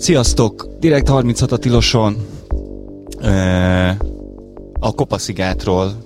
Sziasztok! 0.00 0.66
Direkt 0.78 1.08
36 1.08 1.52
a 1.52 1.56
Tiloson. 1.56 2.26
A 4.80 4.92
Kopaszigátról 4.94 6.04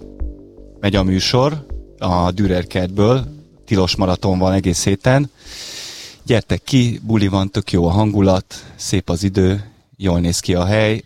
megy 0.80 0.96
a 0.96 1.02
műsor, 1.02 1.66
a 1.98 2.30
Dürer 2.30 2.66
kertből. 2.66 3.24
Tilos 3.64 3.96
maraton 3.96 4.38
van 4.38 4.52
egész 4.52 4.84
héten. 4.84 5.30
Gyertek 6.22 6.62
ki, 6.64 7.00
buli 7.02 7.28
van, 7.28 7.50
tök 7.50 7.72
jó 7.72 7.86
a 7.86 7.90
hangulat, 7.90 8.64
szép 8.76 9.10
az 9.10 9.22
idő, 9.22 9.70
jól 9.96 10.20
néz 10.20 10.40
ki 10.40 10.54
a 10.54 10.64
hely, 10.64 11.04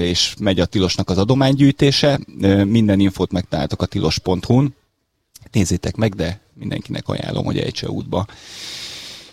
és 0.00 0.34
megy 0.38 0.60
a 0.60 0.66
Tilosnak 0.66 1.10
az 1.10 1.18
adománygyűjtése. 1.18 2.20
Minden 2.64 3.00
infót 3.00 3.32
megtaláltok 3.32 3.82
a 3.82 3.86
tilos.hu-n. 3.86 4.74
Nézzétek 5.52 5.96
meg, 5.96 6.14
de 6.14 6.40
mindenkinek 6.54 7.08
ajánlom, 7.08 7.44
hogy 7.44 7.58
ejtse 7.58 7.88
útba. 7.88 8.26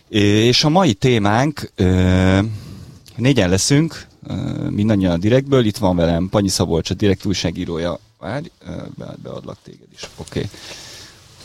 És 0.09 0.63
a 0.63 0.69
mai 0.69 0.93
témánk, 0.93 1.71
négyen 3.15 3.49
leszünk, 3.49 4.07
mindannyian 4.69 5.11
a 5.11 5.17
direktből, 5.17 5.65
itt 5.65 5.77
van 5.77 5.95
velem 5.95 6.29
Panyi 6.29 6.49
Szabolcs, 6.49 6.89
a 6.89 6.93
direkt 6.93 7.25
újságírója. 7.25 7.99
Várj, 8.19 8.51
be, 8.97 9.15
beadlak 9.23 9.57
téged 9.63 9.87
is. 9.93 10.09
Oké. 10.15 10.39
Okay. 10.39 10.49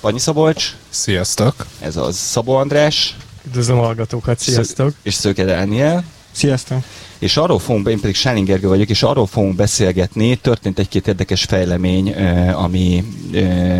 Panyi 0.00 0.18
Szabolcs. 0.18 0.76
Sziasztok. 0.88 1.66
Ez 1.80 1.96
az 1.96 2.16
Szabó 2.16 2.54
András. 2.54 3.16
Üdvözlöm 3.46 3.78
a 3.78 3.82
hallgatókat, 3.82 4.38
sziasztok. 4.38 4.94
és 5.02 5.14
Szöke 5.14 5.44
Dániel. 5.44 6.04
Sziasztok. 6.38 6.82
És 7.18 7.36
arról 7.36 7.58
fogunk, 7.58 7.88
én 7.88 8.00
pedig 8.00 8.14
Sáling 8.14 8.46
Gergő 8.46 8.68
vagyok, 8.68 8.88
és 8.88 9.02
arról 9.02 9.26
fogunk 9.26 9.54
beszélgetni, 9.56 10.36
történt 10.36 10.78
egy-két 10.78 11.06
érdekes 11.06 11.44
fejlemény, 11.44 12.12
ami 12.52 13.04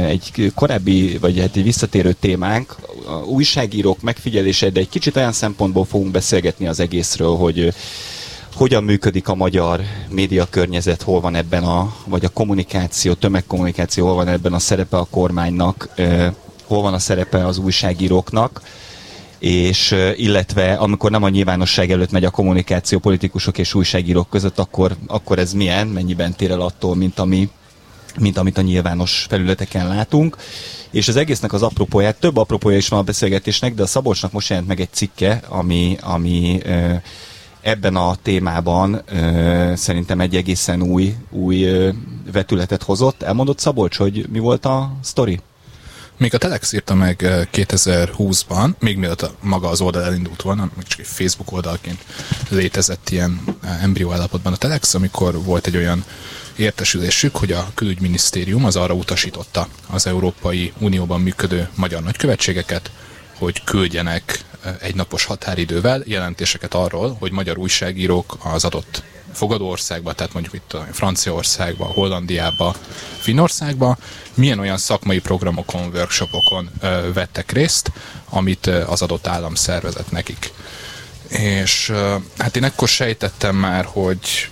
egy 0.07 0.53
korábbi, 0.55 1.19
vagy 1.21 1.39
hát 1.39 1.57
egy 1.57 1.63
visszatérő 1.63 2.13
témánk, 2.13 2.77
a 3.07 3.13
újságírók 3.13 4.01
megfigyelése, 4.01 4.71
de 4.71 4.81
egy 4.81 4.89
kicsit 4.89 5.17
olyan 5.17 5.33
szempontból 5.33 5.85
fogunk 5.85 6.11
beszélgetni 6.11 6.67
az 6.67 6.81
egészről, 6.81 7.37
hogy 7.37 7.75
hogyan 8.55 8.85
működik 8.85 9.29
a 9.29 9.35
magyar 9.35 9.81
média 10.11 10.47
környezet, 10.51 11.03
hol 11.03 11.21
van 11.21 11.35
ebben 11.35 11.65
a, 11.65 11.95
vagy 12.05 12.25
a 12.25 12.29
kommunikáció, 12.29 13.13
tömegkommunikáció, 13.13 14.07
hol 14.07 14.15
van 14.15 14.29
ebben 14.29 14.53
a 14.53 14.59
szerepe 14.59 14.97
a 14.97 15.07
kormánynak, 15.11 15.89
hol 16.65 16.83
van 16.83 16.95
a 16.95 16.99
szerepe 16.99 17.47
az 17.47 17.59
újságíróknak, 17.59 18.63
és 19.39 19.95
illetve 20.17 20.75
amikor 20.75 21.11
nem 21.11 21.23
a 21.23 21.29
nyilvánosság 21.29 21.91
előtt 21.91 22.11
megy 22.11 22.25
a 22.25 22.31
kommunikáció 22.31 22.99
politikusok 22.99 23.59
és 23.59 23.75
újságírók 23.75 24.29
között, 24.31 24.59
akkor, 24.59 24.97
akkor 25.07 25.39
ez 25.39 25.53
milyen, 25.53 25.87
mennyiben 25.87 26.35
tér 26.35 26.51
el 26.51 26.61
attól, 26.61 26.97
mint, 26.97 27.19
ami, 27.19 27.49
mint 28.21 28.39
amit 28.39 28.59
a 28.59 28.63
nyilvános 28.63 29.27
felületeken 29.29 29.89
látunk. 29.89 30.37
És 30.91 31.09
az 31.09 31.17
egésznek 31.17 31.53
az 31.53 31.63
apropóját, 31.63 32.21
több 32.21 32.37
apropója 32.37 32.77
is 32.77 32.89
van 32.89 32.99
a 32.99 33.03
beszélgetésnek, 33.03 33.75
de 33.75 33.83
a 33.83 33.87
Szabolcsnak 33.87 34.33
most 34.33 34.49
jelent 34.49 34.69
meg 34.69 34.81
egy 34.81 34.93
cikke, 34.93 35.41
ami, 35.49 35.97
ami 36.01 36.61
ebben 37.61 37.97
a 37.97 38.15
témában 38.23 39.03
szerintem 39.75 40.21
egy 40.21 40.37
egészen 40.37 40.83
új, 40.83 41.15
új 41.31 41.67
vetületet 42.33 42.83
hozott. 42.83 43.23
Elmondott 43.23 43.59
Szabolcs, 43.59 43.97
hogy 43.97 44.27
mi 44.29 44.39
volt 44.39 44.65
a 44.65 44.93
sztori? 45.03 45.41
Még 46.19 46.35
a 46.35 46.39
Telex 46.39 46.73
írta 46.73 46.95
meg 46.95 47.17
2020-ban, 47.53 48.71
még 48.79 48.97
mielőtt 48.97 49.31
maga 49.41 49.69
az 49.69 49.81
oldal 49.81 50.03
elindult 50.03 50.43
volna, 50.43 50.71
még 50.77 50.87
csak 50.87 51.01
egy 51.01 51.07
Facebook 51.07 51.53
oldalként 51.53 52.05
létezett 52.49 53.11
ilyen 53.11 53.59
embrió 53.81 54.13
állapotban 54.13 54.53
a 54.53 54.57
Telex, 54.57 54.95
amikor 54.95 55.43
volt 55.43 55.67
egy 55.67 55.77
olyan 55.77 56.05
értesülésük, 56.57 57.37
hogy 57.37 57.53
a 57.53 57.71
külügyminisztérium 57.75 58.65
az 58.65 58.77
arra 58.77 58.95
utasította 58.95 59.69
az 59.87 60.07
Európai 60.07 60.73
Unióban 60.79 61.21
működő 61.21 61.69
magyar 61.75 62.03
nagykövetségeket, 62.03 62.91
hogy 63.37 63.65
küldjenek 63.65 64.45
egy 64.81 64.95
napos 64.95 65.25
határidővel 65.25 66.03
jelentéseket 66.05 66.75
arról, 66.75 67.17
hogy 67.19 67.33
magyar 67.33 67.59
újságírók 67.59 68.37
az 68.43 68.65
adott 68.65 69.03
fogadó 69.33 69.69
országba, 69.69 70.13
tehát 70.13 70.33
mondjuk 70.33 70.55
itt 70.55 70.73
a 70.73 70.87
Franciaországba, 70.93 71.85
Hollandiába, 71.85 72.75
Finnországba, 73.19 73.97
milyen 74.35 74.59
olyan 74.59 74.79
szakmai 74.79 75.19
programokon, 75.19 75.91
workshopokon 75.95 76.71
ö, 76.81 77.13
vettek 77.13 77.53
részt, 77.53 77.93
amit 78.29 78.67
az 78.67 79.03
adott 79.03 79.27
állam 79.27 79.55
szervezett 79.55 80.11
nekik. 80.11 80.53
És 81.29 81.89
ö, 81.89 82.17
hát 82.39 82.57
én 82.57 82.65
ekkor 82.65 82.89
sejtettem 82.89 83.57
már, 83.57 83.85
hogy 83.85 84.51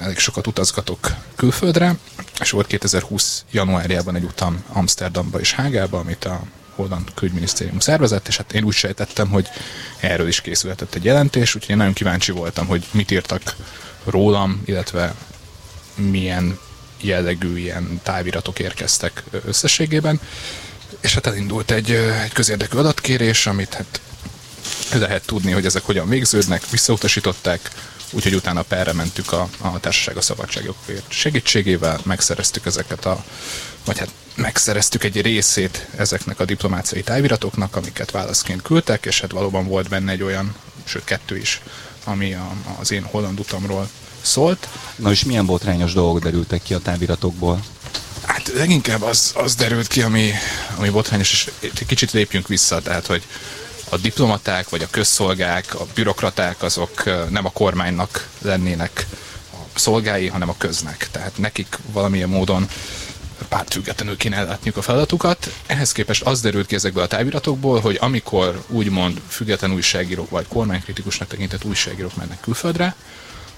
elég 0.00 0.18
sokat 0.18 0.46
utazgatok 0.46 1.14
külföldre, 1.36 1.96
és 2.40 2.50
volt 2.50 2.66
2020 2.66 3.44
januárjában 3.50 4.14
egy 4.14 4.24
utam 4.24 4.64
Amsterdamba 4.68 5.40
és 5.40 5.52
Hágába, 5.52 5.98
amit 5.98 6.24
a 6.24 6.40
holland 6.74 7.14
külügyminisztérium 7.14 7.78
szervezett, 7.78 8.28
és 8.28 8.36
hát 8.36 8.52
én 8.52 8.64
úgy 8.64 8.74
sejtettem, 8.74 9.28
hogy 9.28 9.48
erről 10.00 10.28
is 10.28 10.40
készülhetett 10.40 10.94
egy 10.94 11.04
jelentés, 11.04 11.54
úgyhogy 11.54 11.70
én 11.70 11.76
nagyon 11.76 11.92
kíváncsi 11.92 12.32
voltam, 12.32 12.66
hogy 12.66 12.86
mit 12.90 13.10
írtak 13.10 13.56
rólam, 14.04 14.62
illetve 14.64 15.14
milyen 15.94 16.58
jellegű 17.00 17.58
ilyen 17.58 18.00
táviratok 18.02 18.58
érkeztek 18.58 19.22
összességében. 19.46 20.20
És 21.00 21.14
hát 21.14 21.26
elindult 21.26 21.70
egy, 21.70 21.90
egy 22.22 22.32
közérdekű 22.32 22.78
adatkérés, 22.78 23.46
amit 23.46 23.74
hát 23.74 24.00
lehet 24.92 25.26
tudni, 25.26 25.52
hogy 25.52 25.66
ezek 25.66 25.82
hogyan 25.82 26.08
végződnek, 26.08 26.70
visszautasították, 26.70 27.70
úgyhogy 28.10 28.34
utána 28.34 28.62
perre 28.62 28.92
mentük 28.92 29.32
a, 29.32 29.48
a 29.58 29.80
Társaság 29.80 30.16
a 30.16 30.20
Szabadságjogokért 30.20 31.04
segítségével, 31.12 32.00
megszereztük 32.04 32.66
ezeket 32.66 33.04
a, 33.04 33.24
vagy 33.84 33.98
hát 33.98 34.10
megszereztük 34.34 35.04
egy 35.04 35.20
részét 35.20 35.86
ezeknek 35.96 36.40
a 36.40 36.44
diplomáciai 36.44 37.02
táviratoknak, 37.02 37.76
amiket 37.76 38.10
válaszként 38.10 38.62
küldtek, 38.62 39.06
és 39.06 39.20
hát 39.20 39.30
valóban 39.30 39.66
volt 39.66 39.88
benne 39.88 40.12
egy 40.12 40.22
olyan, 40.22 40.54
sőt 40.84 41.04
kettő 41.04 41.36
is, 41.36 41.60
ami 42.04 42.32
a, 42.34 42.52
az 42.80 42.90
én 42.90 43.02
holland 43.02 43.40
utamról 43.40 43.88
szólt. 44.20 44.68
Na 44.96 45.10
és 45.10 45.24
milyen 45.24 45.46
botrányos 45.46 45.92
dolgok 45.92 46.22
derültek 46.22 46.62
ki 46.62 46.74
a 46.74 46.78
táviratokból? 46.78 47.64
Hát 48.26 48.52
leginkább 48.54 49.02
az, 49.02 49.32
az 49.36 49.54
derült 49.54 49.86
ki, 49.86 50.02
ami, 50.02 50.30
ami 50.76 50.88
botrányos, 50.88 51.30
és 51.60 51.72
kicsit 51.86 52.12
lépjünk 52.12 52.48
vissza, 52.48 52.80
tehát 52.80 53.06
hogy 53.06 53.22
a 53.88 53.96
diplomaták, 53.96 54.68
vagy 54.68 54.82
a 54.82 54.90
közszolgák, 54.90 55.74
a 55.74 55.86
bürokraták 55.94 56.62
azok 56.62 57.04
nem 57.30 57.44
a 57.44 57.50
kormánynak 57.50 58.28
lennének 58.42 59.06
a 59.52 59.78
szolgái, 59.78 60.26
hanem 60.26 60.48
a 60.48 60.54
köznek. 60.58 61.08
Tehát 61.10 61.38
nekik 61.38 61.78
valamilyen 61.92 62.28
módon 62.28 62.68
pártfüggetlenül 63.48 64.16
kéne 64.16 64.36
ellátniuk 64.36 64.76
a 64.76 64.82
feladatukat. 64.82 65.52
Ehhez 65.66 65.92
képest 65.92 66.22
az 66.22 66.40
derült 66.40 66.66
ki 66.66 66.74
ezekből 66.74 67.02
a 67.02 67.06
táviratokból, 67.06 67.80
hogy 67.80 67.98
amikor 68.00 68.64
úgymond 68.68 69.20
független 69.28 69.72
újságírók 69.72 70.30
vagy 70.30 70.46
kormánykritikusnak 70.48 71.28
tekintett 71.28 71.64
újságírók 71.64 72.16
mennek 72.16 72.40
külföldre, 72.40 72.94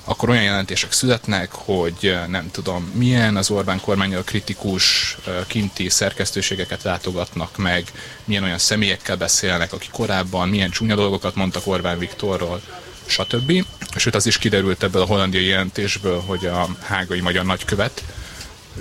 akkor 0.08 0.28
olyan 0.28 0.42
jelentések 0.42 0.92
születnek, 0.92 1.52
hogy 1.52 2.18
nem 2.28 2.50
tudom, 2.50 2.90
milyen 2.94 3.36
az 3.36 3.50
Orbán 3.50 3.80
kormányal 3.80 4.22
kritikus 4.24 5.16
kinti 5.46 5.88
szerkesztőségeket 5.88 6.82
látogatnak 6.82 7.56
meg, 7.56 7.92
milyen 8.24 8.42
olyan 8.42 8.58
személyekkel 8.58 9.16
beszélnek, 9.16 9.72
akik 9.72 9.90
korábban 9.90 10.48
milyen 10.48 10.70
csúnya 10.70 10.94
dolgokat 10.94 11.34
mondtak 11.34 11.66
Orbán 11.66 11.98
Viktorról, 11.98 12.60
stb. 13.06 13.64
Sőt, 13.96 14.14
az 14.14 14.26
is 14.26 14.38
kiderült 14.38 14.82
ebből 14.82 15.02
a 15.02 15.06
hollandiai 15.06 15.44
jelentésből, 15.44 16.20
hogy 16.20 16.46
a 16.46 16.68
hágai 16.82 17.20
magyar 17.20 17.44
nagykövet, 17.44 18.02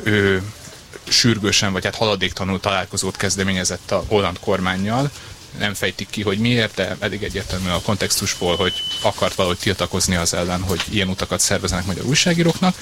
ő 0.04 0.44
sürgősen, 1.10 1.72
vagy 1.72 1.84
hát 1.84 1.96
haladéktanul 1.96 2.60
találkozót 2.60 3.18
kezdeményezett 3.18 3.92
a 3.92 4.04
holland 4.08 4.40
kormányjal, 4.40 5.12
nem 5.58 5.74
fejtik 5.74 6.10
ki, 6.10 6.22
hogy 6.22 6.38
miért, 6.38 6.76
de 6.76 6.96
elég 7.00 7.24
egyértelmű 7.24 7.70
a 7.70 7.82
kontextusból, 7.82 8.56
hogy 8.56 8.74
akart 9.02 9.36
valahogy 9.36 9.58
tiltakozni 9.58 10.16
az 10.16 10.34
ellen, 10.34 10.62
hogy 10.62 10.82
ilyen 10.90 11.10
utakat 11.10 11.40
szerveznek 11.40 11.86
magyar 11.86 12.06
újságíróknak. 12.06 12.76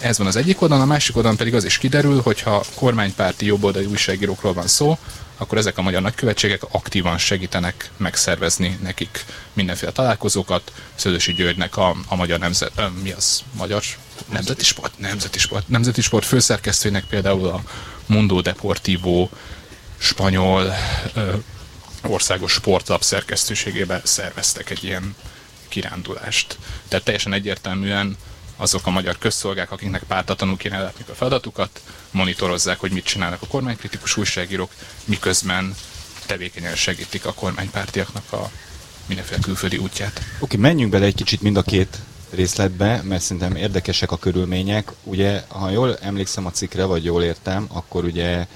Ez 0.00 0.18
van 0.18 0.26
az 0.26 0.36
egyik 0.36 0.62
oldalon, 0.62 0.84
a 0.84 0.86
másik 0.86 1.16
oldalon 1.16 1.36
pedig 1.36 1.54
az 1.54 1.64
is 1.64 1.78
kiderül, 1.78 2.20
hogy 2.20 2.40
ha 2.40 2.64
kormánypárti 2.74 3.46
jobboldali 3.46 3.84
újságírókról 3.84 4.52
van 4.52 4.66
szó, 4.66 4.98
akkor 5.36 5.58
ezek 5.58 5.78
a 5.78 5.82
magyar 5.82 6.02
nagykövetségek 6.02 6.62
aktívan 6.70 7.18
segítenek 7.18 7.90
megszervezni 7.96 8.78
nekik 8.82 9.24
mindenféle 9.52 9.92
találkozókat. 9.92 10.72
Szödösi 10.94 11.32
Györgynek 11.32 11.76
a, 11.76 11.96
a 12.08 12.14
magyar 12.14 12.38
nemzet, 12.38 12.72
ö, 12.76 12.86
mi 13.02 13.10
az? 13.12 13.42
Magyar 13.52 13.82
nemzeti 14.28 14.64
sport? 14.64 14.98
Nemzeti 14.98 15.38
sport. 15.38 15.68
Nemzeti 15.68 16.00
sport 16.00 16.26
főszerkesztőnek 16.26 17.04
például 17.04 17.46
a 17.48 17.62
Mundo 18.06 18.40
Deportivo 18.40 19.28
spanyol 19.98 20.74
ö, 21.14 21.34
országos 22.02 22.52
sportlap 22.52 23.02
szerkesztőségében 23.02 24.00
szerveztek 24.04 24.70
egy 24.70 24.84
ilyen 24.84 25.16
kirándulást. 25.68 26.58
Tehát 26.88 27.04
teljesen 27.04 27.32
egyértelműen 27.32 28.16
azok 28.56 28.86
a 28.86 28.90
magyar 28.90 29.18
közszolgák, 29.18 29.70
akiknek 29.70 30.02
pártatlanul 30.02 30.56
kéne 30.56 30.76
ellátni 30.76 31.04
a 31.08 31.14
feladatukat, 31.14 31.80
monitorozzák, 32.10 32.80
hogy 32.80 32.92
mit 32.92 33.04
csinálnak 33.04 33.42
a 33.42 33.46
kormánykritikus 33.46 34.16
újságírók, 34.16 34.70
miközben 35.04 35.74
tevékenyen 36.26 36.76
segítik 36.76 37.26
a 37.26 37.32
kormánypártiaknak 37.32 38.32
a 38.32 38.50
mindenféle 39.06 39.40
külföldi 39.40 39.76
útját. 39.76 40.16
Oké, 40.16 40.26
okay, 40.40 40.58
menjünk 40.58 40.90
bele 40.90 41.04
egy 41.04 41.14
kicsit 41.14 41.42
mind 41.42 41.56
a 41.56 41.62
két 41.62 41.98
részletbe, 42.30 43.02
mert 43.02 43.22
szerintem 43.22 43.56
érdekesek 43.56 44.10
a 44.10 44.18
körülmények. 44.18 44.92
Ugye, 45.02 45.42
ha 45.48 45.70
jól 45.70 45.98
emlékszem 45.98 46.46
a 46.46 46.50
cikkre, 46.50 46.84
vagy 46.84 47.04
jól 47.04 47.22
értem, 47.22 47.66
akkor 47.72 48.04
ugye 48.04 48.46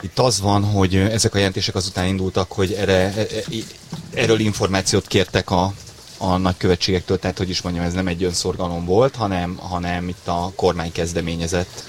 itt 0.00 0.18
az 0.18 0.40
van, 0.40 0.64
hogy 0.64 0.96
ezek 0.96 1.34
a 1.34 1.38
jelentések 1.38 1.74
azután 1.74 2.06
indultak, 2.06 2.52
hogy 2.52 2.72
erre, 2.72 2.92
e, 2.92 3.20
e, 3.20 3.42
erről 4.14 4.38
információt 4.38 5.06
kértek 5.06 5.50
a 5.50 5.72
a 6.18 6.36
nagykövetségektől, 6.36 7.18
tehát 7.18 7.38
hogy 7.38 7.50
is 7.50 7.62
mondjam, 7.62 7.84
ez 7.84 7.92
nem 7.92 8.06
egy 8.06 8.24
önszorgalom 8.24 8.84
volt, 8.84 9.16
hanem, 9.16 9.56
hanem 9.56 10.08
itt 10.08 10.28
a 10.28 10.52
kormány 10.56 10.92
kezdeményezett. 10.92 11.84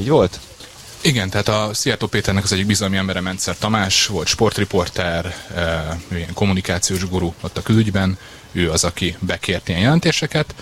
Így 0.00 0.08
volt? 0.08 0.40
Igen, 1.00 1.30
tehát 1.30 1.48
a 1.48 1.70
Szijjártó 1.74 2.06
Péternek 2.06 2.44
az 2.44 2.52
egyik 2.52 2.66
bizalmi 2.66 2.96
embere 2.96 3.20
Mentszer 3.20 3.58
Tamás, 3.58 4.06
volt 4.06 4.26
sportriporter, 4.26 5.34
ő 6.08 6.16
ilyen 6.16 6.34
kommunikációs 6.34 7.08
guru 7.08 7.32
ott 7.40 7.58
a 7.58 7.62
külügyben, 7.62 8.18
ő 8.52 8.70
az, 8.70 8.84
aki 8.84 9.16
bekért 9.20 9.68
ilyen 9.68 9.80
jelentéseket, 9.80 10.54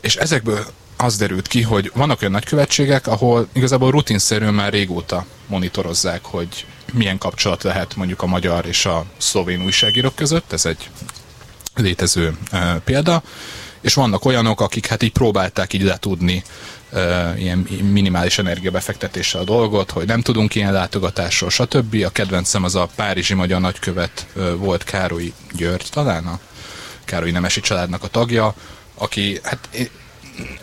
és 0.00 0.16
ezekből 0.16 0.66
az 0.96 1.16
derült 1.16 1.46
ki, 1.46 1.62
hogy 1.62 1.90
vannak 1.94 2.20
olyan 2.20 2.32
nagykövetségek, 2.32 3.06
ahol 3.06 3.48
igazából 3.52 3.90
rutinszerűen 3.90 4.54
már 4.54 4.72
régóta 4.72 5.26
monitorozzák, 5.46 6.24
hogy 6.24 6.66
milyen 6.92 7.18
kapcsolat 7.18 7.62
lehet 7.62 7.96
mondjuk 7.96 8.22
a 8.22 8.26
magyar 8.26 8.66
és 8.66 8.86
a 8.86 9.04
szlovén 9.18 9.62
újságírók 9.62 10.14
között, 10.14 10.52
ez 10.52 10.66
egy 10.66 10.90
létező 11.74 12.36
uh, 12.52 12.76
példa, 12.76 13.22
és 13.80 13.94
vannak 13.94 14.24
olyanok, 14.24 14.60
akik 14.60 14.86
hát 14.86 15.02
így 15.02 15.12
próbálták 15.12 15.72
így 15.72 15.82
letudni 15.82 16.42
uh, 16.92 17.40
ilyen 17.40 17.58
minimális 17.92 18.38
energiabefektetéssel 18.38 19.40
a 19.40 19.44
dolgot, 19.44 19.90
hogy 19.90 20.06
nem 20.06 20.20
tudunk 20.20 20.54
ilyen 20.54 20.72
látogatásról, 20.72 21.50
stb. 21.50 22.02
A 22.04 22.10
kedvencem 22.10 22.64
az 22.64 22.74
a 22.74 22.88
párizsi 22.96 23.34
magyar 23.34 23.60
nagykövet 23.60 24.26
uh, 24.34 24.54
volt 24.54 24.84
Károly 24.84 25.32
György 25.52 25.86
talán, 25.90 26.26
a 26.26 26.38
Károly 27.04 27.30
Nemesi 27.30 27.60
családnak 27.60 28.02
a 28.02 28.08
tagja, 28.08 28.54
aki 28.94 29.40
hát 29.42 29.68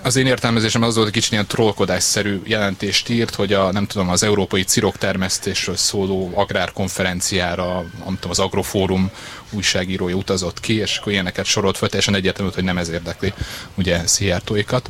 az 0.01 0.15
én 0.15 0.25
értelmezésem 0.25 0.81
az 0.81 0.94
volt, 0.94 1.06
hogy 1.06 1.15
kicsit 1.15 1.31
ilyen 1.31 1.47
trollkodásszerű 1.47 2.41
jelentést 2.44 3.09
írt, 3.09 3.35
hogy 3.35 3.53
a, 3.53 3.71
nem 3.71 3.85
tudom, 3.85 4.09
az 4.09 4.24
európai 4.24 4.63
cirok 4.63 4.97
termesztésről 4.97 5.75
szóló 5.75 6.31
agrárkonferenciára, 6.35 7.74
nem 8.06 8.15
tudom, 8.15 8.29
az 8.29 8.39
Agrofórum 8.39 9.12
újságírója 9.51 10.15
utazott 10.15 10.59
ki, 10.59 10.75
és 10.75 10.97
akkor 10.97 11.12
ilyeneket 11.12 11.45
sorolt 11.45 11.77
fel, 11.77 11.88
teljesen 11.88 12.15
egyértelmű, 12.15 12.51
hogy 12.53 12.63
nem 12.63 12.77
ez 12.77 12.89
érdekli 12.89 13.33
ugye 13.75 14.07
Szijjártóikat, 14.07 14.89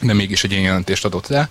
de 0.00 0.12
mégis 0.12 0.44
egy 0.44 0.50
ilyen 0.50 0.62
jelentést 0.62 1.04
adott 1.04 1.26
le. 1.26 1.48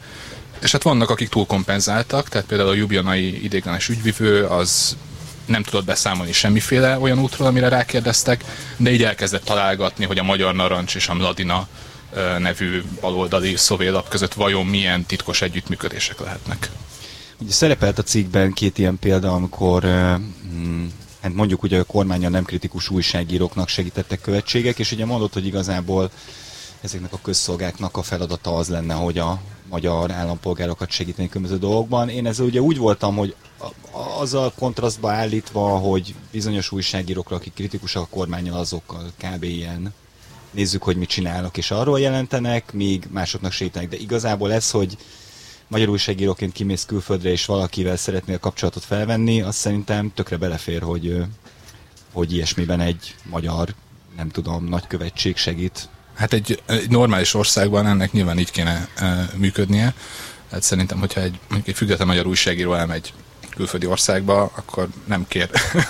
És 0.62 0.72
hát 0.72 0.84
vannak, 0.84 1.10
akik 1.10 1.30
túlkompenzáltak, 1.30 2.30
tehát 2.30 2.48
például 2.48 2.70
a 2.70 2.74
Jubjanai 2.74 3.44
idéglenes 3.44 3.90
ügyvivő, 3.90 4.46
az 4.46 4.98
nem 5.46 5.64
tudott 5.64 5.86
beszámolni 5.86 6.32
semmiféle 6.32 7.00
olyan 7.00 7.20
útról, 7.20 7.48
amire 7.48 7.68
rákérdeztek, 7.68 8.44
de 8.78 8.92
így 8.92 9.04
elkezdett 9.04 9.44
találgatni, 9.44 10.06
hogy 10.06 10.18
a 10.18 10.24
Magyar 10.24 10.54
Narancs 10.54 10.96
és 10.96 11.08
a 11.08 11.14
Mladina 11.14 11.68
nevű 12.40 12.84
baloldali 13.02 13.56
szovélap 13.56 14.10
között 14.10 14.34
vajon 14.34 14.66
milyen 14.66 15.06
titkos 15.06 15.42
együttműködések 15.42 16.20
lehetnek. 16.20 16.72
Ugye 17.40 17.52
szerepelt 17.52 18.00
a 18.00 18.04
cikkben 18.04 18.54
két 18.54 18.78
ilyen 18.78 19.00
példa, 19.00 19.34
amikor 19.34 19.82
hmm, 19.82 20.92
hát 21.22 21.34
mondjuk 21.34 21.64
ugye 21.64 21.80
a 21.80 21.84
kormányon 21.84 22.32
nem 22.32 22.44
kritikus 22.44 22.90
újságíróknak 22.90 23.68
segítettek 23.68 24.22
követségek, 24.22 24.80
és 24.80 24.92
ugye 24.92 25.06
mondott, 25.06 25.34
hogy 25.34 25.46
igazából 25.46 26.12
ezeknek 26.82 27.14
a 27.14 27.20
közszolgáknak 27.22 27.98
a 27.98 28.02
feladata 28.02 28.56
az 28.56 28.68
lenne, 28.68 28.94
hogy 28.94 29.18
a 29.18 29.42
magyar 29.70 30.12
állampolgárokat 30.12 30.90
segíteni 30.90 31.30
különböző 31.30 31.60
dolgokban. 31.60 32.10
Én 32.10 32.26
ezzel 32.26 32.46
ugye 32.46 32.62
úgy 32.62 32.78
voltam, 32.78 33.16
hogy 33.16 33.36
azzal 34.20 34.54
kontrasztba 34.58 35.12
állítva, 35.12 35.78
hogy 35.78 36.16
bizonyos 36.32 36.72
újságírókra, 36.72 37.36
akik 37.36 37.54
kritikusak 37.54 38.02
a 38.02 38.08
kormányjal, 38.10 38.58
azokkal 38.58 39.12
kb. 39.18 39.44
ilyen 39.44 39.94
nézzük, 40.56 40.84
hogy 40.84 40.98
mit 40.98 41.10
csinálnak, 41.10 41.58
és 41.58 41.72
arról 41.72 42.00
jelentenek, 42.00 42.74
míg 42.74 43.08
másoknak 43.12 43.52
sétálnak. 43.52 43.92
De 43.92 43.98
igazából 43.98 44.54
ez, 44.54 44.72
hogy 44.72 44.98
magyar 45.68 45.90
újságíróként 45.90 46.52
kimész 46.52 46.86
külföldre, 46.86 47.30
és 47.30 47.46
valakivel 47.46 47.98
szeretnél 47.98 48.40
kapcsolatot 48.40 48.84
felvenni, 48.84 49.42
az 49.42 49.56
szerintem 49.56 50.12
tökre 50.14 50.38
belefér, 50.38 50.82
hogy, 50.82 51.24
hogy 52.12 52.34
ilyesmiben 52.34 52.80
egy 52.80 53.16
magyar, 53.24 53.74
nem 54.18 54.30
tudom, 54.30 54.66
nagykövetség 54.66 55.38
segít. 55.38 55.90
Hát 56.14 56.34
egy, 56.34 56.62
egy 56.66 56.90
normális 56.90 57.34
országban 57.34 57.88
ennek 57.88 58.12
nyilván 58.12 58.40
így 58.40 58.52
kéne 58.52 58.88
e, 58.96 59.30
működnie. 59.36 59.94
Hát 60.52 60.64
szerintem, 60.64 61.00
hogyha 61.00 61.22
egy, 61.22 61.40
egy 61.66 61.76
független 61.76 62.08
magyar 62.08 62.28
újságíró 62.28 62.74
elmegy 62.74 63.14
külföldi 63.56 63.86
országba, 63.86 64.42
akkor 64.42 64.88
nem 65.06 65.26
kér 65.28 65.50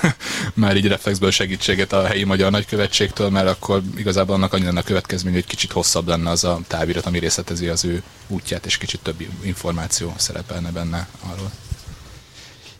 már 0.53 0.77
így 0.77 0.87
reflexből 0.87 1.31
segítséget 1.31 1.93
a 1.93 2.05
helyi 2.05 2.23
magyar 2.23 2.51
nagykövetségtől, 2.51 3.29
mert 3.29 3.47
akkor 3.47 3.81
igazából 3.97 4.35
annak 4.35 4.53
annyi 4.53 4.63
lenne 4.63 4.79
a 4.79 4.83
következmény, 4.83 5.33
hogy 5.33 5.45
kicsit 5.45 5.71
hosszabb 5.71 6.07
lenne 6.07 6.29
az 6.29 6.43
a 6.43 6.59
távirat, 6.67 7.05
ami 7.05 7.19
részletezi 7.19 7.67
az 7.67 7.85
ő 7.85 8.03
útját, 8.27 8.65
és 8.65 8.77
kicsit 8.77 8.99
több 8.99 9.25
információ 9.41 10.13
szerepelne 10.17 10.71
benne 10.71 11.07
arról. 11.33 11.51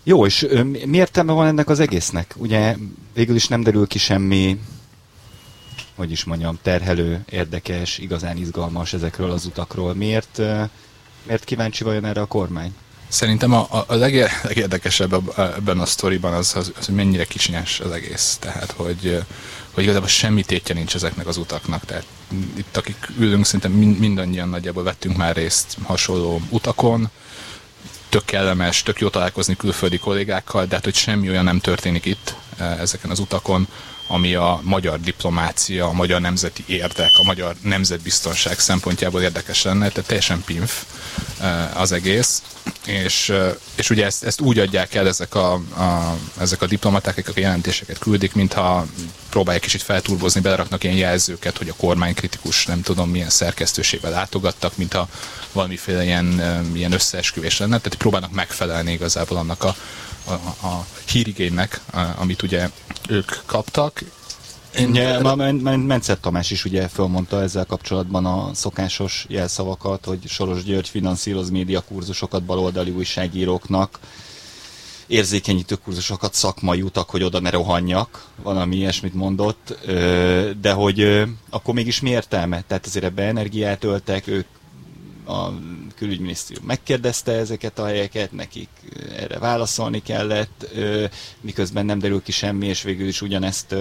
Jó, 0.03 0.25
és 0.25 0.47
mi 0.63 0.97
értelme 0.97 1.31
van 1.31 1.47
ennek 1.47 1.69
az 1.69 1.79
egésznek? 1.79 2.33
Ugye 2.37 2.75
végül 3.13 3.35
is 3.35 3.47
nem 3.47 3.61
derül 3.61 3.87
ki 3.87 3.97
semmi, 3.97 4.59
hogy 5.95 6.11
is 6.11 6.23
mondjam, 6.23 6.59
terhelő, 6.61 7.23
érdekes, 7.29 7.97
igazán 7.97 8.37
izgalmas 8.37 8.93
ezekről 8.93 9.31
az 9.31 9.45
utakról. 9.45 9.93
Miért, 9.93 10.41
miért 11.23 11.43
kíváncsi 11.43 11.83
vajon 11.83 12.05
erre 12.05 12.21
a 12.21 12.25
kormány? 12.25 12.73
Szerintem 13.07 13.53
a, 13.53 13.67
a, 13.69 13.85
a 13.93 13.95
legérdekesebb 13.95 15.37
ebben 15.37 15.79
a 15.79 15.85
sztoriban 15.85 16.33
az, 16.33 16.55
az, 16.55 16.71
az, 16.79 16.85
hogy 16.85 16.95
mennyire 16.95 17.25
kicsinyes 17.25 17.79
az 17.79 17.91
egész. 17.91 18.37
Tehát, 18.39 18.71
hogy, 18.71 19.23
hogy 19.71 19.83
igazából 19.83 20.07
semmi 20.07 20.43
tétje 20.43 20.75
nincs 20.75 20.95
ezeknek 20.95 21.27
az 21.27 21.37
utaknak. 21.37 21.85
Tehát 21.85 22.05
itt, 22.57 22.77
akik 22.77 23.07
ülünk, 23.17 23.45
szerintem 23.45 23.71
mindannyian 23.71 24.49
nagyjából 24.49 24.83
vettünk 24.83 25.17
már 25.17 25.35
részt 25.35 25.77
hasonló 25.83 26.41
utakon, 26.49 27.09
tök 28.09 28.25
kellemes, 28.25 28.83
tök 28.83 28.99
jó 28.99 29.09
találkozni 29.09 29.55
külföldi 29.55 29.97
kollégákkal, 29.97 30.65
de 30.65 30.75
hát, 30.75 30.83
hogy 30.83 30.95
semmi 30.95 31.29
olyan 31.29 31.43
nem 31.43 31.59
történik 31.59 32.05
itt 32.05 32.35
ezeken 32.57 33.09
az 33.09 33.19
utakon, 33.19 33.67
ami 34.07 34.35
a 34.35 34.59
magyar 34.63 34.99
diplomácia, 34.99 35.87
a 35.87 35.93
magyar 35.93 36.21
nemzeti 36.21 36.63
érdek, 36.67 37.11
a 37.13 37.23
magyar 37.23 37.55
nemzetbiztonság 37.61 38.59
szempontjából 38.59 39.21
érdekes 39.21 39.63
lenne, 39.63 39.89
tehát 39.89 40.07
teljesen 40.07 40.43
pinf 40.45 40.83
az 41.73 41.91
egész. 41.91 42.41
És, 42.85 43.33
és 43.75 43.89
ugye 43.89 44.05
ezt, 44.05 44.23
ezt 44.23 44.41
úgy 44.41 44.59
adják 44.59 44.93
el 44.93 45.07
ezek 45.07 45.35
a, 45.35 45.53
a, 45.53 46.17
ezek 46.39 46.61
a 46.61 46.65
diplomaták, 46.65 47.17
akik 47.17 47.37
a 47.37 47.39
jelentéseket 47.39 47.97
küldik, 47.97 48.33
mintha 48.33 48.85
próbálják 49.29 49.63
kicsit 49.63 49.81
felturbozni, 49.81 50.41
beleraknak 50.41 50.83
ilyen 50.83 50.95
jelzőket, 50.95 51.57
hogy 51.57 51.69
a 51.69 51.73
kormány 51.73 52.13
kritikus, 52.13 52.65
nem 52.65 52.81
tudom 52.81 53.09
milyen 53.09 53.29
szerkesztőségben 53.29 54.11
látogattak, 54.11 54.77
mintha 54.77 55.07
valamiféle 55.51 56.03
ilyen, 56.03 56.41
ilyen 56.73 56.91
összeesküvés 56.91 57.57
lenne, 57.57 57.77
tehát 57.77 57.97
próbálnak 57.97 58.31
megfelelni 58.31 58.91
igazából 58.91 59.37
annak 59.37 59.63
a, 59.63 59.75
a, 60.27 60.67
a 60.67 60.85
hírigénynek, 61.11 61.81
amit 62.17 62.41
ugye 62.41 62.69
ők 63.09 63.31
kaptak, 63.45 64.03
én 64.79 64.95
ja, 64.95 65.35
ma 65.35 65.35
Mencet 65.75 66.19
Tamás 66.21 66.51
is 66.51 66.65
ugye 66.65 66.87
fölmondta 66.87 67.41
ezzel 67.41 67.65
kapcsolatban 67.65 68.25
a 68.25 68.53
szokásos 68.53 69.25
jelszavakat, 69.29 70.05
hogy 70.05 70.27
Soros 70.27 70.63
György 70.63 70.89
finanszíroz 70.89 71.49
médiakurzusokat 71.49 72.43
baloldali 72.43 72.91
újságíróknak, 72.91 73.99
érzékenyítő 75.07 75.75
kurzusokat, 75.75 76.33
szakmai 76.33 76.81
utak, 76.81 77.09
hogy 77.09 77.23
oda 77.23 77.39
ne 77.39 77.49
rohanjak, 77.49 78.25
valami 78.43 78.75
ilyesmit 78.75 79.13
mondott, 79.13 79.77
de 80.61 80.71
hogy 80.71 81.23
akkor 81.49 81.73
mégis 81.73 82.01
mi 82.01 82.09
értelme? 82.09 82.63
Tehát 82.67 82.85
azért 82.85 83.05
ebbe 83.05 83.23
energiát 83.23 83.83
öltek, 83.83 84.27
ők 84.27 84.45
a 85.27 85.49
külügyminisztérium 85.95 86.65
megkérdezte 86.65 87.31
ezeket 87.31 87.79
a 87.79 87.85
helyeket, 87.85 88.31
nekik 88.31 88.69
erre 89.17 89.39
válaszolni 89.39 90.01
kellett, 90.01 90.67
miközben 91.41 91.85
nem 91.85 91.99
derül 91.99 92.21
ki 92.23 92.31
semmi, 92.31 92.67
és 92.67 92.81
végül 92.81 93.07
is 93.07 93.21
ugyanezt 93.21 93.75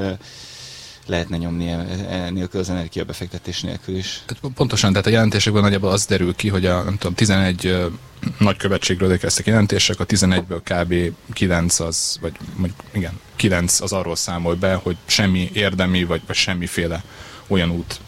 lehetne 1.06 1.36
nyomni 1.36 1.68
e, 1.68 1.86
e, 2.10 2.30
nélkül 2.30 2.60
az 2.60 2.70
energiabefektetés 2.70 3.60
nélkül 3.60 3.96
is. 3.96 4.22
Pontosan, 4.54 4.90
tehát 4.90 5.06
a 5.06 5.10
jelentésekben 5.10 5.62
nagyjából 5.62 5.90
az 5.90 6.06
derül 6.06 6.34
ki, 6.34 6.48
hogy 6.48 6.66
a 6.66 6.82
nem 6.82 6.96
tudom, 6.96 7.14
11 7.14 7.76
nagykövetségről 8.38 9.10
érkeztek 9.10 9.46
jelentések, 9.46 10.00
a 10.00 10.06
11-ből 10.06 10.60
kb. 10.64 11.14
9 11.32 11.80
az, 11.80 12.18
vagy 12.20 12.32
mondjuk, 12.56 12.80
igen, 12.92 13.20
9 13.36 13.80
az 13.80 13.92
arról 13.92 14.16
számol 14.16 14.54
be, 14.54 14.74
hogy 14.74 14.96
semmi 15.06 15.50
érdemi, 15.52 16.04
vagy, 16.04 16.22
vagy 16.26 16.36
semmiféle 16.36 17.04
olyan 17.46 17.70
út, 17.70 18.00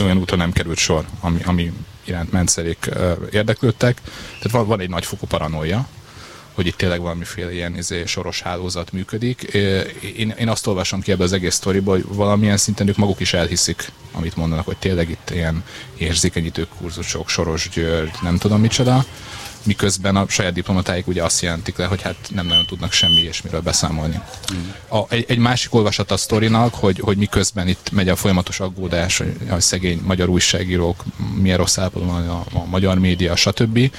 olyan 0.00 0.18
úton 0.18 0.38
nem 0.38 0.52
került 0.52 0.78
sor, 0.78 1.06
ami, 1.20 1.40
ami 1.44 1.72
iránt 2.04 2.32
mentszerék 2.32 2.90
érdeklődtek. 3.32 4.00
Tehát 4.38 4.50
van, 4.50 4.66
van 4.66 4.80
egy 4.80 4.88
nagyfokú 4.88 5.26
paranoia, 5.26 5.88
hogy 6.54 6.66
itt 6.66 6.76
tényleg 6.76 7.00
valamiféle 7.00 7.52
ilyen 7.52 7.76
izé, 7.76 8.04
soros 8.06 8.40
hálózat 8.40 8.92
működik. 8.92 9.42
Én, 10.16 10.34
én 10.38 10.48
azt 10.48 10.66
olvasom 10.66 11.00
ki 11.00 11.12
ebből 11.12 11.26
az 11.26 11.32
egész 11.32 11.54
sztoriból, 11.54 11.94
hogy 11.94 12.04
valamilyen 12.08 12.56
szinten 12.56 12.88
ők 12.88 12.96
maguk 12.96 13.20
is 13.20 13.32
elhiszik, 13.32 13.90
amit 14.12 14.36
mondanak, 14.36 14.64
hogy 14.64 14.76
tényleg 14.76 15.10
itt 15.10 15.30
ilyen 15.30 15.64
érzékenyítő 15.96 16.66
kurzusok, 16.78 17.28
Soros 17.28 17.68
György, 17.68 18.14
nem 18.22 18.38
tudom 18.38 18.60
micsoda, 18.60 19.04
miközben 19.66 20.16
a 20.16 20.24
saját 20.28 20.52
diplomatáik 20.52 21.06
ugye 21.06 21.22
azt 21.22 21.42
jelentik 21.42 21.76
le, 21.76 21.86
hogy 21.86 22.02
hát 22.02 22.16
nem 22.34 22.46
nagyon 22.46 22.66
tudnak 22.66 22.92
semmi 22.92 23.20
ilyesmiről 23.20 23.60
beszámolni. 23.60 24.20
Mm. 24.54 24.68
A, 24.98 25.04
egy, 25.08 25.24
egy 25.28 25.38
másik 25.38 25.74
olvasat 25.74 26.10
a 26.10 26.16
sztorinak, 26.16 26.74
hogy, 26.74 26.98
hogy 26.98 27.16
miközben 27.16 27.68
itt 27.68 27.90
megy 27.92 28.08
a 28.08 28.16
folyamatos 28.16 28.60
aggódás, 28.60 29.18
hogy 29.18 29.36
a 29.50 29.60
szegény 29.60 30.00
magyar 30.04 30.28
újságírók 30.28 31.04
milyen 31.40 31.56
rossz 31.56 31.78
állapotban 31.78 32.28
a, 32.28 32.44
a 32.52 32.64
magyar 32.64 32.98
média, 32.98 33.36
stb. 33.36 33.90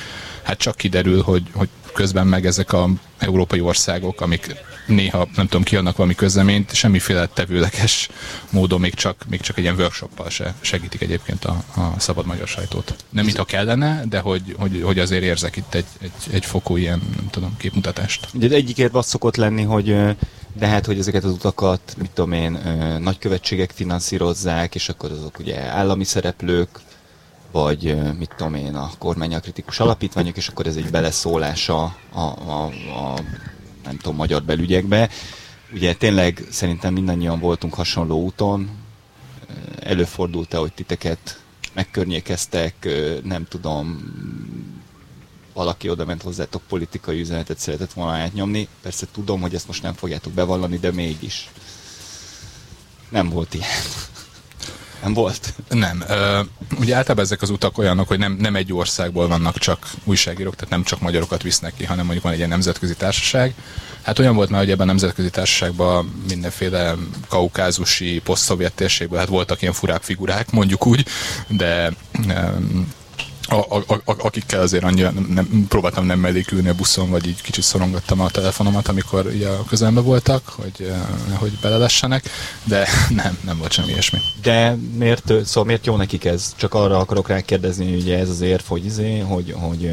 Hát 0.43 0.57
csak 0.57 0.75
kiderül, 0.75 1.21
hogy, 1.21 1.43
hogy 1.53 1.69
közben 1.95 2.27
meg 2.27 2.45
ezek 2.45 2.73
a 2.73 2.89
európai 3.17 3.61
országok, 3.61 4.21
amik 4.21 4.55
néha, 4.87 5.27
nem 5.35 5.45
tudom, 5.45 5.63
kiadnak 5.63 5.97
valami 5.97 6.15
közleményt, 6.15 6.73
semmiféle 6.73 7.25
tevőleges 7.25 8.09
módon 8.49 8.79
még 8.79 8.93
csak, 8.93 9.25
még 9.29 9.41
csak 9.41 9.57
egy 9.57 9.63
ilyen 9.63 9.75
workshoppal 9.75 10.29
se 10.29 10.53
segítik 10.61 11.01
egyébként 11.01 11.45
a, 11.45 11.63
a 11.75 11.99
szabad 11.99 12.25
magyar 12.25 12.47
sajtót. 12.47 12.95
Nem 13.09 13.25
mintha 13.25 13.45
kellene, 13.45 14.03
de 14.09 14.19
hogy, 14.19 14.55
hogy, 14.57 14.81
hogy 14.83 14.99
azért 14.99 15.23
érzek 15.23 15.55
itt 15.55 15.73
egy, 15.73 15.85
egy, 16.01 16.11
egy 16.31 16.45
fokú 16.45 16.77
ilyen, 16.77 17.01
nem 17.15 17.29
tudom, 17.29 17.57
képmutatást. 17.57 18.27
Ugye 18.33 18.55
egyikért 18.55 18.93
az 18.93 19.05
szokott 19.05 19.35
lenni, 19.35 19.63
hogy 19.63 19.95
de 20.57 20.67
hát, 20.67 20.85
hogy 20.85 20.99
ezeket 20.99 21.23
az 21.23 21.31
utakat, 21.31 21.95
mit 21.97 22.11
tudom 22.13 22.31
én, 22.31 22.59
nagykövetségek 22.99 23.71
finanszírozzák, 23.71 24.75
és 24.75 24.89
akkor 24.89 25.11
azok 25.11 25.39
ugye 25.39 25.61
állami 25.61 26.03
szereplők, 26.03 26.69
vagy 27.55 28.15
mit 28.17 28.33
tudom 28.37 28.53
én, 28.53 28.75
a 28.75 28.89
kormányal 28.97 29.39
kritikus 29.39 29.79
alapítványok, 29.79 30.37
és 30.37 30.47
akkor 30.47 30.67
ez 30.67 30.75
egy 30.75 30.89
beleszólása 30.89 31.83
a, 32.11 32.19
a, 32.19 32.63
a 32.65 33.19
nem 33.83 33.97
tudom, 33.97 34.15
magyar 34.15 34.43
belügyekbe. 34.43 35.09
Ugye 35.73 35.93
tényleg 35.93 36.47
szerintem 36.51 36.93
mindannyian 36.93 37.39
voltunk 37.39 37.73
hasonló 37.73 38.23
úton, 38.23 38.69
előfordult-e, 39.79 40.57
hogy 40.57 40.73
titeket 40.73 41.39
megkörnyékeztek, 41.73 42.89
nem 43.23 43.45
tudom, 43.49 44.13
valaki 45.53 45.89
oda 45.89 46.05
ment 46.05 46.21
hozzátok 46.21 46.61
politikai 46.67 47.19
üzenetet 47.19 47.59
szeretett 47.59 47.93
volna 47.93 48.11
átnyomni. 48.11 48.67
Persze 48.81 49.05
tudom, 49.11 49.41
hogy 49.41 49.55
ezt 49.55 49.67
most 49.67 49.83
nem 49.83 49.93
fogjátok 49.93 50.33
bevallani, 50.33 50.77
de 50.77 50.91
mégis. 50.91 51.49
Nem 53.09 53.29
volt 53.29 53.53
ilyen. 53.53 53.69
Nem 55.05 55.13
volt? 55.13 55.53
Nem. 55.69 56.03
Uh, 56.09 56.79
ugye 56.79 56.95
általában 56.95 57.23
ezek 57.23 57.41
az 57.41 57.49
utak 57.49 57.77
olyanok, 57.77 58.07
hogy 58.07 58.19
nem, 58.19 58.37
nem 58.39 58.55
egy 58.55 58.73
országból 58.73 59.27
vannak 59.27 59.57
csak 59.57 59.89
újságírók, 60.03 60.55
tehát 60.55 60.69
nem 60.69 60.83
csak 60.83 60.99
magyarokat 60.99 61.41
visznek 61.41 61.73
ki, 61.77 61.85
hanem 61.85 62.03
mondjuk 62.03 62.23
van 62.23 62.31
egy 62.31 62.37
ilyen 62.37 62.49
nemzetközi 62.49 62.95
társaság. 62.95 63.53
Hát 64.01 64.19
olyan 64.19 64.35
volt 64.35 64.49
már, 64.49 64.59
hogy 64.59 64.69
ebben 64.69 64.87
a 64.87 64.91
nemzetközi 64.91 65.29
társaságban 65.29 66.23
mindenféle 66.29 66.95
kaukázusi, 67.27 68.21
poszt 68.23 68.53
térségből, 68.75 69.19
hát 69.19 69.27
voltak 69.27 69.61
ilyen 69.61 69.73
furább 69.73 70.01
figurák, 70.01 70.51
mondjuk 70.51 70.85
úgy, 70.85 71.05
de 71.47 71.93
a, 73.47 73.55
a, 73.55 73.83
a, 73.87 74.15
akikkel 74.17 74.61
azért 74.61 74.83
annyira 74.83 75.11
nem, 75.11 75.27
nem, 75.29 75.65
próbáltam 75.67 76.05
nem 76.05 76.19
mellékülni 76.19 76.69
a 76.69 76.73
buszon, 76.73 77.09
vagy 77.09 77.27
így 77.27 77.41
kicsit 77.41 77.63
szorongattam 77.63 78.19
a 78.19 78.29
telefonomat, 78.29 78.87
amikor 78.87 79.25
ugye 79.25 79.47
a 79.47 79.63
közelembe 79.63 80.01
voltak, 80.01 80.47
hogy, 80.47 80.91
hogy 81.33 81.51
belelessenek, 81.61 82.29
de 82.63 82.87
nem, 83.23 83.37
nem 83.45 83.57
volt 83.57 83.71
semmi 83.71 83.91
ilyesmi. 83.91 84.19
De 84.41 84.77
miért, 84.97 85.33
szóval 85.45 85.63
miért 85.63 85.85
jó 85.85 85.95
nekik 85.95 86.25
ez? 86.25 86.53
Csak 86.55 86.73
arra 86.73 86.97
akarok 86.97 87.27
rá 87.27 87.41
kérdezni, 87.41 87.89
hogy 87.89 88.01
ugye 88.01 88.17
ez 88.17 88.29
az 88.29 88.41
érv, 88.41 88.63
hogy, 88.67 88.85
izé, 88.85 89.19
hogy, 89.19 89.53
hogy 89.57 89.91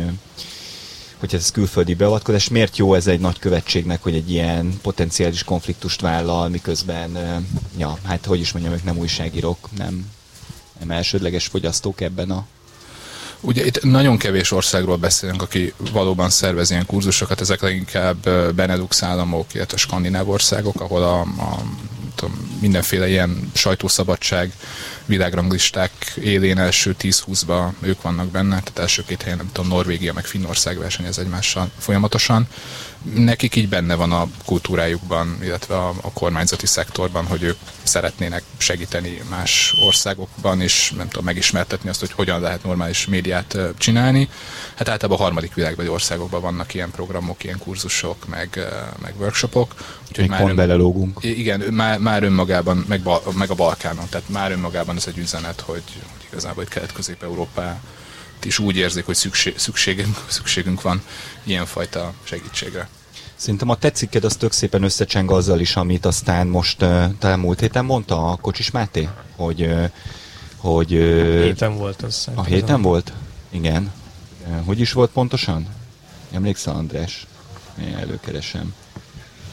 hogy 1.18 1.34
ez 1.34 1.50
külföldi 1.50 1.94
beavatkozás, 1.94 2.48
miért 2.48 2.76
jó 2.76 2.94
ez 2.94 3.06
egy 3.06 3.20
nagy 3.20 3.38
követségnek, 3.38 4.02
hogy 4.02 4.14
egy 4.14 4.30
ilyen 4.30 4.78
potenciális 4.82 5.44
konfliktust 5.44 6.00
vállal, 6.00 6.48
miközben, 6.48 7.18
ja, 7.76 7.98
hát 8.04 8.26
hogy 8.26 8.40
is 8.40 8.52
mondjam, 8.52 8.74
ők 8.74 8.84
nem 8.84 8.98
újságírók, 8.98 9.68
nem, 9.76 10.10
nem 10.78 10.90
elsődleges 10.90 11.46
fogyasztók 11.46 12.00
ebben 12.00 12.30
a 12.30 12.46
Ugye 13.44 13.66
itt 13.66 13.82
nagyon 13.82 14.18
kevés 14.18 14.50
országról 14.50 14.96
beszélünk, 14.96 15.42
aki 15.42 15.72
valóban 15.92 16.30
szervez 16.30 16.70
ilyen 16.70 16.86
kurzusokat, 16.86 17.40
ezek 17.40 17.60
leginkább 17.60 18.28
Benelux 18.54 19.02
államok, 19.02 19.54
illetve 19.54 19.76
skandináv 19.76 20.28
országok, 20.28 20.80
ahol 20.80 21.02
a, 21.02 21.20
a 21.20 21.62
tudom, 22.14 22.58
mindenféle 22.60 23.08
ilyen 23.08 23.50
sajtószabadság 23.54 24.52
világranglisták 25.06 25.92
élén 26.14 26.58
első 26.58 26.96
10-20-ba 27.00 27.68
ők 27.80 28.02
vannak 28.02 28.26
benne, 28.26 28.60
tehát 28.60 28.78
első 28.78 29.04
két 29.06 29.22
helyen 29.22 29.36
nem 29.36 29.50
tudom, 29.52 29.70
Norvégia 29.70 30.12
meg 30.12 30.24
Finnország 30.24 30.78
versenyez 30.78 31.18
egymással 31.18 31.70
folyamatosan. 31.78 32.46
Nekik 33.14 33.56
így 33.56 33.68
benne 33.68 33.94
van 33.94 34.12
a 34.12 34.28
kultúrájukban, 34.44 35.38
illetve 35.42 35.76
a, 35.76 35.88
a 35.88 36.12
kormányzati 36.12 36.66
szektorban, 36.66 37.26
hogy 37.26 37.42
ők 37.42 37.56
szeretnének 37.82 38.42
segíteni 38.56 39.22
más 39.30 39.74
országokban, 39.86 40.60
és 40.60 40.92
nem 40.96 41.08
tudom, 41.08 41.24
megismertetni 41.24 41.88
azt, 41.88 42.00
hogy 42.00 42.12
hogyan 42.12 42.40
lehet 42.40 42.64
normális 42.64 43.06
médiát 43.06 43.58
csinálni. 43.78 44.28
Hát 44.74 44.88
általában 44.88 45.20
a 45.20 45.22
harmadik 45.22 45.54
világbeli 45.54 45.88
országokban 45.88 46.40
vannak 46.40 46.74
ilyen 46.74 46.90
programok, 46.90 47.44
ilyen 47.44 47.58
kurzusok, 47.58 48.28
meg, 48.28 48.60
meg 49.02 49.14
workshopok. 49.18 49.74
Úgyhogy 50.08 50.28
már 50.28 50.48
ön, 50.48 50.56
belelógunk. 50.56 51.18
Igen, 51.20 51.60
már, 51.60 51.98
már 51.98 52.22
önmagában, 52.22 52.84
meg, 52.88 53.02
meg 53.34 53.50
a 53.50 53.54
Balkánon, 53.54 54.08
tehát 54.08 54.28
már 54.28 54.52
önmagában 54.52 54.96
ez 54.96 55.06
egy 55.06 55.18
üzenet, 55.18 55.60
hogy, 55.60 55.82
hogy 55.86 56.26
igazából 56.30 56.62
itt 56.62 56.68
Kelet-Közép-Európá 56.68 57.80
is 58.44 58.58
úgy 58.58 58.76
érzik, 58.76 59.04
hogy 59.04 59.14
szükség, 59.14 59.58
szükségünk, 59.58 60.24
szükségünk 60.28 60.82
van 60.82 61.02
ilyenfajta 61.42 62.12
segítségre. 62.22 62.88
Szerintem 63.34 63.68
a 63.68 63.76
tetsziked 63.76 64.24
az 64.24 64.36
tök 64.36 64.52
szépen 64.52 64.82
összecseng 64.82 65.30
azzal 65.30 65.60
is, 65.60 65.76
amit 65.76 66.06
aztán 66.06 66.46
most 66.46 66.78
talán 67.18 67.38
múlt 67.38 67.60
héten 67.60 67.84
mondta 67.84 68.30
a 68.30 68.36
Kocsis 68.36 68.70
Máté, 68.70 69.08
hogy... 69.36 69.74
Hogy 70.56 70.94
uh, 70.94 71.42
héten 71.42 71.76
volt 71.76 72.02
az. 72.02 72.28
A 72.34 72.44
héten 72.44 72.74
az 72.74 72.82
volt? 72.82 73.12
Igen. 73.50 73.92
Hogy 74.64 74.80
is 74.80 74.92
volt 74.92 75.10
pontosan? 75.10 75.66
Emlékszel, 76.32 76.74
András? 76.74 77.26
Én 77.80 77.96
előkeresem. 77.96 78.74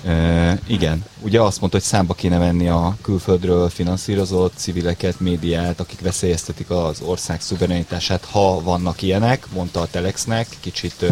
E, 0.06 0.60
igen, 0.68 1.06
ugye 1.22 1.42
azt 1.42 1.60
mondta, 1.60 1.78
hogy 1.78 1.88
számba 1.88 2.14
kéne 2.14 2.38
venni 2.38 2.68
a 2.68 2.98
külföldről 3.02 3.70
finanszírozott 3.70 4.54
civileket, 4.56 5.20
médiát, 5.20 5.80
akik 5.80 6.02
veszélyeztetik 6.02 6.70
az 6.70 7.02
ország 7.02 7.42
szuverenitását, 7.42 8.26
ha 8.26 8.62
vannak 8.62 9.02
ilyenek, 9.02 9.46
mondta 9.54 9.82
a 9.82 9.88
Telexnek, 9.88 10.48
kicsit 10.60 11.06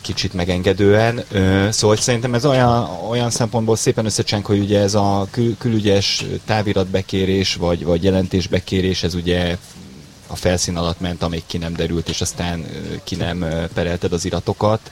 kicsit 0.00 0.32
megengedően. 0.32 1.24
Szóval 1.70 1.96
szerintem 1.96 2.34
ez 2.34 2.44
olyan, 2.46 2.88
olyan 3.08 3.30
szempontból 3.30 3.76
szépen 3.76 4.04
összecseng, 4.04 4.44
hogy 4.44 4.58
ugye 4.58 4.80
ez 4.80 4.94
a 4.94 5.26
kül- 5.30 5.58
külügyes 5.58 6.24
táviratbekérés, 6.44 7.54
vagy, 7.54 7.84
vagy 7.84 8.04
jelentésbekérés, 8.04 9.02
ez 9.02 9.14
ugye 9.14 9.56
a 10.26 10.36
felszín 10.36 10.76
alatt 10.76 11.00
ment, 11.00 11.22
amíg 11.22 11.42
ki 11.46 11.58
nem 11.58 11.72
derült, 11.72 12.08
és 12.08 12.20
aztán 12.20 12.64
ki 13.04 13.14
nem 13.14 13.44
perelted 13.74 14.12
az 14.12 14.24
iratokat 14.24 14.90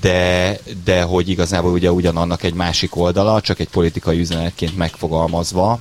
de, 0.00 0.58
de 0.84 1.02
hogy 1.02 1.28
igazából 1.28 1.72
ugye 1.72 1.92
ugyanannak 1.92 2.42
egy 2.42 2.54
másik 2.54 2.96
oldala, 2.96 3.40
csak 3.40 3.58
egy 3.58 3.68
politikai 3.68 4.18
üzenetként 4.18 4.76
megfogalmazva, 4.76 5.80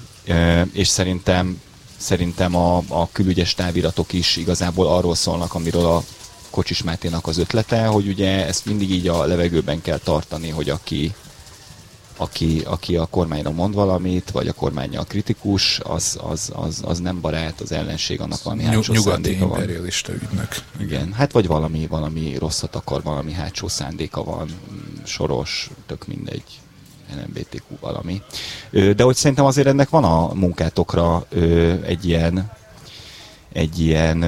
és 0.72 0.88
szerintem 0.88 1.62
szerintem 1.98 2.56
a, 2.56 2.78
a 2.88 3.10
külügyes 3.12 3.54
táviratok 3.54 4.14
is 4.14 4.36
igazából 4.36 4.88
arról 4.88 5.16
szólnak, 5.16 5.54
amiről 5.54 5.86
a 5.86 6.04
Kocsis 6.50 6.84
Máténak 6.84 7.28
az 7.28 7.38
ötlete, 7.38 7.86
hogy 7.86 8.08
ugye 8.08 8.46
ezt 8.46 8.66
mindig 8.66 8.92
így 8.92 9.08
a 9.08 9.26
levegőben 9.26 9.82
kell 9.82 9.98
tartani, 9.98 10.50
hogy 10.50 10.70
aki, 10.70 11.14
aki, 12.18 12.62
aki 12.66 12.96
a 12.96 13.06
kormányra 13.06 13.52
mond 13.52 13.74
valamit, 13.74 14.32
vagy 14.32 14.48
a 14.48 14.54
kormánya 14.54 15.04
kritikus, 15.04 15.80
az, 15.84 16.20
az, 16.30 16.52
az, 16.56 16.82
az 16.86 17.00
nem 17.00 17.22
barát, 17.22 17.62
az 17.62 17.72
ellenség, 17.72 18.22
annak 18.22 18.44
valami 18.44 18.64
hátsó 18.64 18.94
Nyugati 18.94 19.38
imperialista 19.38 20.14
ügynek. 20.14 20.64
Igen, 20.80 21.14
hát 21.14 21.32
vagy 21.32 21.48
valami, 21.48 21.88
valami 21.88 22.38
rosszat 22.38 22.76
akar, 22.76 23.04
valami 23.04 23.32
hátsó 23.32 23.68
szándéka 23.68 24.24
van, 24.24 24.48
soros, 25.04 25.70
tök 25.86 26.08
mindegy. 26.08 26.44
LMBTQ 27.16 27.76
valami. 27.80 28.22
De 28.72 29.04
hogy 29.04 29.16
szerintem 29.16 29.46
azért 29.46 29.68
ennek 29.68 29.90
van 29.90 30.04
a 30.04 30.34
munkátokra 30.34 31.26
egy 31.86 32.08
ilyen 32.08 32.52
egy 33.52 33.80
ilyen 33.80 34.24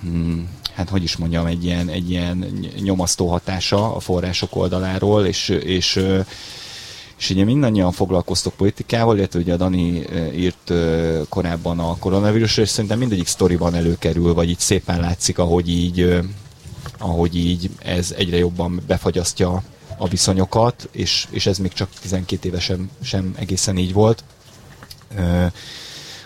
hmm, 0.00 0.48
hát 0.74 0.88
hogy 0.88 1.02
is 1.02 1.16
mondjam, 1.16 1.46
egy 1.46 1.64
ilyen, 1.64 1.88
egy 1.88 2.10
ilyen 2.10 2.44
nyomasztó 2.82 3.26
hatása 3.26 3.94
a 3.94 4.00
források 4.00 4.56
oldaláról, 4.56 5.26
és, 5.26 5.48
és 5.48 6.00
és 7.20 7.30
ugye 7.30 7.44
mindannyian 7.44 7.92
foglalkoztok 7.92 8.54
politikával, 8.54 9.16
illetve 9.16 9.38
ugye 9.38 9.52
a 9.52 9.56
Dani 9.56 10.04
írt 10.34 10.72
korábban 11.28 11.78
a 11.78 11.96
koronavírusról, 11.96 12.64
és 12.64 12.70
szerintem 12.70 12.98
mindegyik 12.98 13.26
sztoriban 13.26 13.74
előkerül, 13.74 14.34
vagy 14.34 14.48
így 14.48 14.58
szépen 14.58 15.00
látszik, 15.00 15.38
ahogy 15.38 15.68
így, 15.68 16.20
ahogy 16.98 17.36
így 17.36 17.70
ez 17.78 18.14
egyre 18.16 18.36
jobban 18.36 18.82
befagyasztja 18.86 19.62
a 19.98 20.08
viszonyokat, 20.08 20.88
és, 20.92 21.26
és 21.30 21.46
ez 21.46 21.58
még 21.58 21.72
csak 21.72 21.88
12 22.00 22.48
évesen 22.48 22.90
sem 23.02 23.34
egészen 23.38 23.78
így 23.78 23.92
volt. 23.92 24.24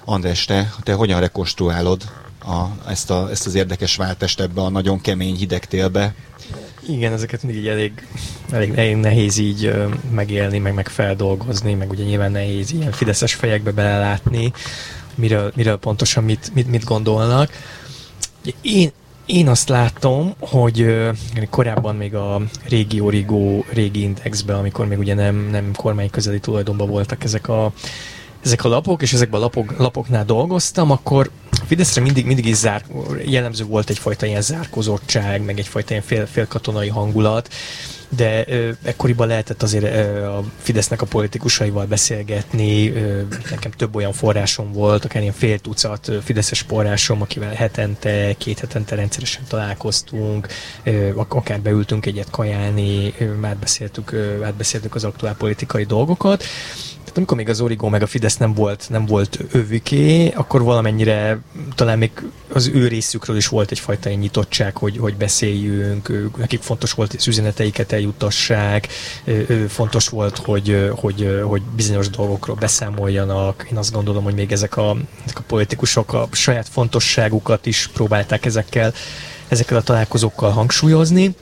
András, 0.05 0.45
te, 0.45 0.75
te 0.83 0.93
hogyan 0.93 1.21
rekonstruálod 1.21 2.03
a, 2.45 2.91
ezt, 2.91 3.11
a, 3.11 3.31
ezt 3.31 3.47
az 3.47 3.55
érdekes 3.55 3.97
váltást 3.97 4.41
ebbe 4.41 4.61
a 4.61 4.69
nagyon 4.69 5.01
kemény 5.01 5.37
hideg 5.37 5.67
télbe? 5.67 6.15
Igen, 6.89 7.13
ezeket 7.13 7.43
mindig 7.43 7.67
elég, 7.67 8.07
elég, 8.51 8.73
elég 8.77 8.97
nehéz 8.97 9.39
így 9.39 9.75
megélni, 10.11 10.59
meg, 10.59 10.75
meg 10.75 10.89
feldolgozni, 10.89 11.75
meg 11.75 11.91
ugye 11.91 12.05
nyilván 12.05 12.33
nehéz 12.33 12.73
ilyen 12.73 12.93
fideszes 12.93 13.35
fejekbe 13.35 13.71
belelátni, 13.71 14.53
miről, 15.15 15.53
miről 15.57 15.77
pontosan 15.77 16.25
mit, 16.25 16.51
mit, 16.55 16.71
mit 16.71 16.85
gondolnak. 16.85 17.51
Én, 18.61 18.91
én 19.27 19.49
azt 19.49 19.69
látom, 19.69 20.35
hogy 20.39 20.97
korábban 21.51 21.97
még 21.97 22.15
a 22.15 22.41
régi 22.69 23.01
Origo 23.01 23.65
régi 23.73 24.03
indexben, 24.03 24.57
amikor 24.57 24.87
még 24.87 24.99
ugye 24.99 25.15
nem, 25.15 25.49
nem 25.51 25.71
kormány 25.77 26.11
közeli 26.11 26.41
tulajdonban 26.41 26.89
voltak 26.89 27.25
ezek 27.25 27.49
a 27.49 27.73
ezek 28.45 28.65
a 28.65 28.69
lapok, 28.69 29.03
és 29.03 29.13
ezekben 29.13 29.41
a 29.41 29.43
lapok, 29.43 29.79
lapoknál 29.79 30.25
dolgoztam, 30.25 30.91
akkor 30.91 31.31
Fideszre 31.67 32.01
mindig, 32.01 32.27
mindig 32.27 32.47
is 32.47 32.57
zár, 32.57 32.85
jellemző 33.25 33.65
volt 33.65 33.91
egyfajta 33.91 34.27
ilyen 34.27 34.43
zárkozottság, 34.43 35.45
meg 35.45 35.59
egyfajta 35.59 35.91
ilyen 35.91 36.03
fél, 36.03 36.27
félkatonai 36.27 36.89
hangulat, 36.89 37.49
de 38.09 38.45
ö, 38.49 38.71
ekkoriban 38.83 39.27
lehetett 39.27 39.63
azért 39.63 39.85
ö, 39.85 40.27
a 40.27 40.43
Fidesznek 40.59 41.03
a 41.03 41.07
politikusaival 41.07 41.87
beszélgetni, 41.87 42.91
ö, 42.91 43.23
nekem 43.51 43.71
több 43.71 43.95
olyan 43.95 44.13
forrásom 44.13 44.73
volt, 44.73 45.05
akár 45.05 45.23
ilyen 45.23 45.35
fél 45.35 45.59
tucat 45.59 46.11
Fideszes 46.23 46.61
forrásom, 46.61 47.23
akivel 47.23 47.55
hetente, 47.55 48.35
két 48.39 48.59
hetente 48.59 48.95
rendszeresen 48.95 49.43
találkoztunk, 49.49 50.49
ö, 50.83 51.11
akár 51.29 51.61
beültünk 51.61 52.07
egyet 52.07 52.31
kajálni, 52.31 53.15
ö, 53.19 53.25
már 53.25 53.57
beszéltük, 53.57 54.13
ö, 54.13 54.43
átbeszéltük 54.43 54.95
az 54.95 55.05
aktuál 55.05 55.35
politikai 55.35 55.85
dolgokat, 55.85 56.45
tehát 57.15 57.29
amikor 57.29 57.45
még 57.47 57.55
az 57.55 57.65
Origo 57.65 57.89
meg 57.89 58.03
a 58.03 58.07
Fidesz 58.07 58.37
nem 58.37 58.55
volt, 58.55 58.87
nem 58.91 59.07
volt 59.07 59.39
övüké, 59.53 60.29
akkor 60.29 60.63
valamennyire 60.63 61.39
talán 61.75 61.99
még 61.99 62.11
az 62.53 62.71
ő 62.75 62.89
részükről 62.89 63.37
is 63.37 63.49
volt 63.49 63.71
egyfajta 63.71 64.09
egy 64.09 64.19
nyitottság, 64.19 64.77
hogy, 64.77 64.99
hogy 64.99 65.15
beszéljünk, 65.15 66.09
ők, 66.09 66.37
nekik 66.37 66.63
fontos 66.63 66.93
volt, 66.93 67.11
hogy 67.11 67.29
üzeneteiket 67.29 67.93
eljutassák, 67.93 68.89
fontos 69.69 70.09
volt, 70.09 70.39
hogy, 70.39 70.91
hogy, 71.01 71.41
hogy 71.45 71.63
bizonyos 71.63 72.09
dolgokról 72.09 72.57
beszámoljanak. 72.57 73.67
Én 73.71 73.77
azt 73.79 73.93
gondolom, 73.93 74.25
hogy 74.25 74.35
még 74.35 74.53
ezek 74.53 74.77
a, 74.77 74.97
ezek 75.25 75.39
a 75.39 75.45
politikusok 75.47 76.13
a 76.13 76.29
saját 76.33 76.69
fontosságukat 76.69 77.67
is 77.67 77.91
próbálták 77.93 78.45
ezekkel, 78.45 78.93
ezekkel 79.49 79.77
a 79.77 79.83
találkozókkal 79.83 80.51
hangsúlyozni. 80.51 81.35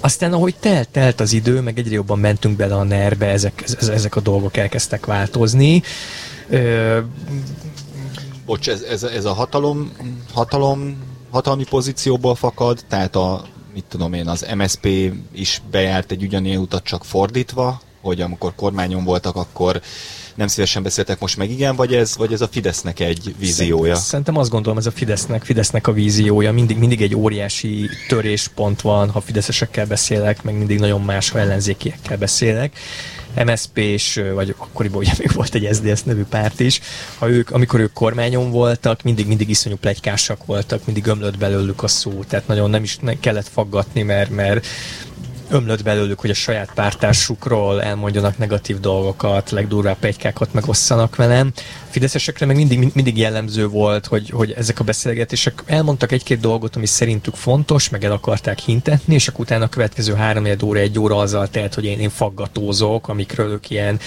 Aztán 0.00 0.32
ahogy 0.32 0.54
telt, 0.60 0.88
telt 0.88 1.20
az 1.20 1.32
idő, 1.32 1.60
meg 1.60 1.78
egyre 1.78 1.94
jobban 1.94 2.18
mentünk 2.18 2.56
bele 2.56 2.74
a 2.74 2.82
nerbe, 2.82 3.26
ezek, 3.26 3.64
ezek 3.80 4.16
a 4.16 4.20
dolgok 4.20 4.56
elkezdtek 4.56 5.06
változni. 5.06 5.82
Ö... 6.48 6.98
Bocs, 8.46 8.68
ez, 8.68 8.82
ez, 8.82 9.02
ez 9.02 9.24
a 9.24 9.32
hatalom, 9.32 9.92
hatalom, 10.32 10.96
hatalmi 11.30 11.64
pozícióból 11.64 12.34
fakad, 12.34 12.84
tehát 12.88 13.16
a, 13.16 13.44
mit 13.74 13.84
tudom 13.88 14.12
én, 14.12 14.28
az 14.28 14.46
MSP 14.56 14.88
is 15.32 15.62
bejárt 15.70 16.10
egy 16.10 16.22
ugyanilyen 16.22 16.60
utat 16.60 16.84
csak 16.84 17.04
fordítva, 17.04 17.80
hogy 18.00 18.20
amikor 18.20 18.52
kormányon 18.54 19.04
voltak, 19.04 19.36
akkor 19.36 19.80
nem 20.34 20.46
szívesen 20.46 20.82
beszéltek, 20.82 21.20
most 21.20 21.36
meg 21.36 21.50
igen, 21.50 21.76
vagy 21.76 21.94
ez, 21.94 22.16
vagy 22.16 22.32
ez 22.32 22.40
a 22.40 22.48
Fidesznek 22.48 23.00
egy 23.00 23.34
víziója? 23.38 23.94
Szerintem, 23.94 24.36
azt 24.36 24.50
gondolom, 24.50 24.78
ez 24.78 24.86
a 24.86 24.90
Fidesznek, 24.90 25.44
Fidesznek 25.44 25.86
a 25.86 25.92
víziója. 25.92 26.52
Mindig, 26.52 26.78
mindig 26.78 27.02
egy 27.02 27.14
óriási 27.14 27.88
töréspont 28.08 28.80
van, 28.80 29.10
ha 29.10 29.20
fideszesekkel 29.20 29.86
beszélek, 29.86 30.42
meg 30.42 30.54
mindig 30.54 30.78
nagyon 30.78 31.00
más, 31.00 31.30
ha 31.30 31.38
ellenzékiekkel 31.38 32.16
beszélek. 32.16 32.78
MSZP-s, 33.44 34.20
vagy 34.34 34.54
akkoriban 34.58 34.98
ugye 34.98 35.12
még 35.18 35.32
volt 35.32 35.54
egy 35.54 35.68
SZDSZ 35.72 36.02
nevű 36.02 36.24
párt 36.24 36.60
is, 36.60 36.80
ha 37.18 37.30
ők, 37.30 37.50
amikor 37.50 37.80
ők 37.80 37.92
kormányon 37.92 38.50
voltak, 38.50 39.02
mindig, 39.02 39.26
mindig 39.26 39.48
iszonyú 39.48 39.76
plegykásak 39.76 40.44
voltak, 40.44 40.84
mindig 40.84 41.06
ömlött 41.06 41.38
belőlük 41.38 41.82
a 41.82 41.88
szó, 41.88 42.24
tehát 42.28 42.46
nagyon 42.46 42.70
nem 42.70 42.82
is 42.82 42.98
kellett 43.20 43.48
faggatni, 43.48 44.02
mert, 44.02 44.30
mert 44.30 44.66
ömlött 45.50 45.82
belőlük, 45.82 46.20
hogy 46.20 46.30
a 46.30 46.34
saját 46.34 46.70
pártársukról 46.74 47.82
elmondjanak 47.82 48.38
negatív 48.38 48.80
dolgokat, 48.80 49.50
legdurvább 49.50 49.96
pegykákat 49.98 50.52
megosszanak 50.52 51.16
velem. 51.16 51.52
Fideszesekre 51.90 52.46
meg 52.46 52.56
mindig, 52.56 52.90
mindig 52.94 53.18
jellemző 53.18 53.66
volt, 53.66 54.06
hogy, 54.06 54.30
hogy 54.30 54.52
ezek 54.52 54.80
a 54.80 54.84
beszélgetések 54.84 55.62
elmondtak 55.66 56.12
egy-két 56.12 56.40
dolgot, 56.40 56.76
ami 56.76 56.86
szerintük 56.86 57.34
fontos, 57.34 57.88
meg 57.88 58.04
el 58.04 58.12
akarták 58.12 58.58
hintetni, 58.58 59.14
és 59.14 59.28
akkor 59.28 59.40
utána 59.40 59.64
a 59.64 59.68
következő 59.68 60.14
három 60.14 60.46
óra, 60.62 60.78
egy 60.78 60.98
óra 60.98 61.16
azzal 61.16 61.48
telt, 61.48 61.74
hogy 61.74 61.84
én, 61.84 62.00
én 62.00 62.10
faggatózok, 62.10 63.08
amikről 63.08 63.50
ők 63.50 63.70
ilyen 63.70 63.98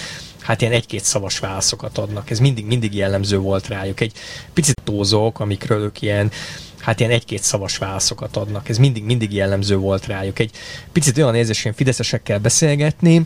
hát 0.41 0.61
ilyen 0.61 0.73
egy-két 0.73 1.03
szavas 1.03 1.39
válaszokat 1.39 1.97
adnak. 1.97 2.29
Ez 2.29 2.39
mindig, 2.39 2.65
mindig 2.65 2.95
jellemző 2.95 3.37
volt 3.37 3.67
rájuk. 3.67 3.99
Egy 3.99 4.13
picit 4.53 4.81
tózók, 4.83 5.39
amikről 5.39 5.81
ők 5.81 6.01
ilyen 6.01 6.31
hát 6.79 6.99
ilyen 6.99 7.11
egy-két 7.11 7.43
szavas 7.43 7.77
válaszokat 7.77 8.37
adnak. 8.37 8.69
Ez 8.69 8.77
mindig, 8.77 9.03
mindig 9.03 9.33
jellemző 9.33 9.77
volt 9.77 10.05
rájuk. 10.05 10.39
Egy 10.39 10.51
picit 10.91 11.17
olyan 11.17 11.35
érzés, 11.35 11.63
hogy 11.63 11.75
fideszesekkel 11.75 12.39
beszélgetni, 12.39 13.25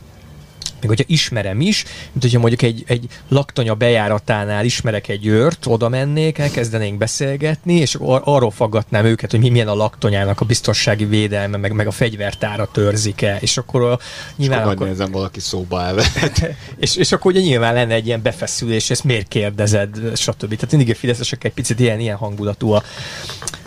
még 0.80 0.90
hogyha 0.90 1.04
ismerem 1.08 1.62
is, 1.62 1.84
mint 2.12 2.22
hogyha 2.22 2.40
mondjuk 2.40 2.62
egy, 2.62 2.84
egy 2.88 3.08
laktanya 3.28 3.74
bejáratánál 3.74 4.66
ismerek 4.66 5.08
egy 5.08 5.26
őrt, 5.26 5.66
oda 5.66 5.90
mennék, 5.90 6.38
elkezdenénk 6.38 6.98
beszélgetni, 6.98 7.74
és 7.74 7.96
ar- 8.00 8.24
arról 8.26 8.52
faggatnám 8.52 9.06
őket, 9.06 9.32
hogy 9.32 9.40
mi 9.40 9.50
milyen 9.50 9.68
a 9.68 9.76
laktanyának 9.76 10.42
a 10.42 10.46
biztonsági 10.46 11.06
védelme, 11.06 11.58
meg, 11.58 11.72
meg 11.72 11.88
a 11.88 11.92
fegyvertára 11.92 12.70
törzik-e, 12.72 13.38
és 13.42 13.58
akkor 13.58 13.82
a, 13.82 14.00
nyilván... 14.36 14.68
És 14.68 14.72
akkor, 14.74 14.88
nézem 14.88 15.12
valaki 15.12 15.40
szóba 15.40 15.82
el. 15.82 15.96
és, 16.78 16.96
és 16.96 17.12
akkor 17.12 17.32
ugye 17.32 17.42
nyilván 17.42 17.74
lenne 17.74 17.94
egy 17.94 18.06
ilyen 18.06 18.22
befeszülés, 18.22 18.90
ezt 18.90 19.04
miért 19.04 19.28
kérdezed, 19.28 19.96
stb. 20.16 20.56
Tehát 20.56 20.72
mindig 20.72 20.90
a 20.90 20.96
fideszesek 20.96 21.44
egy 21.44 21.54
picit 21.54 21.80
ilyen, 21.80 22.00
ilyen 22.00 22.18
hangulatú 22.18 22.72
a 22.72 22.84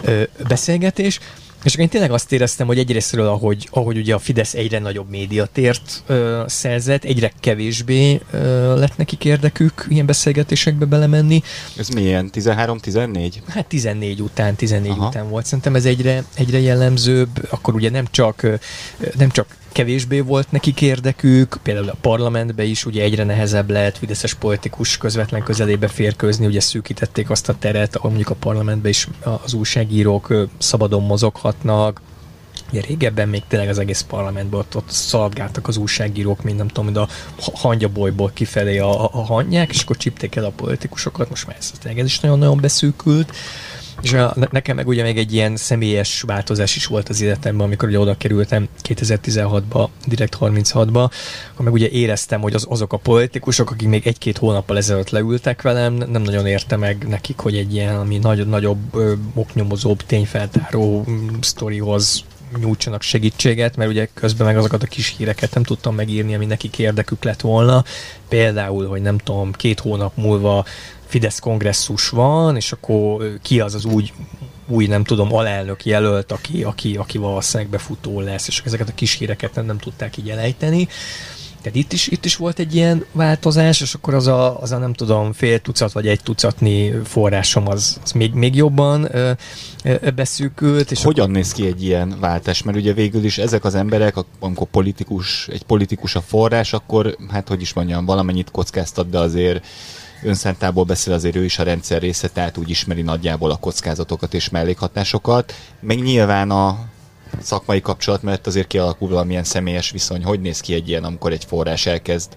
ö, 0.03 0.23
beszélgetés. 0.49 1.21
És 1.63 1.75
én 1.75 1.89
tényleg 1.89 2.11
azt 2.11 2.33
éreztem, 2.33 2.67
hogy 2.67 2.79
egyrésztről, 2.79 3.27
ahogy, 3.27 3.69
ahogy 3.71 3.97
ugye 3.97 4.15
a 4.15 4.19
Fidesz 4.19 4.55
egyre 4.55 4.79
nagyobb 4.79 5.11
médiatért 5.11 6.03
ö, 6.07 6.43
szerzett, 6.47 7.05
egyre 7.05 7.33
kevésbé 7.41 8.21
ö, 8.31 8.79
lett 8.79 8.97
nekik 8.97 9.25
érdekük 9.25 9.87
ilyen 9.89 10.07
beszélgetésekbe 10.07 10.85
belemenni. 10.85 11.43
Ez 11.77 11.89
milyen? 11.89 12.31
13-14? 12.33 13.33
Hát 13.49 13.67
14 13.67 14.21
után, 14.21 14.55
14 14.55 14.91
Aha. 14.91 15.07
után 15.07 15.29
volt. 15.29 15.45
Szerintem 15.45 15.75
ez 15.75 15.85
egyre, 15.85 16.25
egyre 16.35 16.61
jellemzőbb. 16.61 17.47
Akkor 17.51 17.75
ugye 17.75 17.91
nem 17.91 18.07
csak, 18.11 18.47
nem 19.17 19.31
csak 19.31 19.47
kevésbé 19.73 20.21
volt 20.21 20.51
nekik 20.51 20.81
érdekük, 20.81 21.59
például 21.63 21.89
a 21.89 21.97
parlamentbe 22.01 22.65
is 22.65 22.87
ugye 22.87 23.03
egyre 23.03 23.25
nehezebb 23.25 23.71
lehet 23.71 23.99
Fideszes 23.99 24.35
politikus 24.35 24.97
közvetlen 24.97 25.43
közelébe 25.43 25.89
férkőzni, 25.89 26.47
ugye 26.47 26.61
szűkítették 26.61 27.31
azt 27.31 27.49
a 27.49 27.59
teret, 27.59 27.97
ahol 27.97 28.11
mondjuk 28.11 28.31
a 28.31 28.35
parlamentbe 28.41 28.89
is 28.89 29.09
az 29.45 29.53
újságírók 29.53 30.35
szabadon 30.59 31.03
mozoghatnak, 31.03 32.01
Ugye 32.71 32.81
régebben 32.81 33.29
még 33.29 33.43
tényleg 33.49 33.69
az 33.69 33.79
egész 33.79 34.01
parlamentben 34.01 34.61
ott, 34.61 34.77
ott 34.77 34.91
szaladgáltak 34.91 35.69
az 35.69 35.77
újságírók, 35.77 36.43
mint 36.43 36.57
nem 36.57 36.69
tudom, 36.69 36.97
a 36.97 37.09
hangyabolyból 37.55 38.31
kifelé 38.35 38.79
a, 38.79 39.05
a 39.05 39.25
hangyák, 39.25 39.71
és 39.71 39.83
akkor 39.83 39.97
csipték 39.97 40.37
el 40.37 40.45
a 40.45 40.51
politikusokat, 40.51 41.29
most 41.29 41.47
már 41.47 41.57
ez, 41.59 41.73
ez 41.97 42.05
is 42.05 42.21
nagyon-nagyon 42.21 42.61
beszűkült. 42.61 43.37
És 44.01 44.13
a, 44.13 44.35
nekem 44.51 44.77
meg 44.77 44.89
ugye 44.89 45.03
még 45.03 45.19
egy 45.19 45.33
ilyen 45.33 45.57
személyes 45.57 46.21
változás 46.21 46.77
is 46.77 46.87
volt 46.87 47.09
az 47.09 47.21
életemben, 47.21 47.67
amikor 47.67 47.89
ugye 47.89 47.99
oda 47.99 48.17
kerültem 48.17 48.69
2016-ba, 48.89 49.89
direkt 50.07 50.37
36-ba, 50.41 51.11
akkor 51.53 51.65
meg 51.65 51.73
ugye 51.73 51.89
éreztem, 51.89 52.41
hogy 52.41 52.55
az, 52.55 52.67
azok 52.69 52.93
a 52.93 52.97
politikusok, 52.97 53.71
akik 53.71 53.89
még 53.89 54.07
egy-két 54.07 54.39
hónappal 54.39 54.77
ezelőtt 54.77 55.11
leültek 55.11 55.63
velem, 55.63 55.95
nem 55.95 56.23
nagyon 56.23 56.47
érte 56.47 56.77
meg 56.77 57.07
nekik, 57.09 57.39
hogy 57.39 57.57
egy 57.57 57.75
ilyen, 57.75 57.97
ami 57.97 58.19
nagy, 58.19 58.47
nagyobb, 58.47 58.97
oknyomozóbb, 59.35 60.03
tényfeltáró 60.03 61.05
mm, 61.11 61.29
sztorihoz 61.41 62.25
nyújtsanak 62.61 63.03
segítséget, 63.03 63.77
mert 63.77 63.91
ugye 63.91 64.09
közben 64.15 64.47
meg 64.47 64.57
azokat 64.57 64.83
a 64.83 64.87
kis 64.87 65.15
híreket 65.17 65.55
nem 65.55 65.63
tudtam 65.63 65.95
megírni, 65.95 66.35
ami 66.35 66.47
nekik 66.47 66.79
érdekük 66.79 67.25
lett 67.25 67.41
volna. 67.41 67.85
Például, 68.29 68.87
hogy 68.87 69.03
nem 69.03 69.19
tudom, 69.19 69.53
két 69.53 69.81
hónap 69.81 70.13
múlva 70.17 70.65
Fidesz 71.09 71.39
kongresszus 71.39 72.09
van, 72.09 72.57
és 72.57 72.73
akkor 72.73 73.39
ki 73.43 73.61
az 73.61 73.75
az 73.75 73.85
úgy 73.85 74.13
új, 74.67 74.87
nem 74.87 75.05
tudom, 75.05 75.35
alelnök 75.35 75.85
jelölt, 75.85 76.33
aki, 76.33 76.63
aki, 76.63 76.97
aki 76.97 77.19
valószínűleg 77.19 77.71
befutó 77.71 78.21
lesz, 78.21 78.49
és 78.49 78.63
ezeket 78.65 78.89
a 78.89 78.95
kis 78.95 79.15
híreket 79.15 79.55
nem, 79.55 79.67
nem 79.67 79.79
tudták 79.79 80.17
így 80.17 80.31
elejteni. 80.31 80.89
Tehát 81.63 81.79
itt 81.79 81.93
is, 81.93 82.07
itt 82.07 82.25
is 82.25 82.37
volt 82.37 82.59
egy 82.59 82.75
ilyen 82.75 83.05
változás, 83.13 83.81
és 83.81 83.95
akkor 83.95 84.15
az 84.15 84.27
a, 84.27 84.61
az 84.61 84.73
a 84.73 84.79
nem 84.79 84.93
tudom, 84.93 85.33
fél 85.33 85.59
tucat 85.59 85.93
vagy 85.93 86.07
egy 86.07 86.21
tucatni 86.23 86.93
forrásom 87.05 87.69
az, 87.69 88.01
az 88.03 88.13
még, 88.13 88.33
még 88.33 88.55
jobban 88.55 89.17
ö, 89.17 89.31
ö, 89.85 90.11
beszűkült. 90.11 90.91
És 90.91 91.03
Hogyan 91.03 91.25
akkor... 91.25 91.37
néz 91.37 91.53
ki 91.53 91.67
egy 91.67 91.83
ilyen 91.83 92.17
váltás? 92.21 92.63
Mert 92.63 92.77
ugye 92.77 92.93
végül 92.93 93.25
is 93.25 93.39
ezek 93.39 93.65
az 93.65 93.75
emberek, 93.75 94.15
amikor 94.39 94.67
politikus, 94.67 95.49
egy 95.49 95.63
politikus 95.63 96.15
a 96.15 96.21
forrás, 96.21 96.73
akkor 96.73 97.17
hát 97.31 97.49
hogy 97.49 97.61
is 97.61 97.73
mondjam, 97.73 98.05
valamennyit 98.05 98.51
kockáztat, 98.51 99.11
de 99.11 99.19
azért 99.19 99.67
önszentából 100.23 100.85
beszél, 100.85 101.13
azért 101.13 101.37
ő 101.37 101.45
is 101.45 101.59
a 101.59 101.63
rendszer 101.63 102.01
része, 102.01 102.29
tehát 102.29 102.57
úgy 102.57 102.71
ismeri 102.71 103.03
nagyjából 103.03 103.51
a 103.51 103.57
kockázatokat 103.57 104.35
és 104.35 104.49
mellékhatásokat. 104.49 105.55
Meg 105.81 106.03
nyilván 106.03 106.51
a 106.51 106.79
szakmai 107.41 107.81
kapcsolat, 107.81 108.23
mert 108.23 108.47
azért 108.47 108.67
kialakul 108.67 109.09
valamilyen 109.09 109.45
személyes 109.45 109.91
viszony. 109.91 110.25
Hogy 110.25 110.41
néz 110.41 110.61
ki 110.61 110.75
egy 110.75 110.89
ilyen, 110.89 111.05
amikor 111.05 111.33
egy 111.33 111.45
forrás 111.45 111.87
elkezd 111.87 112.37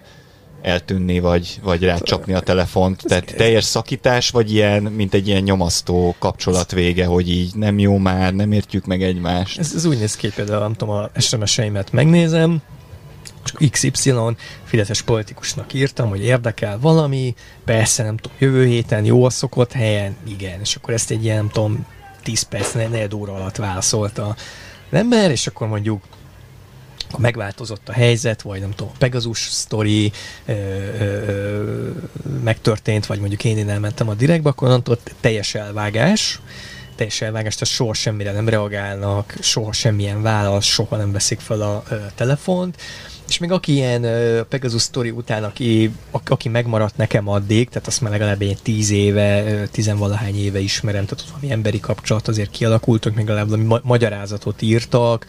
eltűnni, 0.61 1.19
vagy, 1.19 1.59
vagy 1.63 1.83
rácsapni 1.83 2.33
a 2.33 2.39
telefont. 2.39 3.03
Tehát 3.05 3.35
teljes 3.35 3.63
szakítás, 3.63 4.29
vagy 4.29 4.53
ilyen, 4.53 4.83
mint 4.83 5.13
egy 5.13 5.27
ilyen 5.27 5.41
nyomasztó 5.41 6.15
kapcsolat 6.19 6.71
vége, 6.71 7.05
hogy 7.05 7.29
így 7.29 7.55
nem 7.55 7.79
jó 7.79 7.97
már, 7.97 8.33
nem 8.33 8.51
értjük 8.51 8.85
meg 8.85 9.03
egymást. 9.03 9.59
Ez, 9.59 9.73
ez 9.75 9.85
úgy 9.85 9.97
néz 9.97 10.15
ki, 10.15 10.29
például 10.35 10.59
nem 10.59 10.73
tudom, 10.73 10.95
a 10.95 11.19
SMS-eimet 11.19 11.91
megnézem, 11.91 12.61
csak 13.43 13.69
XY 13.69 14.13
fideszes 14.63 15.01
politikusnak 15.01 15.73
írtam, 15.73 16.09
hogy 16.09 16.23
érdekel 16.23 16.79
valami, 16.79 17.35
persze 17.65 18.03
nem 18.03 18.17
tudom, 18.17 18.37
jövő 18.39 18.65
héten 18.65 19.05
jó 19.05 19.25
a 19.25 19.29
szokott 19.29 19.71
helyen, 19.71 20.15
igen, 20.27 20.59
és 20.59 20.75
akkor 20.75 20.93
ezt 20.93 21.11
egy 21.11 21.23
ilyen, 21.23 21.35
nem 21.35 21.49
tudom, 21.49 21.85
10 22.23 22.41
perc, 22.41 22.73
4 22.73 23.15
óra 23.15 23.33
alatt 23.33 23.55
válaszolta 23.55 24.27
az 24.27 24.97
ember, 24.97 25.31
és 25.31 25.47
akkor 25.47 25.67
mondjuk 25.67 26.03
megváltozott 27.17 27.89
a 27.89 27.91
helyzet, 27.91 28.41
vagy 28.41 28.59
nem 28.59 28.71
tudom, 28.71 28.91
a 28.93 28.97
Pegasus 28.97 29.39
sztori 29.39 30.11
megtörtént, 32.43 33.05
vagy 33.05 33.19
mondjuk 33.19 33.43
én 33.43 33.57
innen 33.57 33.79
mentem 33.79 34.09
a 34.09 34.13
direktbe, 34.13 34.49
akkor 34.49 34.67
onnantól 34.67 34.97
teljes 35.19 35.55
elvágás, 35.55 36.39
teljes 36.95 37.21
elvágás, 37.21 37.55
tehát 37.55 37.73
soha 37.73 37.93
semmire 37.93 38.31
nem 38.31 38.49
reagálnak, 38.49 39.35
soha 39.39 39.71
semmilyen 39.71 40.21
válasz, 40.21 40.65
soha 40.65 40.95
nem 40.97 41.11
veszik 41.11 41.39
fel 41.39 41.61
a 41.61 41.83
ö, 41.89 41.95
telefont, 42.15 42.81
és 43.31 43.37
még 43.37 43.51
aki 43.51 43.73
ilyen 43.73 44.03
uh, 44.03 44.39
Pegasus 44.39 44.81
Story 44.81 45.09
után, 45.09 45.43
aki, 45.43 45.91
a, 46.11 46.17
aki 46.25 46.49
megmaradt 46.49 46.97
nekem 46.97 47.27
addig, 47.27 47.69
tehát 47.69 47.87
azt 47.87 48.01
már 48.01 48.11
legalább 48.11 48.41
egy 48.41 48.57
tíz 48.63 48.91
éve, 48.91 49.43
tizenvalahány 49.71 50.35
éve 50.35 50.59
ismerem, 50.59 51.05
tehát 51.05 51.21
ott 51.23 51.29
valami 51.29 51.51
emberi 51.51 51.79
kapcsolat 51.79 52.27
azért 52.27 52.49
kialakultak, 52.49 53.15
még 53.15 53.25
legalább 53.25 53.49
valami 53.49 53.67
ma- 53.67 53.81
magyarázatot 53.83 54.61
írtak, 54.61 55.25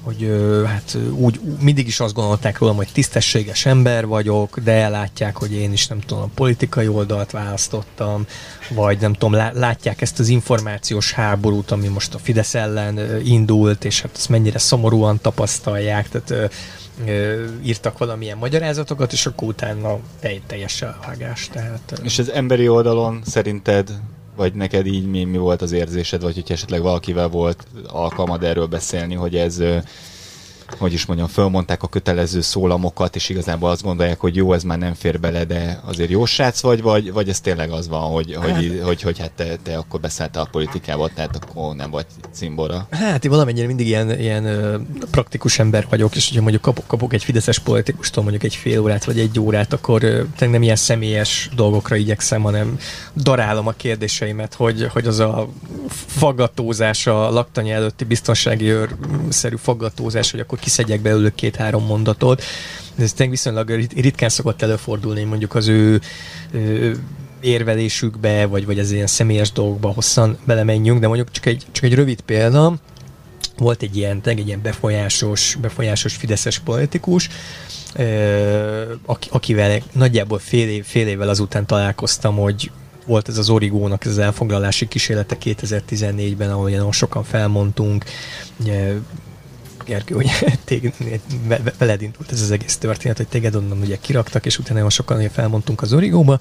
hogy 0.00 0.30
hát 0.66 0.96
úgy 1.10 1.40
mindig 1.60 1.86
is 1.86 2.00
azt 2.00 2.14
gondolták 2.14 2.58
rólam, 2.58 2.76
hogy 2.76 2.88
tisztességes 2.92 3.66
ember 3.66 4.06
vagyok, 4.06 4.58
de 4.58 4.88
látják, 4.88 5.36
hogy 5.36 5.52
én 5.52 5.72
is 5.72 5.86
nem 5.86 6.00
tudom, 6.00 6.22
a 6.22 6.30
politikai 6.34 6.88
oldalt 6.88 7.30
választottam, 7.30 8.26
vagy 8.70 9.00
nem 9.00 9.12
tudom, 9.12 9.34
látják 9.52 10.00
ezt 10.00 10.18
az 10.18 10.28
információs 10.28 11.12
háborút, 11.12 11.70
ami 11.70 11.88
most 11.88 12.14
a 12.14 12.18
Fidesz 12.18 12.54
ellen 12.54 13.20
indult, 13.24 13.84
és 13.84 14.00
hát 14.00 14.10
ezt 14.14 14.28
mennyire 14.28 14.58
szomorúan 14.58 15.20
tapasztalják, 15.20 16.08
tehát 16.08 16.50
írtak 17.62 17.98
valamilyen 17.98 18.38
magyarázatokat, 18.38 19.12
és 19.12 19.26
akkor 19.26 19.48
utána 19.48 19.98
tej, 20.20 20.40
teljes 20.46 20.82
elvágás. 20.82 21.48
Tehát, 21.52 22.00
és 22.02 22.18
az 22.18 22.30
emberi 22.30 22.68
oldalon 22.68 23.20
szerinted, 23.24 23.90
vagy 24.36 24.54
neked 24.54 24.86
így 24.86 25.06
mi, 25.06 25.24
mi 25.24 25.38
volt 25.38 25.62
az 25.62 25.72
érzésed, 25.72 26.22
vagy 26.22 26.34
hogy 26.34 26.50
esetleg 26.50 26.82
valakivel 26.82 27.28
volt 27.28 27.66
alkalmad 27.86 28.42
erről 28.42 28.66
beszélni, 28.66 29.14
hogy 29.14 29.36
ez 29.36 29.62
hogy 30.78 30.92
is 30.92 31.06
mondjam, 31.06 31.28
fölmondták 31.28 31.82
a 31.82 31.88
kötelező 31.88 32.40
szólamokat, 32.40 33.16
és 33.16 33.28
igazából 33.28 33.70
azt 33.70 33.82
gondolják, 33.82 34.20
hogy 34.20 34.36
jó, 34.36 34.52
ez 34.52 34.62
már 34.62 34.78
nem 34.78 34.94
fér 34.94 35.20
bele, 35.20 35.44
de 35.44 35.80
azért 35.84 36.10
jó 36.10 36.24
srác 36.24 36.60
vagy, 36.60 36.82
vagy, 36.82 37.12
vagy 37.12 37.28
ez 37.28 37.40
tényleg 37.40 37.70
az 37.70 37.88
van, 37.88 38.10
hogy, 38.10 38.38
hát, 38.40 38.50
hogy, 38.50 38.80
hogy, 38.84 39.02
hogy 39.02 39.18
hát 39.18 39.30
te, 39.30 39.56
te 39.62 39.76
akkor 39.76 40.00
beszálltál 40.00 40.42
a 40.42 40.48
politikába, 40.50 41.08
tehát 41.14 41.36
akkor 41.36 41.74
nem 41.74 41.90
vagy 41.90 42.06
cimbora. 42.32 42.86
Hát 42.90 43.24
én 43.24 43.30
valamennyire 43.30 43.66
mindig 43.66 43.86
ilyen, 43.86 44.20
ilyen 44.20 44.44
ö, 44.44 44.78
praktikus 45.10 45.58
ember 45.58 45.86
vagyok, 45.90 46.16
és 46.16 46.26
hogyha 46.26 46.42
mondjuk 46.42 46.62
kapok, 46.62 46.86
kapok 46.86 47.12
egy 47.12 47.24
fideszes 47.24 47.58
politikustól 47.58 48.22
mondjuk 48.22 48.44
egy 48.44 48.54
fél 48.54 48.80
órát 48.80 49.04
vagy 49.04 49.18
egy 49.18 49.40
órát, 49.40 49.72
akkor 49.72 50.02
ö, 50.02 50.22
nem 50.38 50.62
ilyen 50.62 50.76
személyes 50.76 51.50
dolgokra 51.54 51.96
igyekszem, 51.96 52.42
hanem 52.42 52.78
darálom 53.16 53.66
a 53.66 53.72
kérdéseimet, 53.72 54.54
hogy, 54.54 54.86
hogy 54.92 55.06
az 55.06 55.18
a 55.18 55.48
faggatózás, 56.06 57.06
a 57.06 57.30
laktanya 57.30 57.74
előtti 57.74 58.04
biztonsági 58.04 58.64
őrszerű 58.64 59.56
faggatózás, 59.56 60.30
hogy 60.30 60.40
akkor 60.40 60.55
akkor 60.56 60.68
kiszedjek 60.68 61.00
belőle 61.00 61.30
két-három 61.34 61.84
mondatot. 61.84 62.42
Ez 62.98 63.14
viszonylag 63.16 63.70
ritkán 63.94 64.28
szokott 64.28 64.62
előfordulni, 64.62 65.24
mondjuk 65.24 65.54
az 65.54 65.68
ő, 65.68 66.00
ő 66.50 66.98
érvelésükbe, 67.40 68.46
vagy, 68.46 68.66
vagy 68.66 68.78
az 68.78 68.90
ilyen 68.90 69.06
személyes 69.06 69.52
dolgokba 69.52 69.88
hosszan 69.88 70.38
belemenjünk, 70.44 71.00
de 71.00 71.06
mondjuk 71.06 71.30
csak 71.30 71.46
egy, 71.46 71.64
csak 71.72 71.84
egy 71.84 71.94
rövid 71.94 72.20
példa, 72.20 72.74
volt 73.58 73.82
egy 73.82 73.96
ilyen, 73.96 74.20
egy 74.24 74.46
ilyen 74.46 74.62
befolyásos, 74.62 75.56
befolyásos 75.60 76.14
fideszes 76.14 76.58
politikus, 76.58 77.28
akivel 79.28 79.82
nagyjából 79.92 80.38
fél, 80.38 80.68
év, 80.68 80.84
fél 80.84 81.06
évvel 81.06 81.28
azután 81.28 81.66
találkoztam, 81.66 82.36
hogy 82.36 82.70
volt 83.06 83.28
ez 83.28 83.38
az 83.38 83.50
Origónak 83.50 84.04
ez 84.04 84.10
az 84.10 84.18
elfoglalási 84.18 84.88
kísérlete 84.88 85.36
2014-ben, 85.44 86.50
ahol 86.50 86.70
nagyon 86.70 86.92
sokan 86.92 87.24
felmondtunk, 87.24 88.04
Gergő, 89.86 90.14
hogy 90.14 90.30
téged, 90.64 90.94
veled 91.78 92.02
indult 92.02 92.32
ez 92.32 92.40
az 92.40 92.50
egész 92.50 92.76
történet, 92.76 93.16
hogy 93.16 93.28
téged 93.28 93.54
onnan 93.54 93.78
ugye 93.80 93.96
kiraktak, 94.00 94.46
és 94.46 94.58
utána 94.58 94.90
sokan 94.90 95.28
felmondtunk 95.28 95.82
az 95.82 95.92
Origóba, 95.92 96.40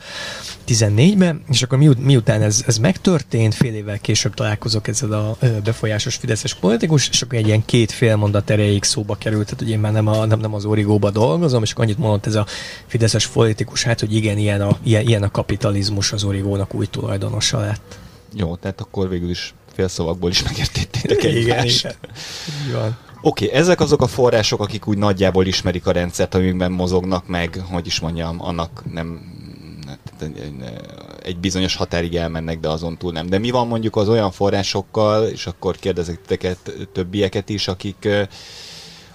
14-ben, 0.68 1.44
és 1.50 1.64
akkor 1.64 1.78
miután 1.78 2.42
ez, 2.42 2.64
ez 2.68 2.78
megtörtént, 2.78 3.54
fél 3.54 3.74
évvel 3.74 4.00
később 4.00 4.34
találkozok 4.34 4.88
ezzel 4.88 5.12
a 5.12 5.38
befolyásos 5.64 6.16
fideszes 6.16 6.54
politikus, 6.54 7.10
és 7.10 7.22
akkor 7.22 7.38
egy 7.38 7.48
ilyen 7.48 7.66
két 7.66 7.92
fél 7.92 8.16
mondat 8.16 8.50
erejéig 8.50 8.84
szóba 8.84 9.16
került, 9.16 9.44
tehát 9.44 9.60
hogy 9.60 9.70
én 9.70 9.80
már 9.80 9.92
nem, 9.92 10.08
a, 10.08 10.26
nem, 10.26 10.40
nem 10.40 10.54
az 10.54 10.66
Origóba 10.66 11.12
dolgozom, 11.12 11.64
és 11.64 11.72
akkor 11.72 11.84
annyit 11.84 11.98
mondott 11.98 12.26
ez 12.26 12.36
a 12.36 12.46
fideszes 12.88 13.28
politikus, 13.28 13.84
hát 13.84 14.00
hogy 14.00 14.16
igen, 14.16 14.38
ilyen 14.38 14.62
a, 14.62 14.78
ilyen, 14.84 15.08
ilyen 15.08 15.24
a 15.24 15.32
kapitalizmus 15.32 16.12
az 16.12 16.24
Origónak 16.24 16.74
új 16.74 16.86
tulajdonosa 16.86 17.60
lett. 17.60 18.00
Jó, 18.34 18.56
tehát 18.56 18.82
akkor 18.82 19.10
végül 19.10 19.30
is 19.30 19.54
félszavakból 19.74 20.30
is 20.30 20.44
megértettétek 20.44 21.24
egymást. 21.24 21.80
Igen, 21.80 21.96
igen. 22.70 22.98
Oké, 23.28 23.46
okay, 23.46 23.58
ezek 23.58 23.80
azok 23.80 24.02
a 24.02 24.08
források, 24.08 24.62
akik 24.62 24.88
úgy 24.88 24.98
nagyjából 24.98 25.46
ismerik 25.46 25.88
a 25.88 25.92
rendszert, 25.92 26.36
amiben 26.36 26.72
mozognak 26.72 27.28
meg, 27.28 27.64
hogy 27.72 27.86
is 27.86 28.00
mondjam, 28.00 28.42
annak 28.42 28.84
nem 28.94 29.22
egy 31.24 31.38
bizonyos 31.38 31.76
határig 31.76 32.16
elmennek, 32.16 32.60
de 32.60 32.70
azon 32.70 32.98
túl 32.98 33.12
nem. 33.12 33.30
De 33.30 33.38
mi 33.38 33.50
van 33.50 33.68
mondjuk 33.68 33.96
az 33.96 34.10
olyan 34.10 34.32
forrásokkal, 34.32 35.28
és 35.28 35.48
akkor 35.48 35.76
kérdezek 35.76 36.22
titeket 36.22 36.74
többieket 36.94 37.50
is, 37.50 37.68
akik 37.68 38.08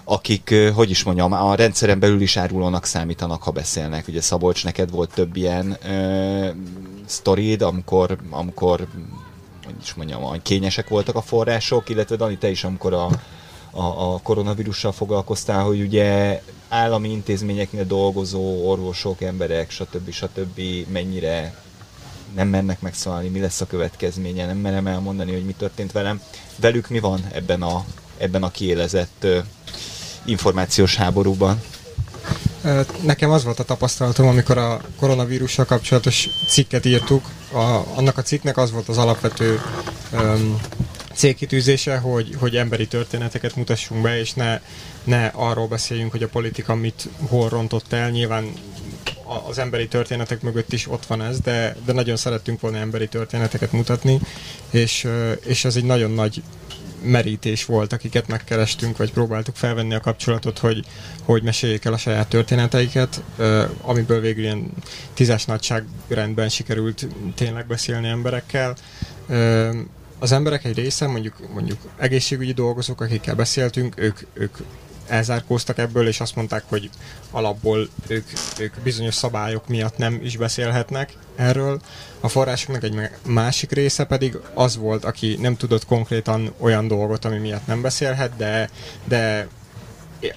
akik, 0.05 0.55
hogy 0.75 0.91
is 0.91 1.03
mondjam, 1.03 1.33
a 1.33 1.55
rendszeren 1.55 1.99
belül 1.99 2.21
is 2.21 2.37
árulónak 2.37 2.85
számítanak, 2.85 3.43
ha 3.43 3.51
beszélnek. 3.51 4.09
Ugye 4.09 4.21
Szabolcs, 4.21 4.65
neked 4.65 4.91
volt 4.91 5.15
több 5.15 5.37
ilyen 5.37 5.77
ö, 5.89 6.49
sztorid, 7.05 7.63
amikor, 7.63 8.19
amikor 8.31 8.87
hogy 9.65 9.75
is 9.83 9.95
mondjam, 9.95 10.43
kényesek 10.43 10.89
voltak 10.89 11.15
a 11.15 11.23
források, 11.23 11.89
illetve 11.89 12.17
Dani, 12.17 12.39
te 12.39 12.51
is, 12.51 12.65
amikor 12.65 12.93
a, 12.93 13.09
a, 13.71 14.13
a 14.13 14.21
koronavírussal 14.23 14.93
foglalkoztál, 14.93 15.63
hogy 15.63 15.81
ugye 15.81 16.43
állami 16.69 17.11
intézményeknél 17.11 17.85
dolgozó 17.85 18.69
orvosok, 18.69 19.23
emberek, 19.23 19.71
stb. 19.71 20.11
stb. 20.11 20.61
mennyire 20.93 21.55
nem 22.35 22.49
mennek 22.49 22.81
megszólalni, 22.81 23.29
mi 23.29 23.41
lesz 23.41 23.61
a 23.61 23.67
következménye, 23.67 24.47
nem 24.47 24.57
merem 24.57 24.87
elmondani, 24.87 25.33
hogy 25.33 25.45
mi 25.45 25.53
történt 25.53 25.93
velem. 25.93 26.21
Velük 26.57 26.89
mi 26.89 26.99
van 26.99 27.21
ebben 27.33 27.63
a, 27.63 27.85
ebben 28.19 28.43
a 28.43 28.51
kiélezett 28.51 29.25
uh, 29.25 29.37
információs 30.25 30.97
háborúban? 30.97 31.61
Nekem 33.03 33.31
az 33.31 33.45
volt 33.45 33.59
a 33.59 33.65
tapasztalatom, 33.65 34.27
amikor 34.27 34.59
a 34.59 34.81
koronavírussal 34.99 35.65
kapcsolatos 35.65 36.29
cikket 36.49 36.85
írtuk, 36.85 37.25
a, 37.53 37.83
annak 37.95 38.19
a 38.19 38.23
cikknek 38.23 38.57
az 38.57 38.71
volt 38.71 38.89
az 38.89 38.99
alapvető 38.99 39.61
um, 40.13 40.61
célkitűzése, 41.21 41.97
hogy, 41.97 42.35
hogy 42.39 42.57
emberi 42.57 42.87
történeteket 42.87 43.57
mutassunk 43.57 44.03
be, 44.03 44.19
és 44.19 44.33
ne, 44.33 44.61
ne 45.05 45.27
arról 45.27 45.67
beszéljünk, 45.67 46.11
hogy 46.11 46.23
a 46.23 46.29
politika 46.29 46.75
mit 46.75 47.09
hol 47.29 47.49
rontott 47.49 47.93
el. 47.93 48.11
Nyilván 48.11 48.53
az 49.49 49.59
emberi 49.59 49.89
történetek 49.89 50.43
mögött 50.43 50.73
is 50.73 50.89
ott 50.89 51.07
van 51.07 51.23
ez, 51.23 51.41
de, 51.41 51.77
de 51.85 51.93
nagyon 51.93 52.17
szerettünk 52.17 52.61
volna 52.61 52.77
emberi 52.77 53.09
történeteket 53.09 53.73
mutatni, 53.73 54.21
és, 54.71 55.09
és 55.45 55.65
ez 55.65 55.77
egy 55.77 55.85
nagyon 55.85 56.11
nagy 56.11 56.43
merítés 57.03 57.65
volt, 57.65 57.93
akiket 57.93 58.27
megkerestünk, 58.27 58.97
vagy 58.97 59.13
próbáltuk 59.13 59.57
felvenni 59.57 59.95
a 59.95 60.01
kapcsolatot, 60.01 60.59
hogy, 60.59 60.85
hogy 61.23 61.43
meséljék 61.43 61.85
el 61.85 61.93
a 61.93 61.99
saját 61.99 62.29
történeteiket, 62.29 63.23
amiből 63.81 64.21
végül 64.21 64.43
ilyen 64.43 64.71
tízes 65.15 65.45
nagyságrendben 65.45 66.49
sikerült 66.49 67.07
tényleg 67.35 67.67
beszélni 67.67 68.09
emberekkel 68.09 68.77
az 70.21 70.33
emberek 70.33 70.65
egy 70.65 70.77
része, 70.77 71.07
mondjuk, 71.07 71.53
mondjuk 71.53 71.79
egészségügyi 71.97 72.53
dolgozók, 72.53 73.01
akikkel 73.01 73.35
beszéltünk, 73.35 73.95
ők, 73.99 74.19
ők 74.33 74.57
elzárkóztak 75.07 75.79
ebből, 75.79 76.07
és 76.07 76.21
azt 76.21 76.35
mondták, 76.35 76.63
hogy 76.67 76.91
alapból 77.31 77.89
ők, 78.07 78.27
ők 78.59 78.75
bizonyos 78.83 79.15
szabályok 79.15 79.69
miatt 79.69 79.97
nem 79.97 80.21
is 80.23 80.37
beszélhetnek 80.37 81.13
erről. 81.37 81.81
A 82.21 82.29
forrásoknak 82.29 82.83
egy 82.83 83.01
másik 83.27 83.73
része 83.73 84.05
pedig 84.05 84.37
az 84.55 84.77
volt, 84.77 85.05
aki 85.05 85.37
nem 85.41 85.57
tudott 85.57 85.87
konkrétan 85.87 86.53
olyan 86.59 86.89
dolgot, 86.89 87.25
ami 87.25 87.39
miatt 87.39 87.67
nem 87.67 87.83
beszélhet, 87.83 88.37
de, 88.37 88.71
de 89.05 89.49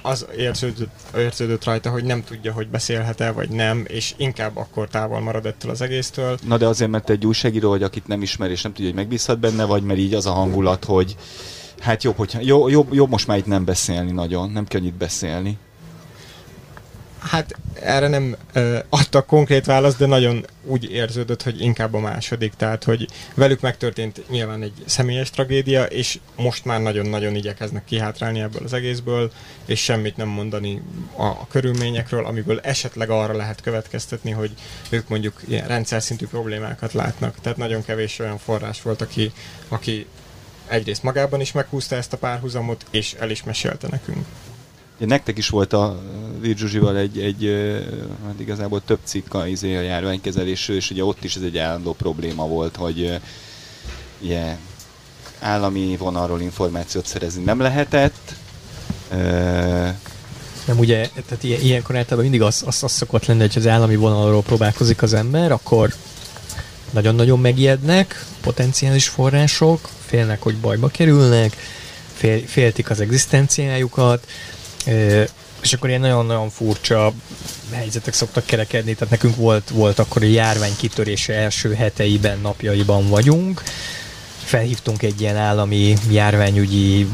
az 0.02 0.26
érződött, 0.38 0.89
érződött 1.17 1.63
rajta, 1.63 1.89
hogy 1.89 2.04
nem 2.04 2.24
tudja, 2.24 2.54
hogy 2.54 2.67
beszélhet-e, 2.67 3.32
vagy 3.32 3.50
nem, 3.50 3.86
és 3.88 4.13
inkább 4.17 4.58
akkor 4.58 4.88
távol 4.88 5.19
marad 5.19 5.46
ettől 5.46 5.72
az 5.72 5.82
egésztől. 5.82 6.38
Na 6.48 6.58
de 6.58 6.67
azért, 6.67 6.91
mert 6.91 7.10
egy 7.10 7.26
újságíró 7.26 7.69
vagy, 7.69 7.84
akit 7.84 8.08
nem 8.08 8.22
ismer, 8.22 8.50
és 8.50 8.62
nem 8.62 8.74
tudja, 8.74 8.88
hogy 8.88 9.00
megbízhat 9.00 9.39
benne, 9.39 9.63
vagy 9.63 9.84
mert 9.84 10.00
így 10.00 10.13
az 10.13 10.26
a 10.26 10.32
hangulat, 10.32 10.86
hogy 10.86 11.15
hát 11.80 12.04
jobb, 12.04 12.15
hogyha, 12.15 12.39
jobb, 12.41 12.69
jobb, 12.69 12.93
jobb 12.93 13.10
most 13.10 13.28
már 13.28 13.38
itt 13.38 13.46
nem 13.46 13.65
beszélni 13.65 14.12
nagyon, 14.12 14.50
nem 14.50 14.65
itt 14.72 14.93
beszélni. 14.93 15.58
Hát 17.29 17.55
erre 17.81 18.07
nem 18.07 18.36
uh, 18.55 18.77
adtak 18.89 19.25
konkrét 19.25 19.65
választ, 19.65 19.97
de 19.97 20.05
nagyon 20.05 20.45
úgy 20.65 20.91
érződött, 20.91 21.43
hogy 21.43 21.62
inkább 21.62 21.93
a 21.93 21.99
második. 21.99 22.53
Tehát, 22.53 22.83
hogy 22.83 23.07
velük 23.33 23.62
megtörtént 23.62 24.29
nyilván 24.29 24.62
egy 24.62 24.73
személyes 24.86 25.29
tragédia, 25.29 25.83
és 25.83 26.19
most 26.36 26.65
már 26.65 26.81
nagyon-nagyon 26.81 27.36
igyekeznek 27.36 27.86
kihátrálni 27.86 28.39
ebből 28.39 28.63
az 28.63 28.73
egészből, 28.73 29.31
és 29.65 29.83
semmit 29.83 30.17
nem 30.17 30.27
mondani 30.27 30.81
a, 31.15 31.25
a 31.25 31.47
körülményekről, 31.49 32.25
amiből 32.25 32.59
esetleg 32.59 33.09
arra 33.09 33.36
lehet 33.36 33.62
következtetni, 33.62 34.31
hogy 34.31 34.51
ők 34.89 35.07
mondjuk 35.07 35.41
ilyen 35.47 35.67
rendszer 35.67 36.01
szintű 36.01 36.27
problémákat 36.27 36.93
látnak. 36.93 37.36
Tehát 37.41 37.57
nagyon 37.57 37.86
kevés 37.86 38.19
olyan 38.19 38.38
forrás 38.38 38.81
volt, 38.81 39.01
aki, 39.01 39.31
aki 39.67 40.05
egyrészt 40.67 41.03
magában 41.03 41.41
is 41.41 41.51
meghúzta 41.51 41.95
ezt 41.95 42.13
a 42.13 42.17
párhuzamot, 42.17 42.86
és 42.91 43.13
el 43.19 43.29
is 43.29 43.43
mesélte 43.43 43.88
nekünk. 43.88 44.25
Nektek 44.97 45.38
is 45.38 45.49
volt 45.49 45.73
a 45.73 45.99
Virguzsival 46.39 46.97
egy, 46.97 47.19
egy 47.19 47.71
hát 48.25 48.39
igazából 48.39 48.82
több 48.86 48.99
cikk 49.03 49.34
a, 49.34 49.47
izé 49.47 49.75
a 49.75 49.82
járványkezelésről, 49.82 50.75
és 50.75 50.91
ugye 50.91 51.03
ott 51.03 51.23
is 51.23 51.36
ez 51.36 51.41
egy 51.41 51.58
állandó 51.58 51.93
probléma 51.93 52.47
volt, 52.47 52.75
hogy 52.75 53.19
ugye, 54.21 54.58
állami 55.39 55.95
vonalról 55.97 56.41
információt 56.41 57.06
szerezni 57.06 57.43
nem 57.43 57.60
lehetett. 57.60 58.36
Nem 60.65 60.79
ugye, 60.79 61.10
tehát 61.27 61.43
ilyen, 61.43 61.62
ilyenkor 61.62 61.95
általában 61.95 62.29
mindig 62.29 62.41
az, 62.41 62.63
az, 62.65 62.84
az 62.84 62.91
szokott 62.91 63.25
lenni, 63.25 63.39
hogy 63.39 63.53
az 63.56 63.67
állami 63.67 63.95
vonalról 63.95 64.41
próbálkozik 64.41 65.01
az 65.01 65.13
ember, 65.13 65.51
akkor 65.51 65.93
nagyon-nagyon 66.91 67.39
megijednek 67.39 68.25
potenciális 68.41 69.08
források, 69.08 69.89
félnek, 70.06 70.41
hogy 70.41 70.58
bajba 70.58 70.88
kerülnek, 70.88 71.56
fél, 72.13 72.47
féltik 72.47 72.89
az 72.89 72.99
egzisztenciájukat, 72.99 74.27
és 75.62 75.74
akkor 75.74 75.89
ilyen 75.89 76.02
nagyon-nagyon 76.02 76.50
furcsa 76.50 77.13
helyzetek 77.72 78.13
szoktak 78.13 78.46
kerekedni, 78.46 78.93
tehát 78.93 79.10
nekünk 79.10 79.36
volt, 79.36 79.69
volt 79.69 80.00
akkor 80.00 80.24
a 80.24 80.26
járvány 80.26 80.76
kitörése 80.78 81.34
első 81.34 81.74
heteiben, 81.74 82.39
napjaiban 82.39 83.10
vagyunk, 83.10 83.63
felhívtunk 84.43 85.02
egy 85.02 85.22
ilyen 85.22 85.38
állami 85.38 85.96
járványügyi 86.10 87.08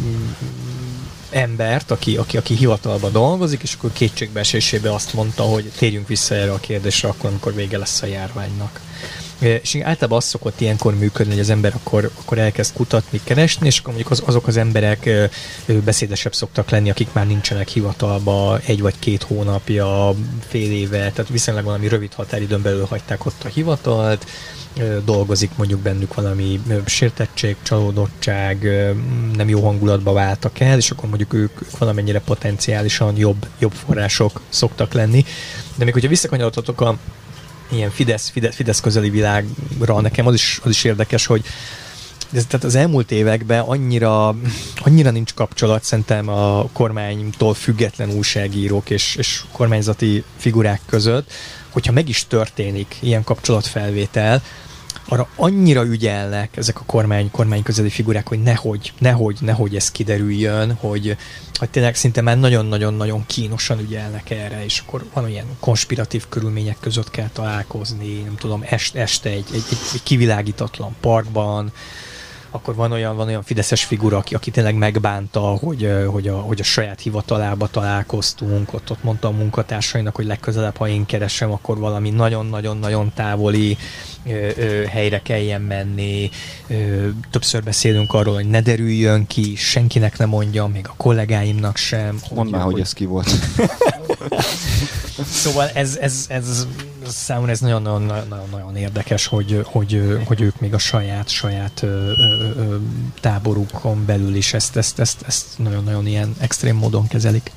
embert, 1.30 1.92
aki, 1.92 2.18
aki, 2.18 2.38
aki 2.38 2.56
hivatalban 2.56 3.12
dolgozik, 3.12 3.62
és 3.62 3.74
akkor 3.74 3.94
kétségbeesésében 3.94 4.94
azt 4.94 5.14
mondta, 5.14 5.44
hogy 5.44 5.72
térjünk 5.78 6.08
vissza 6.08 6.36
erre 6.36 6.52
a 6.52 6.60
kérdésre 6.60 7.08
akkor, 7.10 7.30
amikor 7.30 7.56
vége 7.56 7.78
lesz 7.78 8.02
a 8.02 8.06
járványnak. 8.06 8.80
És 9.40 9.78
általában 9.82 10.18
az 10.18 10.26
szokott 10.26 10.62
ilyenkor 10.62 10.96
működni, 10.96 11.32
hogy 11.32 11.42
az 11.42 11.50
ember 11.50 11.74
akkor, 11.76 12.12
akkor 12.22 12.38
elkezd 12.38 12.74
kutatni, 12.74 13.22
keresni, 13.24 13.68
és 13.68 13.80
akkor 13.80 13.94
mondjuk 13.94 14.12
az, 14.12 14.22
azok 14.26 14.48
az 14.48 14.58
emberek 14.58 15.10
beszédesebb 15.84 16.34
szoktak 16.34 16.70
lenni, 16.70 16.90
akik 16.90 17.14
már 17.14 17.28
nincsenek 17.28 17.68
hivatalba 17.68 18.60
egy 18.66 18.82
vagy 18.82 19.00
két 19.00 19.24
hónapja, 19.24 20.14
fél 20.48 20.72
éve, 20.72 20.98
tehát 20.98 21.30
viszonylag 21.30 21.64
valami 21.64 21.88
rövid 21.88 22.14
határidőn 22.14 22.62
belül 22.62 22.86
hagyták 22.86 23.26
ott 23.26 23.44
a 23.44 23.48
hivatalt, 23.48 24.26
dolgozik 25.06 25.52
mondjuk 25.56 25.80
bennük 25.80 26.14
valami 26.14 26.62
sértettség, 26.86 27.56
csalódottság, 27.62 28.64
nem 29.36 29.50
jó 29.50 29.66
hangulatba 29.66 30.14
váltak 30.14 30.60
el, 30.60 30.78
és 30.78 30.92
akkor 30.92 31.10
mondjuk 31.10 31.34
ők, 31.34 31.62
ők 31.62 31.78
valamennyire 31.78 32.20
potenciálisan 32.20 33.18
jobb, 33.18 33.46
jobb 33.60 33.72
források 33.72 34.42
szoktak 34.50 34.94
lenni. 34.94 35.26
De 35.76 35.84
még 35.84 35.94
hogyha 35.94 36.10
visszakanyarodhatok 36.10 36.82
a 36.82 36.98
ilyen 37.70 37.90
Fidesz, 37.90 38.30
Fidesz, 38.30 38.56
Fidesz 38.56 38.80
közeli 38.80 39.10
világra, 39.10 40.02
nekem 40.02 40.28
az 40.28 40.34
is, 40.34 40.60
az 40.64 40.70
is 40.70 40.84
érdekes, 40.84 41.26
hogy 41.26 41.44
ez, 42.34 42.46
tehát 42.46 42.66
az 42.66 42.76
elmúlt 42.76 43.12
években 43.12 43.60
annyira, 43.60 44.36
annyira 44.78 45.12
nincs 45.12 45.34
kapcsolat 45.34 45.84
szerintem 45.84 46.30
a 46.30 46.70
kormánytól 46.74 47.54
független 47.54 48.12
újságírók 48.12 48.90
és, 48.90 49.16
és 49.16 49.42
kormányzati 49.52 50.24
figurák 50.38 50.82
között, 50.86 51.32
hogyha 51.70 51.92
meg 51.92 52.10
is 52.10 52.28
történik 52.28 52.96
ilyen 53.00 53.24
kapcsolatfelvétel, 53.24 54.42
arra 55.10 55.28
annyira 55.36 55.86
ügyelnek 55.86 56.58
ezek 56.58 56.80
a 56.80 56.84
kormány, 56.86 57.32
kormány 57.32 57.64
közeli 57.64 57.90
figurák, 57.90 58.28
hogy 58.28 58.42
nehogy, 58.42 58.94
nehogy, 59.00 59.38
nehogy 59.42 59.76
ez 59.76 59.92
kiderüljön, 59.92 60.74
hogy, 60.74 61.18
hogy 61.54 61.70
tényleg 61.70 61.96
szinte 61.96 62.22
már 62.22 62.40
nagyon-nagyon-nagyon 62.40 63.26
kínosan 63.26 63.80
ügyelnek 63.80 64.30
erre, 64.30 64.64
és 64.66 64.84
akkor 64.86 65.06
van 65.14 65.30
ilyen 65.30 65.46
konspiratív 65.60 66.26
körülmények 66.30 66.78
között 66.80 67.12
kell 67.12 67.30
találkozni, 67.34 68.22
nem 68.22 68.36
tudom, 68.36 68.64
est, 68.70 68.96
este 68.96 69.30
egy, 69.30 69.46
egy, 69.54 69.64
egy, 69.70 69.78
egy 69.94 70.04
kivilágítatlan 70.04 70.96
parkban, 71.00 71.72
akkor 72.52 72.76
van 72.76 72.92
olyan, 72.92 73.16
van 73.16 73.28
olyan 73.28 73.44
fideszes 73.44 73.84
figura, 73.84 74.18
aki, 74.18 74.36
aki 74.36 74.52
tényleg 74.52 74.76
megbánta, 74.76 75.40
hogy, 75.40 75.90
hogy, 76.08 76.28
a, 76.28 76.38
hogy 76.38 76.60
a 76.60 76.64
saját 76.64 77.00
hivatalába 77.00 77.68
találkoztunk, 77.68 78.74
ott, 78.74 78.92
ott 78.92 79.04
mondta 79.04 79.28
a 79.28 79.32
munkatársainak, 79.32 80.16
hogy 80.16 80.26
legközelebb, 80.26 80.78
ha 80.78 80.88
én 80.88 81.06
keresem, 81.06 81.52
akkor 81.52 81.78
valami 81.78 82.10
nagyon-nagyon-nagyon 82.10 83.12
távoli 83.16 83.78
ö, 84.26 84.50
ö, 84.58 84.84
helyre 84.86 85.22
kelljen 85.22 85.62
menni. 85.62 86.30
Ö, 86.68 87.08
többször 87.32 87.64
beszélünk 87.64 88.14
arról, 88.14 88.34
hogy 88.34 88.50
ne 88.50 88.62
derüljön 88.62 89.28
ki, 89.28 89.56
senkinek 89.56 90.18
nem 90.18 90.30
mondjam, 90.30 90.72
még 90.72 90.88
a 90.88 90.94
kollégáimnak 90.98 91.78
sem. 91.78 92.20
Mondd 92.34 92.50
már, 92.50 92.62
hogy, 92.62 92.72
hogy 92.72 92.82
ez 92.82 92.94
ki 92.94 93.06
volt. 93.06 93.30
szóval 95.32 95.70
ez, 95.70 95.98
ez, 96.02 96.26
ez 96.28 96.68
számomra 97.08 97.52
ez 97.52 97.60
nagyon-nagyon 97.60 98.76
érdekes, 98.76 99.26
hogy, 99.26 99.62
hogy, 99.66 100.20
hogy 100.26 100.42
ők 100.42 100.60
még 100.60 100.74
a 100.74 100.78
saját, 100.78 101.30
saját 101.30 101.82
ö, 101.82 102.12
ö, 102.12 102.76
táborukon 103.22 104.06
belül 104.06 104.36
is 104.36 104.54
ezt, 104.54 104.76
ezt, 104.76 105.00
ezt, 105.00 105.22
ezt 105.28 105.46
nagyon-nagyon 105.58 106.08
ilyen 106.08 106.36
extrém 106.40 106.76
módon 106.76 107.08
kezelik. 107.08 107.52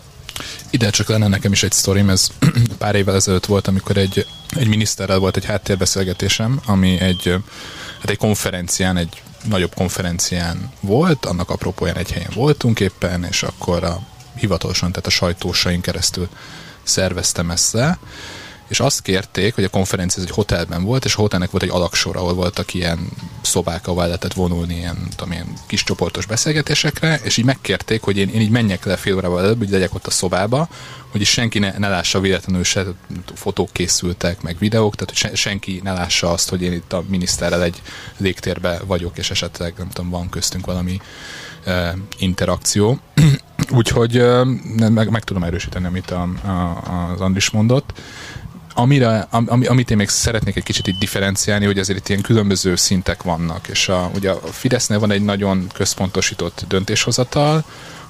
Ide 0.70 0.90
csak 0.90 1.08
lenne 1.08 1.28
nekem 1.28 1.52
is 1.52 1.62
egy 1.62 1.72
sztorim, 1.72 2.10
ez 2.10 2.28
pár 2.78 2.94
évvel 2.94 3.14
ezelőtt 3.14 3.46
volt, 3.46 3.66
amikor 3.66 3.96
egy, 3.96 4.26
egy 4.48 4.68
miniszterrel 4.68 5.18
volt 5.18 5.36
egy 5.36 5.44
háttérbeszélgetésem, 5.44 6.60
ami 6.66 7.00
egy, 7.00 7.34
hát 8.00 8.10
egy 8.10 8.16
konferencián, 8.16 8.96
egy 8.96 9.22
nagyobb 9.44 9.74
konferencián 9.74 10.70
volt, 10.80 11.26
annak 11.26 11.50
apropóján 11.50 11.96
egy 11.96 12.12
helyen 12.12 12.30
voltunk 12.34 12.80
éppen, 12.80 13.24
és 13.24 13.42
akkor 13.42 13.84
a 13.84 14.00
hivatalosan, 14.34 14.90
tehát 14.90 15.06
a 15.06 15.10
sajtósain 15.10 15.80
keresztül 15.80 16.28
szerveztem 16.82 17.50
ezt 17.50 17.72
le, 17.72 17.98
és 18.72 18.80
azt 18.80 19.02
kérték, 19.02 19.54
hogy 19.54 19.64
a 19.64 19.68
konferencia 19.68 20.22
egy 20.22 20.30
hotelben 20.30 20.82
volt, 20.84 21.04
és 21.04 21.14
a 21.14 21.20
hotelnek 21.20 21.50
volt 21.50 21.62
egy 21.62 21.70
alaksor, 21.70 22.16
ahol 22.16 22.34
voltak 22.34 22.74
ilyen 22.74 23.08
szobák, 23.42 23.86
ahol 23.86 24.04
lehetett 24.04 24.32
vonulni 24.32 24.74
ilyen, 24.74 25.08
tudom, 25.16 25.32
ilyen 25.32 25.46
kis 25.66 25.82
csoportos 25.84 26.26
beszélgetésekre, 26.26 27.20
és 27.22 27.36
így 27.36 27.44
megkérték, 27.44 28.02
hogy 28.02 28.16
én, 28.16 28.28
én 28.28 28.40
így 28.40 28.50
menjek 28.50 28.84
le 28.84 28.96
fél 28.96 29.16
órával 29.16 29.40
előbb, 29.40 29.58
hogy 29.58 29.70
legyek 29.70 29.94
ott 29.94 30.06
a 30.06 30.10
szobába, 30.10 30.68
hogy 31.10 31.24
senki 31.24 31.58
ne, 31.58 31.78
ne 31.78 31.88
lássa 31.88 32.20
véletlenül 32.20 32.64
se, 32.64 32.84
fotók 33.34 33.72
készültek, 33.72 34.40
meg 34.40 34.56
videók, 34.58 34.94
tehát 34.94 35.08
hogy 35.08 35.30
se, 35.30 35.34
senki 35.34 35.80
ne 35.84 35.92
lássa 35.92 36.30
azt, 36.30 36.48
hogy 36.48 36.62
én 36.62 36.72
itt 36.72 36.92
a 36.92 37.04
miniszterrel 37.08 37.62
egy 37.62 37.82
légtérbe 38.16 38.80
vagyok, 38.86 39.18
és 39.18 39.30
esetleg 39.30 39.74
nem 39.76 39.88
tudom, 39.88 40.10
van 40.10 40.28
köztünk 40.28 40.66
valami 40.66 41.00
uh, 41.66 41.88
interakció. 42.18 42.98
Úgyhogy 43.70 44.24
meg, 44.90 45.10
meg 45.10 45.24
tudom 45.24 45.42
erősíteni, 45.42 45.86
amit 45.86 46.10
a, 46.10 46.28
a, 46.44 47.12
az 47.12 47.20
Andris 47.20 47.50
mondott 47.50 47.92
amire, 48.74 49.26
am, 49.30 49.46
amit 49.48 49.90
én 49.90 49.96
még 49.96 50.08
szeretnék 50.08 50.56
egy 50.56 50.62
kicsit 50.62 50.86
itt 50.86 50.98
differenciálni, 50.98 51.64
hogy 51.64 51.78
azért 51.78 51.98
itt 51.98 52.08
ilyen 52.08 52.22
különböző 52.22 52.76
szintek 52.76 53.22
vannak, 53.22 53.68
és 53.68 53.88
a, 53.88 54.10
ugye 54.14 54.30
a 54.30 54.38
Fidesznél 54.46 54.98
van 54.98 55.10
egy 55.10 55.22
nagyon 55.22 55.66
központosított 55.74 56.64
döntéshozatal, 56.68 57.64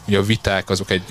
ugye 0.07 0.19
a 0.19 0.23
viták 0.23 0.71
azok 0.71 0.91
egy 0.91 1.03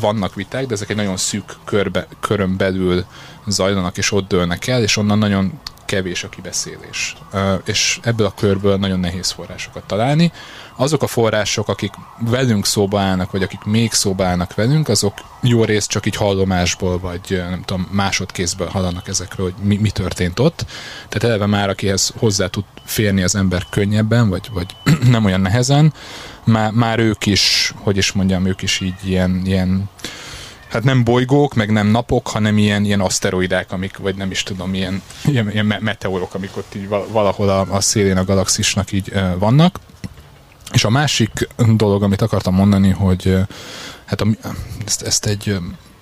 vannak 0.00 0.34
viták, 0.34 0.66
de 0.66 0.74
ezek 0.74 0.90
egy 0.90 0.96
nagyon 0.96 1.16
szűk 1.16 1.56
körbe, 1.64 2.06
körön 2.20 2.56
belül 2.56 3.04
zajlanak, 3.46 3.96
és 3.96 4.12
ott 4.12 4.28
dőlnek 4.28 4.66
el, 4.66 4.82
és 4.82 4.96
onnan 4.96 5.18
nagyon 5.18 5.60
kevés 5.84 6.24
a 6.24 6.28
kibeszélés. 6.28 7.16
És 7.64 7.98
ebből 8.02 8.26
a 8.26 8.34
körből 8.34 8.76
nagyon 8.76 9.00
nehéz 9.00 9.30
forrásokat 9.30 9.86
találni. 9.86 10.32
Azok 10.76 11.02
a 11.02 11.06
források, 11.06 11.68
akik 11.68 11.92
velünk 12.18 12.66
szóba 12.66 13.00
állnak, 13.00 13.30
vagy 13.30 13.42
akik 13.42 13.64
még 13.64 13.92
szóba 13.92 14.24
állnak 14.24 14.54
velünk, 14.54 14.88
azok 14.88 15.14
jó 15.42 15.64
részt 15.64 15.88
csak 15.88 16.06
így 16.06 16.16
hallomásból, 16.16 16.98
vagy 16.98 17.42
nem 17.50 17.62
tudom, 17.64 17.88
másodkézből 17.90 18.68
hallanak 18.68 19.08
ezekről, 19.08 19.52
hogy 19.52 19.66
mi, 19.66 19.76
mi 19.76 19.90
történt 19.90 20.38
ott. 20.38 20.64
Tehát 21.08 21.24
eleve 21.24 21.46
már, 21.46 21.68
akihez 21.68 22.12
hozzá 22.16 22.46
tud 22.46 22.64
férni 22.84 23.22
az 23.22 23.34
ember 23.34 23.66
könnyebben, 23.70 24.28
vagy, 24.28 24.50
vagy 24.52 24.76
nem 25.10 25.24
olyan 25.24 25.40
nehezen, 25.40 25.92
már, 26.44 26.70
már 26.70 26.98
ők 26.98 27.26
is, 27.26 27.74
hogy 27.76 27.96
is 27.96 28.12
mondjam, 28.12 28.46
ők 28.46 28.62
is 28.62 28.80
így 28.80 28.94
ilyen, 29.04 29.42
ilyen 29.44 29.88
hát 30.68 30.84
nem 30.84 31.04
bolygók, 31.04 31.54
meg 31.54 31.70
nem 31.70 31.86
napok, 31.86 32.28
hanem 32.28 32.58
ilyen, 32.58 32.84
ilyen 32.84 33.00
aszteroidák, 33.00 33.72
amik, 33.72 33.96
vagy 33.96 34.14
nem 34.14 34.30
is 34.30 34.42
tudom, 34.42 34.74
ilyen, 34.74 35.02
ilyen, 35.24 35.50
ilyen 35.50 35.76
meteorok, 35.80 36.34
amik 36.34 36.56
ott 36.56 36.74
így 36.74 36.88
valahol 36.88 37.48
a, 37.48 37.66
a 37.70 37.80
szélén 37.80 38.16
a 38.16 38.24
galaxisnak 38.24 38.92
így 38.92 39.12
vannak. 39.38 39.78
És 40.74 40.84
a 40.84 40.90
másik 40.90 41.48
dolog, 41.76 42.02
amit 42.02 42.22
akartam 42.22 42.54
mondani, 42.54 42.90
hogy 42.90 43.36
hát 44.04 44.20
a, 44.20 44.26
ezt, 44.84 45.02
ezt 45.02 45.26
egy 45.26 45.58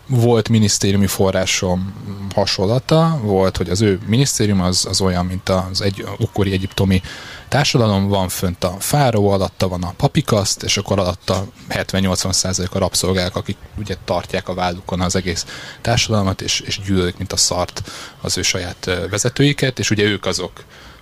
volt 0.06 0.48
minisztériumi 0.48 1.06
forrásom 1.06 1.94
hasonlata, 2.34 3.18
volt, 3.22 3.56
hogy 3.56 3.68
az 3.68 3.80
ő 3.80 4.00
minisztérium 4.06 4.60
az, 4.60 4.86
az 4.86 5.00
olyan, 5.00 5.26
mint 5.26 5.48
az 5.48 5.80
egy 5.80 6.04
akkori 6.18 6.52
egyiptomi 6.52 7.02
társadalom, 7.48 8.08
van 8.08 8.28
fönt 8.28 8.64
a 8.64 8.76
fáró, 8.78 9.30
alatta 9.30 9.68
van 9.68 9.82
a 9.82 9.94
papikaszt, 9.96 10.62
és 10.62 10.76
akkor 10.76 10.98
alatta 10.98 11.46
70-80 11.70 12.32
százalék 12.32 12.74
a 12.74 12.78
rabszolgák, 12.78 13.36
akik 13.36 13.56
ugye 13.78 13.96
tartják 14.04 14.48
a 14.48 14.54
vállukon 14.54 15.00
az 15.00 15.16
egész 15.16 15.46
társadalmat, 15.80 16.40
és, 16.40 16.60
és 16.60 16.80
gyűlölik, 16.86 17.16
mint 17.16 17.32
a 17.32 17.36
szart 17.36 17.82
az 18.20 18.38
ő 18.38 18.42
saját 18.42 18.90
vezetőiket, 19.10 19.78
és 19.78 19.90
ugye 19.90 20.04
ők 20.04 20.26
azok, 20.26 20.52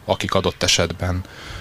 akik 0.05 0.35
adott 0.35 0.63
esetben 0.63 1.15
Uh, 1.17 1.60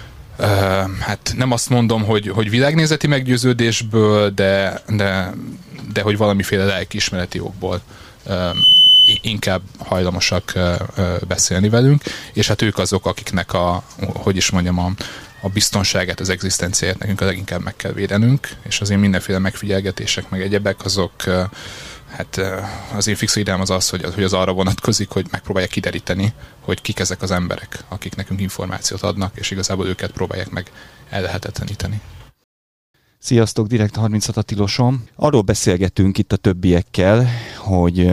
hát 1.00 1.32
nem 1.36 1.52
azt 1.52 1.68
mondom, 1.68 2.04
hogy, 2.04 2.28
hogy 2.28 2.50
világnézeti 2.50 3.06
meggyőződésből, 3.06 4.30
de, 4.30 4.82
de, 4.88 5.34
de 5.92 6.02
hogy 6.02 6.16
valamiféle 6.16 6.64
lelkiismereti 6.64 7.40
okból 7.40 7.80
inkább 9.22 9.62
hajlamosak 9.78 10.52
beszélni 11.28 11.68
velünk, 11.68 12.02
és 12.32 12.48
hát 12.48 12.62
ők 12.62 12.78
azok, 12.78 13.06
akiknek 13.06 13.52
a, 13.52 13.82
hogy 14.14 14.36
is 14.36 14.50
mondjam, 14.50 14.78
a, 14.78 14.90
a 15.42 15.48
biztonságát, 15.48 16.20
az 16.20 16.28
egzisztenciáját 16.28 16.98
nekünk 16.98 17.20
a 17.20 17.24
leginkább 17.24 17.62
meg 17.62 17.76
kell 17.76 17.92
védenünk, 17.92 18.48
és 18.62 18.80
azért 18.80 19.00
mindenféle 19.00 19.38
megfigyelgetések, 19.38 20.28
meg 20.28 20.42
egyebek, 20.42 20.84
azok 20.84 21.12
hát 22.10 22.40
az 22.94 23.06
én 23.06 23.14
fix 23.14 23.36
ideám 23.36 23.60
az 23.60 23.70
az, 23.70 23.88
hogy, 23.88 24.04
hogy 24.14 24.22
az 24.22 24.32
arra 24.32 24.52
vonatkozik, 24.52 25.08
hogy 25.08 25.26
megpróbálják 25.30 25.72
kideríteni, 25.72 26.32
hogy 26.60 26.80
kik 26.80 26.98
ezek 26.98 27.22
az 27.22 27.30
emberek, 27.30 27.84
akik 27.88 28.14
nekünk 28.14 28.40
információt 28.40 29.02
adnak, 29.02 29.36
és 29.36 29.50
igazából 29.50 29.86
őket 29.86 30.10
próbálják 30.10 30.50
meg 30.50 30.70
ellehetetleníteni. 31.10 32.00
Sziasztok, 33.18 33.66
Direkt 33.66 33.96
36 33.96 34.36
a 34.36 34.42
tilosom. 34.42 35.04
Arról 35.16 35.42
beszélgetünk 35.42 36.18
itt 36.18 36.32
a 36.32 36.36
többiekkel, 36.36 37.28
hogy, 37.56 38.10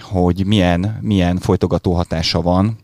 hogy 0.00 0.46
milyen, 0.46 0.98
milyen 1.00 1.38
folytogató 1.38 1.92
hatása 1.92 2.42
van 2.42 2.78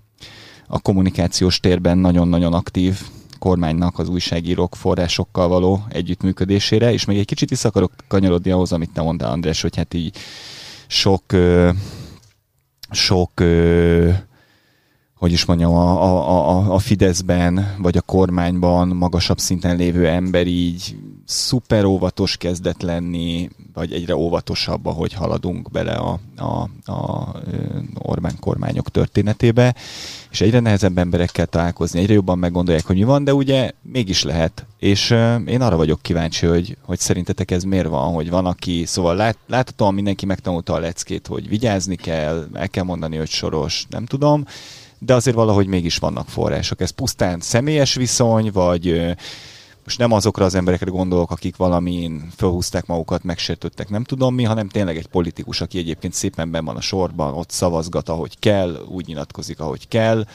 a 0.66 0.80
kommunikációs 0.80 1.60
térben 1.60 1.98
nagyon-nagyon 1.98 2.52
aktív 2.52 3.00
kormánynak 3.40 3.98
az 3.98 4.08
újságírók 4.08 4.74
forrásokkal 4.74 5.48
való 5.48 5.84
együttműködésére, 5.88 6.92
és 6.92 7.04
még 7.04 7.18
egy 7.18 7.26
kicsit 7.26 7.48
vissza 7.48 7.68
akarok 7.68 7.92
kanyarodni 8.08 8.50
ahhoz, 8.50 8.72
amit 8.72 8.92
te 8.92 9.02
mondtál, 9.02 9.30
András, 9.30 9.60
hogy 9.60 9.76
hát 9.76 9.94
így 9.94 10.16
sok 10.86 11.22
sok 12.90 13.32
hogy 15.20 15.32
is 15.32 15.44
mondjam, 15.44 15.72
a, 15.72 16.02
a, 16.02 16.74
a, 16.74 16.78
Fideszben, 16.78 17.74
vagy 17.78 17.96
a 17.96 18.00
kormányban 18.00 18.88
magasabb 18.88 19.38
szinten 19.38 19.76
lévő 19.76 20.08
ember 20.08 20.46
így 20.46 20.96
szuper 21.24 21.84
óvatos 21.84 22.36
kezdett 22.36 22.82
lenni, 22.82 23.48
vagy 23.80 23.92
egyre 23.92 24.16
óvatosabb, 24.16 24.86
ahogy 24.86 25.12
haladunk 25.12 25.70
bele 25.70 25.92
a, 25.92 26.18
a, 26.36 26.68
a 26.92 27.32
Orbán 27.94 28.38
kormányok 28.40 28.90
történetébe, 28.90 29.74
és 30.30 30.40
egyre 30.40 30.60
nehezebb 30.60 30.98
emberekkel 30.98 31.46
találkozni, 31.46 32.00
egyre 32.00 32.12
jobban 32.12 32.38
meggondolják, 32.38 32.86
hogy 32.86 32.96
mi 32.96 33.04
van, 33.04 33.24
de 33.24 33.34
ugye 33.34 33.70
mégis 33.82 34.22
lehet. 34.22 34.66
És 34.78 35.10
én 35.46 35.60
arra 35.60 35.76
vagyok 35.76 36.02
kíváncsi, 36.02 36.46
hogy, 36.46 36.76
hogy 36.82 36.98
szerintetek 36.98 37.50
ez 37.50 37.62
miért 37.62 37.88
van, 37.88 38.12
hogy 38.12 38.30
van, 38.30 38.46
aki, 38.46 38.84
szóval 38.86 39.16
lát, 39.16 39.38
láthatóan 39.46 39.94
mindenki 39.94 40.26
megtanulta 40.26 40.72
a 40.72 40.78
leckét, 40.78 41.26
hogy 41.26 41.48
vigyázni 41.48 41.96
kell, 41.96 42.48
el 42.52 42.68
kell 42.68 42.84
mondani, 42.84 43.16
hogy 43.16 43.28
soros, 43.28 43.86
nem 43.90 44.04
tudom, 44.04 44.44
de 44.98 45.14
azért 45.14 45.36
valahogy 45.36 45.66
mégis 45.66 45.96
vannak 45.96 46.28
források. 46.28 46.80
Ez 46.80 46.90
pusztán 46.90 47.40
személyes 47.40 47.94
viszony, 47.94 48.50
vagy 48.52 49.16
most 49.84 49.98
nem 49.98 50.12
azokra 50.12 50.44
az 50.44 50.54
emberekre 50.54 50.90
gondolok, 50.90 51.30
akik 51.30 51.56
valamin 51.56 52.28
felhúzták 52.36 52.86
magukat, 52.86 53.24
megsértődtek, 53.24 53.88
nem 53.88 54.04
tudom 54.04 54.34
mi, 54.34 54.44
hanem 54.44 54.68
tényleg 54.68 54.96
egy 54.96 55.06
politikus, 55.06 55.60
aki 55.60 55.78
egyébként 55.78 56.12
szépen 56.12 56.50
ben 56.50 56.64
van 56.64 56.76
a 56.76 56.80
sorban, 56.80 57.34
ott 57.34 57.50
szavazgat, 57.50 58.08
ahogy 58.08 58.38
kell, 58.38 58.84
úgy 58.88 59.06
nyilatkozik, 59.06 59.60
ahogy 59.60 59.88
kell, 59.88 60.26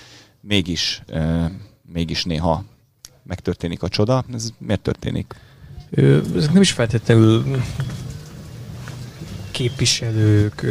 mégis, 0.41 1.01
euh, 1.07 1.51
mégis 1.93 2.23
néha 2.23 2.63
megtörténik 3.23 3.83
a 3.83 3.89
csoda. 3.89 4.25
Ez 4.33 4.49
miért 4.57 4.81
történik? 4.81 5.35
Ezek 6.35 6.51
nem 6.51 6.61
is 6.61 6.71
feltétlenül 6.71 7.61
képviselők, 9.55 10.65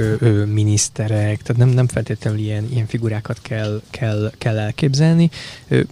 miniszterek, 0.52 1.42
tehát 1.42 1.56
nem, 1.56 1.68
nem 1.68 1.88
feltétlenül 1.88 2.38
ilyen, 2.38 2.68
ilyen 2.70 2.86
figurákat 2.86 3.38
kell, 3.42 3.82
kell, 3.90 4.32
kell 4.38 4.58
elképzelni. 4.58 5.30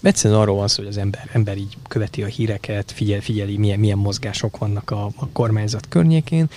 Egyszerűen 0.02 0.40
arról 0.40 0.56
van 0.56 0.68
szó, 0.68 0.82
hogy 0.82 0.90
az 0.90 0.96
ember, 0.96 1.28
ember 1.32 1.56
így 1.56 1.76
követi 1.88 2.22
a 2.22 2.26
híreket, 2.26 2.92
figyel, 2.92 3.20
figyeli, 3.20 3.56
milyen, 3.56 3.78
milyen 3.78 3.98
mozgások 3.98 4.58
vannak 4.58 4.90
a, 4.90 5.04
a 5.16 5.28
kormányzat 5.32 5.88
környékén, 5.88 6.48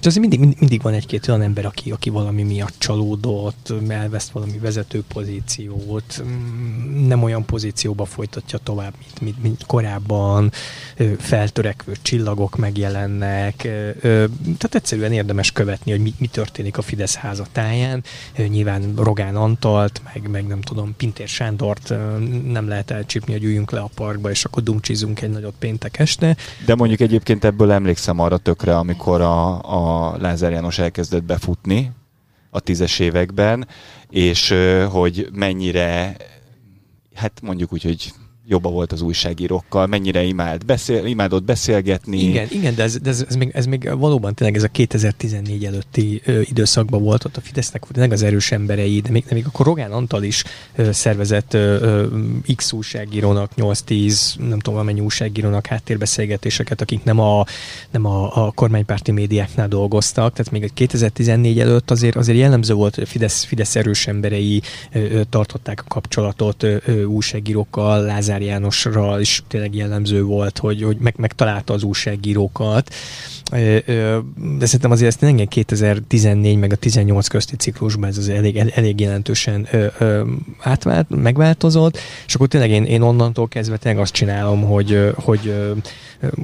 és 0.00 0.06
azért 0.06 0.28
mindig, 0.28 0.56
mindig 0.58 0.82
van 0.82 0.92
egy-két 0.92 1.28
olyan 1.28 1.42
ember, 1.42 1.64
aki, 1.64 1.90
aki 1.90 2.10
valami 2.10 2.42
miatt 2.42 2.74
csalódott, 2.78 3.72
elveszt 3.88 4.30
valami 4.30 4.58
vezető 4.58 5.02
pozíciót, 5.08 6.22
mm, 6.22 7.06
nem 7.06 7.22
olyan 7.22 7.44
pozícióba 7.44 8.04
folytatja 8.04 8.58
tovább, 8.62 8.92
mint, 8.98 9.20
mint, 9.20 9.42
mint 9.42 9.66
korábban, 9.66 10.52
feltörekvő 11.18 11.92
csillagok 12.02 12.56
megjelennek, 12.56 13.56
tehát 14.42 14.74
egyszerűen 14.74 15.12
érdemes 15.12 15.52
követni, 15.52 15.90
hogy 15.90 16.00
mi, 16.00 16.14
mi 16.18 16.26
történik 16.26 16.78
a 16.78 16.82
Fidesz 16.82 17.14
házatáján. 17.14 18.02
Nyilván 18.48 18.92
Rogán 18.96 19.36
Antalt, 19.36 20.00
meg, 20.04 20.30
meg 20.30 20.46
nem 20.46 20.60
tudom, 20.60 20.94
Pintér 20.96 21.28
Sándort 21.28 21.94
nem 22.44 22.68
lehet 22.68 22.90
elcsípni, 22.90 23.32
hogy 23.32 23.44
üljünk 23.44 23.70
le 23.70 23.80
a 23.80 23.90
parkba, 23.94 24.30
és 24.30 24.44
akkor 24.44 24.62
dumcsizunk 24.62 25.20
egy 25.20 25.30
nagyot 25.30 25.54
péntek 25.58 25.98
este. 25.98 26.36
De 26.66 26.74
mondjuk 26.74 27.00
egyébként 27.00 27.44
ebből 27.44 27.72
emlékszem 27.72 28.18
arra 28.18 28.38
tökre, 28.38 28.76
amikor 28.76 29.20
a, 29.20 29.62
a 29.62 29.89
Lázár 30.18 30.52
János 30.52 30.78
elkezdett 30.78 31.24
befutni 31.24 31.92
a 32.50 32.60
tízes 32.60 32.98
években, 32.98 33.68
és 34.08 34.54
hogy 34.90 35.28
mennyire, 35.32 36.16
hát 37.14 37.40
mondjuk 37.42 37.72
úgy, 37.72 37.82
hogy 37.82 38.12
jobba 38.46 38.70
volt 38.70 38.92
az 38.92 39.00
újságírókkal, 39.00 39.86
mennyire 39.86 40.22
imád 40.22 40.64
beszél, 40.64 41.04
imádott 41.04 41.44
beszélgetni. 41.44 42.18
Igen, 42.18 42.46
igen 42.50 42.74
de, 42.74 42.82
ez, 42.82 42.98
de 42.98 43.10
ez, 43.10 43.24
ez, 43.28 43.34
még, 43.36 43.50
ez 43.54 43.66
még 43.66 43.90
valóban 43.98 44.34
tényleg 44.34 44.56
ez 44.56 44.62
a 44.62 44.68
2014 44.68 45.64
előtti 45.64 46.22
ö, 46.24 46.40
időszakban 46.40 47.02
volt, 47.02 47.24
ott 47.24 47.36
a 47.36 47.40
Fidesznek 47.40 47.84
tényleg 47.92 48.12
az 48.12 48.22
erős 48.22 48.52
emberei, 48.52 49.00
de 49.00 49.10
még, 49.10 49.24
de 49.28 49.34
még 49.34 49.46
akkor 49.46 49.66
Rogán 49.66 49.92
Antal 49.92 50.22
is 50.22 50.44
ö, 50.76 50.92
szervezett 50.92 51.54
ö, 51.54 51.58
ö, 51.80 52.06
X 52.56 52.72
újságírónak, 52.72 53.50
8-10, 53.56 54.48
nem 54.48 54.58
tudom, 54.58 54.78
amennyi 54.78 55.00
újságírónak 55.00 55.66
háttérbeszélgetéseket, 55.66 56.80
akik 56.80 57.04
nem 57.04 57.18
a, 57.18 57.44
nem 57.90 58.06
a, 58.06 58.46
a 58.46 58.50
kormánypárti 58.50 59.10
médiáknál 59.10 59.68
dolgoztak, 59.68 60.32
tehát 60.32 60.52
még 60.52 60.72
2014 60.74 61.60
előtt 61.60 61.90
azért, 61.90 62.16
azért 62.16 62.38
jellemző 62.38 62.74
volt, 62.74 62.94
hogy 62.94 63.04
a 63.04 63.06
Fidesz, 63.06 63.44
Fidesz 63.44 63.76
erős 63.76 64.06
emberei 64.06 64.62
ö, 64.92 64.98
ö, 64.98 65.20
tartották 65.28 65.80
a 65.80 65.88
kapcsolatot 65.88 66.62
ö, 66.62 66.76
ö, 66.84 67.02
újságírókkal, 67.02 68.02
Lázár 68.02 68.29
Lázár 68.30 68.46
Jánosra 68.46 69.20
is 69.20 69.42
tényleg 69.48 69.74
jellemző 69.74 70.22
volt, 70.22 70.58
hogy, 70.58 70.82
hogy 70.82 70.96
meg, 71.00 71.14
megtalálta 71.16 71.72
az 71.72 71.82
újságírókat. 71.82 72.94
De 74.58 74.66
szerintem 74.66 74.90
azért 74.90 75.08
ezt 75.08 75.20
nem 75.20 75.46
2014 75.46 76.58
meg 76.58 76.72
a 76.72 76.76
18 76.76 77.26
közti 77.26 77.56
ciklusban 77.56 78.08
ez 78.08 78.18
az 78.18 78.28
elég, 78.28 78.56
elég 78.56 79.00
jelentősen 79.00 79.68
átvált, 80.58 81.22
megváltozott, 81.22 81.98
és 82.26 82.34
akkor 82.34 82.48
tényleg 82.48 82.70
én, 82.70 82.84
én 82.84 83.02
onnantól 83.02 83.48
kezdve 83.48 83.76
tényleg 83.76 84.02
azt 84.02 84.12
csinálom, 84.12 84.62
hogy, 84.62 85.12
hogy 85.14 85.54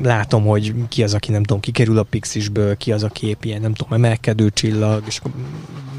látom, 0.02 0.44
hogy 0.44 0.74
ki 0.88 1.02
az, 1.02 1.14
aki 1.14 1.30
nem 1.30 1.42
tudom, 1.42 1.60
kikerül 1.60 1.98
a 1.98 2.02
pixisből, 2.02 2.76
ki 2.76 2.92
az, 2.92 3.02
aki 3.02 3.26
épp 3.26 3.44
ilyen, 3.44 3.60
nem 3.60 3.74
tudom, 3.74 3.92
emelkedő 3.92 4.50
csillag, 4.50 5.02
és 5.06 5.18
akkor 5.18 5.32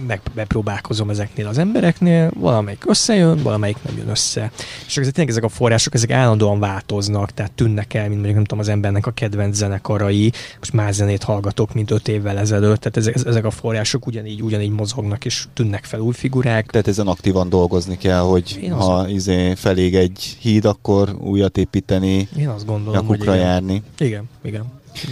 meg 0.07 0.21
bepróbálkozom 0.35 1.09
ezeknél 1.09 1.47
az 1.47 1.57
embereknél, 1.57 2.31
valamelyik 2.35 2.83
összejön, 2.87 3.43
valamelyik 3.43 3.77
nem 3.85 3.97
jön 3.97 4.09
össze. 4.09 4.51
És 4.85 4.97
ezek, 4.97 5.13
tényleg 5.13 5.33
ezek 5.33 5.43
a 5.43 5.49
források, 5.49 5.93
ezek 5.93 6.11
állandóan 6.11 6.59
változnak, 6.59 7.31
tehát 7.31 7.51
tűnnek 7.51 7.93
el, 7.93 8.01
mint 8.01 8.13
mondjuk 8.13 8.35
nem 8.35 8.43
tudom, 8.43 8.59
az 8.59 8.67
embernek 8.67 9.05
a 9.05 9.11
kedvenc 9.11 9.55
zenekarai, 9.55 10.31
most 10.57 10.73
más 10.73 10.95
zenét 10.95 11.23
hallgatok, 11.23 11.73
mint 11.73 11.91
öt 11.91 12.07
évvel 12.07 12.37
ezelőtt, 12.37 12.79
tehát 12.79 12.97
ezek, 12.97 13.25
ezek 13.25 13.45
a 13.45 13.49
források 13.49 14.05
ugyanígy, 14.05 14.41
ugyanígy 14.41 14.71
mozognak, 14.71 15.25
és 15.25 15.45
tűnnek 15.53 15.83
fel 15.83 15.99
új 15.99 16.13
figurák. 16.13 16.65
Tehát 16.71 16.87
ezen 16.87 17.07
aktívan 17.07 17.49
dolgozni 17.49 17.97
kell, 17.97 18.19
hogy 18.19 18.59
Én 18.61 18.71
ha 18.71 18.93
az... 18.93 19.09
izé 19.09 19.53
felég 19.55 19.95
egy 19.95 20.37
híd, 20.39 20.65
akkor 20.65 21.15
újat 21.19 21.57
építeni, 21.57 22.27
Én 22.37 22.47
azt 22.47 22.65
gondolom, 22.65 23.05
hogy 23.05 23.21
igen. 23.21 23.35
járni. 23.35 23.83
Igen, 23.97 24.29
igen. 24.43 24.63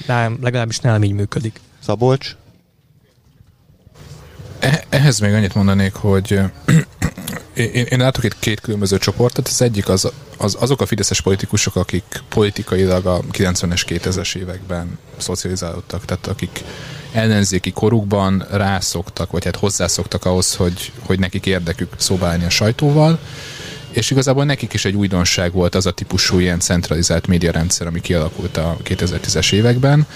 De 0.06 0.32
legalábbis 0.42 0.80
nálam 0.80 1.04
így 1.04 1.12
működik. 1.12 1.60
Szabolcs? 1.80 2.36
Eh, 4.66 4.80
ehhez 4.90 5.20
még 5.20 5.34
annyit 5.34 5.56
mondanék, 5.56 5.94
hogy 5.94 6.40
én, 7.54 7.86
én 7.90 8.00
látok 8.00 8.24
itt 8.24 8.40
két 8.40 8.60
különböző 8.60 8.98
csoportot. 8.98 9.48
Az 9.48 9.62
egyik 9.62 9.90
az, 9.90 10.12
az 10.38 10.58
azok 10.60 10.82
a 10.82 10.86
fideszes 10.86 11.22
politikusok, 11.22 11.76
akik 11.76 12.24
politikailag 12.30 13.06
a 13.06 13.20
90-es, 13.32 13.82
2000-es 13.88 14.36
években 14.36 15.00
szocializálódtak, 15.18 16.06
tehát 16.06 16.28
akik 16.28 16.64
ellenzéki 17.12 17.72
korukban 17.72 18.46
rászoktak, 18.52 19.32
vagy 19.32 19.44
hát 19.44 19.56
hozzászoktak 19.56 20.26
ahhoz, 20.26 20.56
hogy, 20.56 20.92
hogy 21.00 21.20
nekik 21.20 21.46
érdekük 21.46 21.94
szóba 21.98 22.28
állni 22.28 22.46
a 22.46 22.50
sajtóval, 22.50 23.20
és 23.96 24.12
igazából 24.12 24.46
nekik 24.46 24.74
is 24.74 24.86
egy 24.86 24.96
újdonság 24.96 25.52
volt 25.52 25.76
az 25.76 25.86
a 25.86 25.92
típusú 25.92 26.40
ilyen 26.40 26.60
centralizált 26.60 27.28
médiarendszer, 27.28 27.88
ami 27.88 28.02
kialakult 28.02 28.58
a 28.58 28.78
2010-es 28.84 29.54
években, 29.54 30.08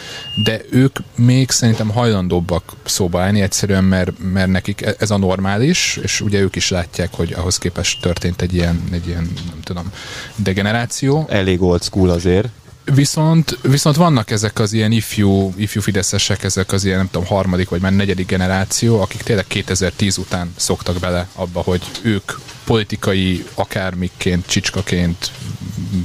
de 0.44 0.62
ők 0.72 0.98
még 1.16 1.50
szerintem 1.50 1.90
hajlandóbbak 1.90 2.74
szóba 2.84 3.22
állni 3.22 3.42
egyszerűen, 3.42 3.84
mert, 3.84 4.12
mert 4.34 4.50
nekik 4.50 4.82
e- 4.82 4.96
ez 5.00 5.12
a 5.12 5.18
normális, 5.18 6.00
és 6.02 6.22
ugye 6.22 6.40
ők 6.40 6.56
is 6.56 6.70
látják, 6.70 7.14
hogy 7.14 7.34
ahhoz 7.34 7.58
képest 7.58 8.02
történt 8.02 8.42
egy 8.42 8.54
ilyen, 8.54 8.84
egy 8.92 9.08
ilyen 9.08 9.32
nem 9.50 9.60
tudom, 9.64 9.92
degeneráció. 10.36 11.26
Elég 11.30 11.62
old 11.62 11.84
school 11.84 12.10
azért. 12.10 12.48
Viszont, 12.94 13.58
viszont 13.62 13.96
vannak 13.96 14.32
ezek 14.32 14.60
az 14.60 14.74
ilyen 14.74 14.92
ifjú, 14.92 15.54
ifjú 15.58 15.82
fideszesek, 15.82 16.44
ezek 16.44 16.72
az 16.72 16.86
ilyen, 16.86 16.98
nem 16.98 17.10
tudom, 17.12 17.28
harmadik 17.28 17.70
vagy 17.70 17.82
már 17.82 17.92
negyedik 17.92 18.28
generáció, 18.28 19.02
akik 19.02 19.22
tényleg 19.22 19.48
2010 19.48 20.18
után 20.18 20.54
szoktak 20.56 21.00
bele 21.00 21.28
abba, 21.36 21.62
hogy 21.62 21.82
ők 22.02 22.32
politikai 22.64 23.46
akármiként, 23.56 24.46
csicskaként, 24.46 25.32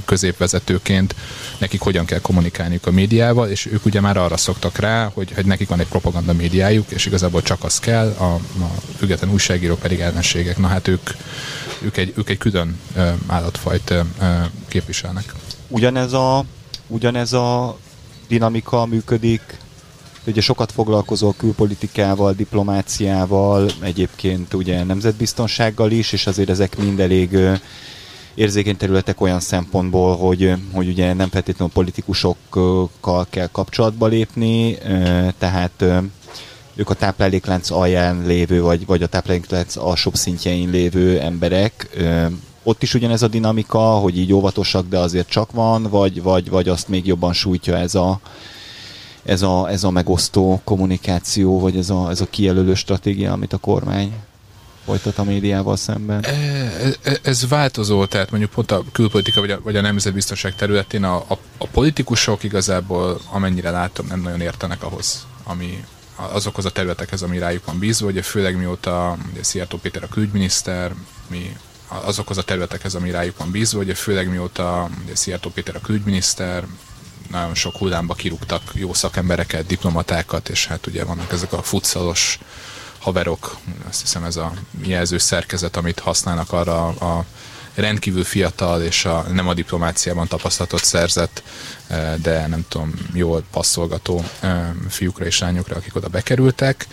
középvezetőként 0.05 1.15
nekik 1.59 1.81
hogyan 1.81 2.05
kell 2.05 2.21
kommunikálniuk 2.21 2.87
a 2.87 2.91
médiával, 2.91 3.49
és 3.49 3.67
ők 3.67 3.85
ugye 3.85 4.01
már 4.01 4.17
arra 4.17 4.37
szoktak 4.37 4.79
rá, 4.79 5.11
hogy, 5.15 5.33
hogy 5.35 5.47
nekik 5.47 5.69
van 5.69 5.81
egy 5.81 5.89
propaganda 5.89 6.33
médiájuk, 6.33 6.91
és 6.91 7.07
igazából 7.07 7.43
csak 7.43 7.65
az 7.65 7.79
kell, 7.79 8.09
a, 8.19 8.35
a 8.35 8.71
független 8.97 9.33
újságírók 9.33 9.79
pedig 9.79 10.01
ellenségek. 10.01 10.59
Na 10.59 10.67
hát 10.67 10.89
ők, 10.89 11.11
ők, 11.83 11.97
egy, 11.97 12.13
ők 12.17 12.29
egy 12.29 12.39
külön 12.39 12.81
állatfajt 13.27 13.95
képviselnek. 14.69 15.35
Ugyanez 15.69 16.13
a, 16.13 16.45
ugyanez 16.87 17.33
a 17.33 17.77
dinamika 18.29 18.87
működik 18.87 19.63
Ugye 20.27 20.41
sokat 20.41 20.73
foglalkozol 20.73 21.35
külpolitikával, 21.37 22.33
diplomáciával, 22.33 23.71
egyébként 23.81 24.55
ugye 24.55 24.85
nemzetbiztonsággal 24.85 25.91
is, 25.91 26.13
és 26.13 26.27
azért 26.27 26.49
ezek 26.49 26.77
mind 26.77 27.01
elég 27.01 27.39
érzékeny 28.35 28.77
területek 28.77 29.21
olyan 29.21 29.41
szempontból, 29.41 30.17
hogy, 30.17 30.53
hogy 30.73 30.89
ugye 30.89 31.13
nem 31.13 31.29
feltétlenül 31.29 31.75
politikusokkal 31.75 33.27
kell 33.31 33.47
kapcsolatba 33.47 34.07
lépni, 34.07 34.79
tehát 35.39 35.85
ők 36.75 36.91
a 36.91 36.95
tápláléklánc 36.95 37.71
alján 37.71 38.27
lévő, 38.27 38.63
vagy, 38.63 38.87
vagy 38.87 39.03
a 39.03 39.07
tápláléklánc 39.07 39.77
alsóbb 39.77 40.15
szintjein 40.15 40.71
lévő 40.71 41.21
emberek. 41.21 41.89
Ott 42.65 42.83
is 42.83 42.95
ugyanez 42.95 43.23
a 43.23 43.29
dinamika, 43.29 43.79
hogy 43.79 44.19
így 44.19 44.33
óvatosak, 44.33 44.89
de 44.89 44.99
azért 44.99 45.29
csak 45.29 45.53
van, 45.53 45.83
vagy, 45.83 46.23
vagy, 46.23 46.51
vagy 46.51 46.69
azt 46.69 46.89
még 46.89 47.07
jobban 47.07 47.33
sújtja 47.33 47.77
ez 47.77 47.95
a, 47.95 48.21
ez 49.25 49.43
a, 49.43 49.71
ez 49.71 49.85
a 49.85 49.91
megosztó 49.91 50.61
kommunikáció, 50.65 51.61
vagy 51.61 51.77
ez 51.77 51.91
a, 51.91 52.11
ez 52.11 52.21
a 52.21 52.27
kijelölő 52.31 52.75
stratégia, 52.75 53.33
amit 53.33 53.53
a 53.53 53.59
kormány 53.59 54.15
folytat 54.85 55.19
a 55.19 55.25
médiával 55.25 55.77
szemben? 55.77 56.25
Ez, 56.25 56.99
e, 57.03 57.19
ez 57.23 57.49
változó, 57.49 58.07
tehát 58.07 58.31
mondjuk 58.31 58.51
pont 58.51 58.71
a 58.71 58.85
külpolitika 58.93 59.41
vagy 59.41 59.51
a, 59.51 59.61
vagy 59.63 59.77
a 59.77 59.81
nemzetbiztonság 59.81 60.55
területén 60.55 61.05
a, 61.05 61.17
a, 61.17 61.39
a 61.59 61.67
politikusok 61.67 62.43
igazából, 62.43 63.21
amennyire 63.31 63.71
látom, 63.71 64.07
nem 64.07 64.21
nagyon 64.21 64.41
értenek 64.41 64.83
ahhoz, 64.83 65.27
ami 65.45 65.85
azokhoz 66.17 66.65
a 66.65 66.71
területekhez, 66.71 67.23
ami 67.23 67.39
rájuk 67.39 67.65
van 67.65 67.79
bízva, 67.79 68.07
ugye 68.07 68.23
főleg 68.23 68.57
mióta 68.57 69.17
ugye 69.33 69.43
Szijjártó 69.43 69.79
Péter 69.79 70.03
a 70.03 70.09
külügyminiszter, 70.09 70.95
mi 71.31 71.57
azokhoz 71.89 72.39
a 72.39 72.43
területekhez, 72.43 72.95
ami 72.95 73.11
rájuk 73.11 73.39
van 73.39 73.51
bízva, 73.51 73.79
ugye 73.79 73.95
főleg 73.95 74.29
mióta 74.29 74.89
ugye 75.05 75.15
Szijjártó 75.15 75.51
Péter 75.51 75.77
a 75.77 75.81
külügyminiszter, 75.81 76.65
nagyon 77.31 77.55
sok 77.55 77.77
hullámba 77.77 78.15
kirúgtak 78.15 78.63
jó 78.73 78.93
szakembereket, 78.93 79.67
diplomatákat, 79.67 80.49
és 80.49 80.67
hát 80.67 80.87
ugye 80.87 81.05
vannak 81.05 81.33
ezek 81.33 81.53
a 81.53 81.63
futszalos 81.63 82.39
haverok, 82.99 83.57
azt 83.89 84.01
hiszem 84.01 84.25
ez 84.25 84.37
a 84.37 84.53
jelző 84.83 85.19
szerkezet, 85.19 85.77
amit 85.77 85.99
használnak 85.99 86.53
arra 86.53 86.87
a 86.87 87.25
rendkívül 87.75 88.25
fiatal 88.25 88.83
és 88.83 89.05
a, 89.05 89.27
nem 89.33 89.49
a 89.49 89.55
diplomáciában 89.55 90.29
tapasztalatot 90.29 90.85
szerzett, 90.85 91.43
eh, 91.87 92.15
de 92.23 92.47
nem 92.47 92.65
tudom, 92.69 92.93
jól 93.13 93.43
passzolgató 93.51 94.25
eh, 94.41 94.71
fiúkra 94.89 95.25
és 95.25 95.39
lányokra, 95.39 95.77
akik 95.77 95.97
oda 95.97 96.09
bekerültek. 96.09 96.87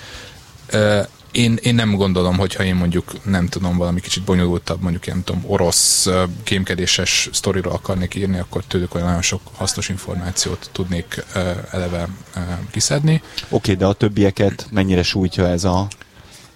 Én, 1.31 1.59
én 1.61 1.75
nem 1.75 1.95
gondolom, 1.95 2.37
hogy 2.37 2.55
ha 2.55 2.63
én 2.63 2.75
mondjuk 2.75 3.25
nem 3.25 3.47
tudom, 3.47 3.77
valami 3.77 3.99
kicsit 3.99 4.23
bonyolultabb, 4.23 4.81
mondjuk 4.81 5.05
nem 5.05 5.23
tudom, 5.23 5.43
orosz 5.47 6.07
kémkedéses 6.43 7.29
sztoriról 7.31 7.73
akarnék 7.73 8.15
írni, 8.15 8.39
akkor 8.39 8.63
tőlük 8.67 8.95
olyan 8.95 9.07
nagyon 9.07 9.21
sok 9.21 9.41
hasznos 9.55 9.89
információt 9.89 10.69
tudnék 10.71 11.25
eleve 11.71 12.07
kiszedni. 12.71 13.13
Oké, 13.13 13.49
okay, 13.49 13.75
de 13.75 13.85
a 13.85 13.93
többieket 13.93 14.67
mennyire 14.71 15.03
sújtja 15.03 15.47
ez 15.47 15.63
a, 15.63 15.87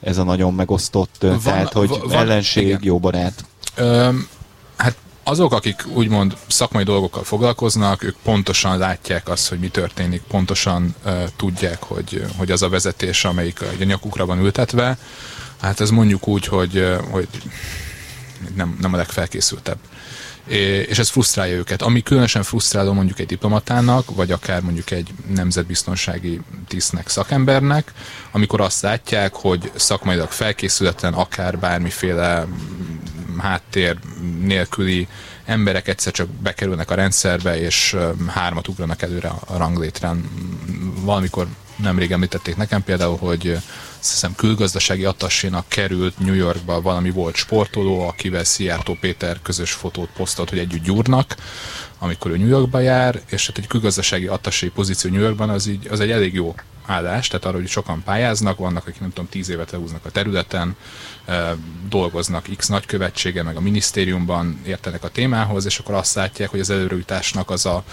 ez 0.01 0.17
a 0.17 0.23
nagyon 0.23 0.53
megosztott, 0.53 1.15
van, 1.19 1.39
tehát 1.39 1.73
hogy 1.73 1.89
van, 1.89 2.11
ellenség, 2.11 2.67
igen. 2.67 2.79
jó 2.83 2.99
barát? 2.99 3.45
Öm, 3.75 4.27
hát 4.75 4.95
azok, 5.27 5.53
akik 5.53 5.85
úgymond 5.87 6.37
szakmai 6.47 6.83
dolgokkal 6.83 7.23
foglalkoznak, 7.23 8.03
ők 8.03 8.15
pontosan 8.23 8.77
látják 8.77 9.29
azt, 9.29 9.49
hogy 9.49 9.59
mi 9.59 9.67
történik, 9.67 10.21
pontosan 10.21 10.95
uh, 11.05 11.23
tudják, 11.35 11.83
hogy, 11.83 12.25
hogy 12.37 12.51
az 12.51 12.61
a 12.61 12.69
vezetés, 12.69 13.25
amelyik 13.25 13.61
a 13.61 13.83
nyakukra 13.83 14.25
van 14.25 14.39
ültetve, 14.39 14.97
hát 15.61 15.79
ez 15.79 15.89
mondjuk 15.89 16.27
úgy, 16.27 16.45
hogy, 16.45 16.97
hogy 17.09 17.27
nem, 18.55 18.77
nem 18.81 18.93
a 18.93 18.97
legfelkészültebb. 18.97 19.77
És 20.87 20.99
ez 20.99 21.09
frusztrálja 21.09 21.55
őket. 21.55 21.81
Ami 21.81 22.03
különösen 22.03 22.43
frusztráló 22.43 22.93
mondjuk 22.93 23.19
egy 23.19 23.25
diplomatának, 23.25 24.15
vagy 24.15 24.31
akár 24.31 24.61
mondjuk 24.61 24.91
egy 24.91 25.13
nemzetbiztonsági 25.33 26.41
tisztnek, 26.67 27.09
szakembernek, 27.09 27.91
amikor 28.31 28.61
azt 28.61 28.81
látják, 28.81 29.33
hogy 29.33 29.71
szakmailag 29.75 30.29
felkészületlen, 30.31 31.13
akár 31.13 31.59
bármiféle 31.59 32.47
háttér 33.39 33.97
nélküli 34.41 35.07
emberek 35.45 35.87
egyszer 35.87 36.13
csak 36.13 36.27
bekerülnek 36.27 36.91
a 36.91 36.95
rendszerbe, 36.95 37.59
és 37.59 37.95
hármat 38.27 38.67
ugranak 38.67 39.01
előre 39.01 39.27
a 39.27 39.57
ranglétrán. 39.57 40.29
Valamikor 41.01 41.47
nemrég 41.75 42.11
említették 42.11 42.55
nekem 42.55 42.83
például, 42.83 43.17
hogy 43.17 43.57
azt 43.99 44.11
hiszem 44.11 44.35
külgazdasági 44.35 45.05
attassénak 45.05 45.65
került 45.67 46.19
New 46.19 46.33
Yorkba 46.33 46.81
valami 46.81 47.09
volt 47.09 47.35
sportoló, 47.35 48.07
akivel 48.07 48.43
Szijjártó 48.43 48.97
Péter 48.99 49.39
közös 49.41 49.71
fotót 49.71 50.09
posztolt, 50.15 50.49
hogy 50.49 50.59
együtt 50.59 50.83
gyúrnak, 50.83 51.35
amikor 51.99 52.31
ő 52.31 52.37
New 52.37 52.47
Yorkba 52.47 52.79
jár, 52.79 53.21
és 53.29 53.47
hát 53.47 53.57
egy 53.57 53.67
külgazdasági 53.67 54.27
attassé 54.27 54.67
pozíció 54.67 55.11
New 55.11 55.21
Yorkban 55.21 55.49
az, 55.49 55.67
így, 55.67 55.87
az 55.87 55.99
egy 55.99 56.11
elég 56.11 56.33
jó 56.33 56.55
állás, 56.85 57.27
tehát 57.27 57.45
arra, 57.45 57.57
hogy 57.57 57.67
sokan 57.67 58.03
pályáznak, 58.03 58.57
vannak, 58.57 58.87
akik 58.87 58.99
nem 58.99 59.09
tudom, 59.09 59.29
tíz 59.29 59.49
évet 59.49 59.71
lehúznak 59.71 60.05
a 60.05 60.09
területen, 60.09 60.75
dolgoznak 61.89 62.47
X 62.55 62.67
nagykövetsége, 62.67 63.43
meg 63.43 63.55
a 63.55 63.61
minisztériumban 63.61 64.61
értenek 64.65 65.03
a 65.03 65.09
témához, 65.09 65.65
és 65.65 65.79
akkor 65.79 65.95
azt 65.95 66.15
látják, 66.15 66.49
hogy 66.49 66.59
az 66.59 66.69
előrejutásnak 66.69 67.49
az 67.49 67.65
a, 67.65 67.83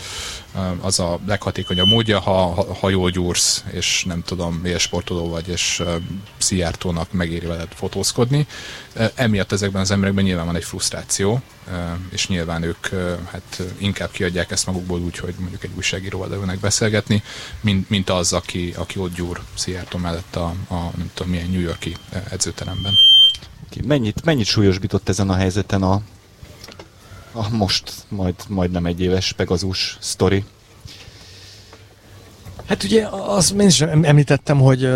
az 0.80 1.00
a 1.00 1.18
leghatékonyabb 1.26 1.86
módja, 1.86 2.20
ha, 2.20 2.66
ha, 2.80 2.88
jól 2.88 3.10
gyúrsz, 3.10 3.64
és 3.70 4.04
nem 4.04 4.22
tudom, 4.22 4.62
sportoló 4.78 5.28
vagy, 5.28 5.48
és 5.48 5.82
Szijjártónak 6.38 7.12
megéri 7.12 7.46
veled 7.46 7.72
fotózkodni. 7.74 8.46
Emiatt 9.14 9.52
ezekben 9.52 9.80
az 9.80 9.90
emberekben 9.90 10.24
nyilván 10.24 10.46
van 10.46 10.56
egy 10.56 10.64
frusztráció, 10.64 11.42
és 12.10 12.28
nyilván 12.28 12.62
ők 12.62 12.86
hát 13.30 13.62
inkább 13.78 14.10
kiadják 14.10 14.50
ezt 14.50 14.66
magukból 14.66 15.00
úgy, 15.00 15.18
hogy 15.18 15.34
mondjuk 15.38 15.64
egy 15.64 15.70
újságíróval 15.76 16.28
leülnek 16.28 16.58
beszélgetni, 16.58 17.22
mint, 17.60 17.90
mint 17.90 18.10
az, 18.10 18.32
aki, 18.32 18.74
aki 18.76 18.98
ott 18.98 19.14
gyúr 19.14 19.40
Szijjártó 19.54 19.98
mellett 19.98 20.36
a, 20.36 20.54
a 20.68 20.90
nem 20.96 21.10
tudom 21.14 21.32
milyen 21.32 21.50
New 21.50 21.60
Yorki 21.60 21.96
edzőteremben. 22.30 22.92
Mennyit, 23.86 24.24
mennyit 24.24 24.46
súlyosbított 24.46 25.08
ezen 25.08 25.30
a 25.30 25.34
helyzeten 25.34 25.82
a, 25.82 26.02
a 27.32 27.48
most 27.48 27.92
majd, 28.08 28.34
majdnem 28.48 28.86
egy 28.86 29.00
éves 29.00 29.32
Pegazus 29.32 29.96
sztori? 30.00 30.44
Hát 32.66 32.82
ugye 32.82 33.06
azt 33.10 33.52
én 33.52 33.66
is 33.66 33.80
említettem, 33.80 34.58
hogy, 34.58 34.88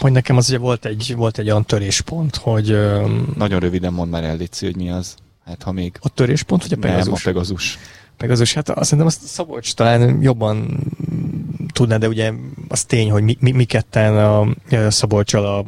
hogy 0.00 0.12
nekem 0.12 0.36
az 0.36 0.48
ugye 0.48 0.58
volt 0.58 0.84
egy, 0.84 1.14
volt 1.16 1.38
egy 1.38 1.50
olyan 1.50 1.64
töréspont, 1.64 2.36
hogy... 2.36 2.78
Nagyon 3.36 3.60
röviden 3.60 3.92
mond 3.92 4.10
már 4.10 4.24
el, 4.24 4.36
Lici, 4.36 4.64
hogy 4.64 4.76
mi 4.76 4.90
az. 4.90 5.14
Hát 5.48 5.62
ha 5.62 5.72
még... 5.72 5.96
A 6.00 6.08
töréspont, 6.08 6.62
vagy 6.62 6.72
a 6.72 6.76
Pegazus? 6.76 7.04
Nem, 7.04 7.14
a 7.14 7.20
Pegazus. 7.22 7.78
Pegazus, 8.16 8.54
hát 8.54 8.68
azt 8.68 8.82
szerintem 8.82 9.06
azt 9.06 9.22
Szabolcs 9.22 9.74
talán 9.74 10.22
jobban 10.22 10.78
tudná, 11.72 11.96
de 11.96 12.08
ugye 12.08 12.32
az 12.68 12.84
tény, 12.84 13.10
hogy 13.10 13.22
mi, 13.22 13.36
mi, 13.40 13.50
mi 13.50 13.64
ketten 13.64 14.16
a, 14.16 14.40
a 14.70 14.90
Szabolcsal 14.90 15.46
a 15.46 15.64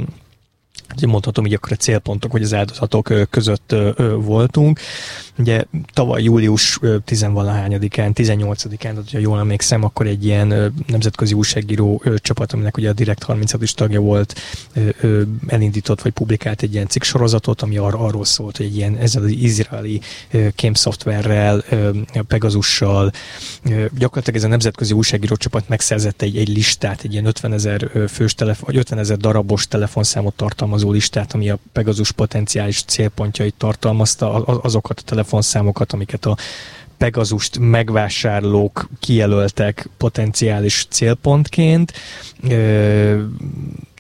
mondhatom 1.07 1.47
így 1.47 1.55
akkor 1.55 1.73
a 1.73 1.77
célpontok, 1.77 2.31
hogy 2.31 2.43
az 2.43 2.55
áldozatok 2.55 3.13
között 3.31 3.75
voltunk. 4.17 4.81
Ugye 5.41 5.65
tavaly 5.93 6.23
július 6.23 6.79
10-valahányadikán, 6.83 8.11
18-án, 8.15 8.93
hogyha 8.95 9.19
jól 9.19 9.39
emlékszem, 9.39 9.85
akkor 9.85 10.07
egy 10.07 10.25
ilyen 10.25 10.75
nemzetközi 10.87 11.35
újságíró 11.35 12.03
csapat, 12.17 12.53
aminek 12.53 12.77
ugye 12.77 12.89
a 12.89 12.93
Direkt 12.93 13.23
36 13.23 13.63
is 13.63 13.75
tagja 13.75 14.01
volt, 14.01 14.41
elindított 15.47 16.03
vagy 16.03 16.13
publikált 16.13 16.63
egy 16.63 16.75
ilyen 16.75 16.87
cikk 16.87 17.03
sorozatot, 17.03 17.63
ami 17.63 17.77
ar- 17.77 17.95
arról 17.95 18.25
szólt, 18.25 18.57
hogy 18.57 18.67
egy 18.67 18.77
ilyen 18.77 18.97
ezzel 18.97 19.23
az 19.23 19.31
izraeli 19.31 20.01
kémszoftverrel, 20.55 21.65
Pegasussal, 22.27 23.11
gyakorlatilag 23.99 24.37
ez 24.39 24.45
a 24.45 24.49
nemzetközi 24.49 24.93
újságíró 24.93 25.37
csapat 25.37 25.69
megszerzett 25.69 26.23
egy, 26.23 26.37
egy 26.37 26.49
listát, 26.49 27.03
egy 27.03 27.13
ilyen 27.13 27.27
50 27.27 27.53
ezer 27.53 27.91
fős 28.09 28.35
telefon, 28.35 28.65
vagy 28.67 28.77
50 28.77 28.99
ezer 28.99 29.17
darabos 29.17 29.69
telefonszámot 29.69 30.35
tartalmazó 30.35 30.91
listát, 30.91 31.35
ami 31.35 31.51
a 31.51 31.59
Pegasus 31.73 32.13
potenciális 32.13 32.83
célpontjait 32.83 33.55
tartalmazta, 33.55 34.33
azokat 34.45 34.99
a 34.99 35.03
telefon 35.03 35.30
telefonszámokat, 35.31 35.93
amiket 35.93 36.27
a 36.27 36.37
Pegazust 36.99 37.59
megvásárlók 37.59 38.89
kijelöltek 39.01 39.89
potenciális 39.97 40.87
célpontként. 40.91 41.93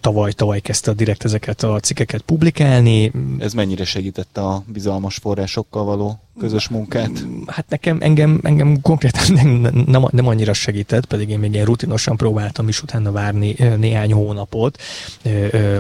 Tavaly, 0.00 0.32
tavaly 0.32 0.60
kezdte 0.60 0.92
direkt 0.92 1.24
ezeket 1.24 1.62
a 1.62 1.80
cikkeket 1.80 2.20
publikálni. 2.20 3.12
Ez 3.38 3.52
mennyire 3.52 3.84
segítette 3.84 4.40
a 4.40 4.62
bizalmas 4.66 5.16
forrásokkal 5.16 5.84
való 5.84 6.20
közös 6.38 6.68
munkát? 6.68 7.10
Hát 7.46 7.64
nekem, 7.68 7.98
engem, 8.00 8.40
engem 8.42 8.80
konkrétan 8.80 9.22
nem, 9.32 9.48
nem, 9.86 10.04
nem 10.10 10.26
annyira 10.26 10.52
segített, 10.52 11.04
pedig 11.04 11.28
én 11.28 11.38
még 11.38 11.52
ilyen 11.52 11.64
rutinosan 11.64 12.16
próbáltam 12.16 12.68
is 12.68 12.82
utána 12.82 13.12
várni 13.12 13.56
néhány 13.76 14.12
hónapot 14.12 14.82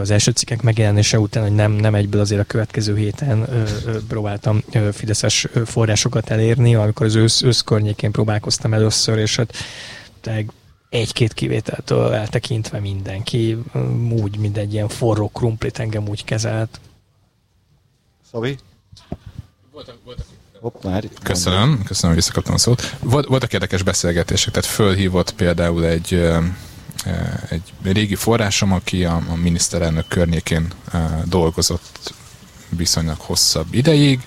az 0.00 0.10
első 0.10 0.30
cikkek 0.30 0.62
megjelenése 0.62 1.18
után, 1.18 1.42
hogy 1.42 1.54
nem, 1.54 1.72
nem 1.72 1.94
egyből 1.94 2.20
azért 2.20 2.40
a 2.40 2.44
következő 2.44 2.96
héten 2.96 3.48
próbáltam 4.08 4.62
fideszes 4.92 5.46
forrásokat 5.64 6.30
elérni, 6.30 6.74
amikor 6.74 7.06
az 7.06 7.14
ősz, 7.14 7.42
ősz 7.42 7.60
környékén 7.60 8.10
próbálkoztam 8.10 8.74
először, 8.74 9.18
és 9.18 9.36
hát 9.36 9.54
egy-két 10.90 11.32
kivételtől 11.32 12.12
eltekintve 12.12 12.80
mindenki 12.80 13.56
úgy, 14.10 14.36
mint 14.36 14.56
egy 14.56 14.72
ilyen 14.72 14.88
forró 14.88 15.28
krumplit 15.28 15.78
engem 15.78 16.08
úgy 16.08 16.24
kezelt. 16.24 16.80
Szabi? 18.30 18.58
Voltak, 19.72 19.96
voltak 20.04 20.26
Hopp, 20.60 20.82
már 20.84 21.04
köszönöm, 21.22 21.82
köszönöm, 21.84 22.14
hogy 22.14 22.24
visszakaptam 22.24 22.54
a 22.54 22.58
szót. 22.58 22.96
Volt, 23.00 23.26
voltak 23.26 23.52
érdekes 23.52 23.82
beszélgetések, 23.82 24.52
tehát 24.52 24.70
fölhívott 24.70 25.32
például 25.32 25.84
egy, 25.84 26.14
egy 27.48 27.72
régi 27.82 28.14
forrásom, 28.14 28.72
aki 28.72 29.04
a, 29.04 29.22
a 29.28 29.34
miniszterelnök 29.34 30.08
környékén 30.08 30.72
dolgozott 31.24 32.14
viszonylag 32.68 33.16
hosszabb 33.18 33.74
ideig, 33.74 34.26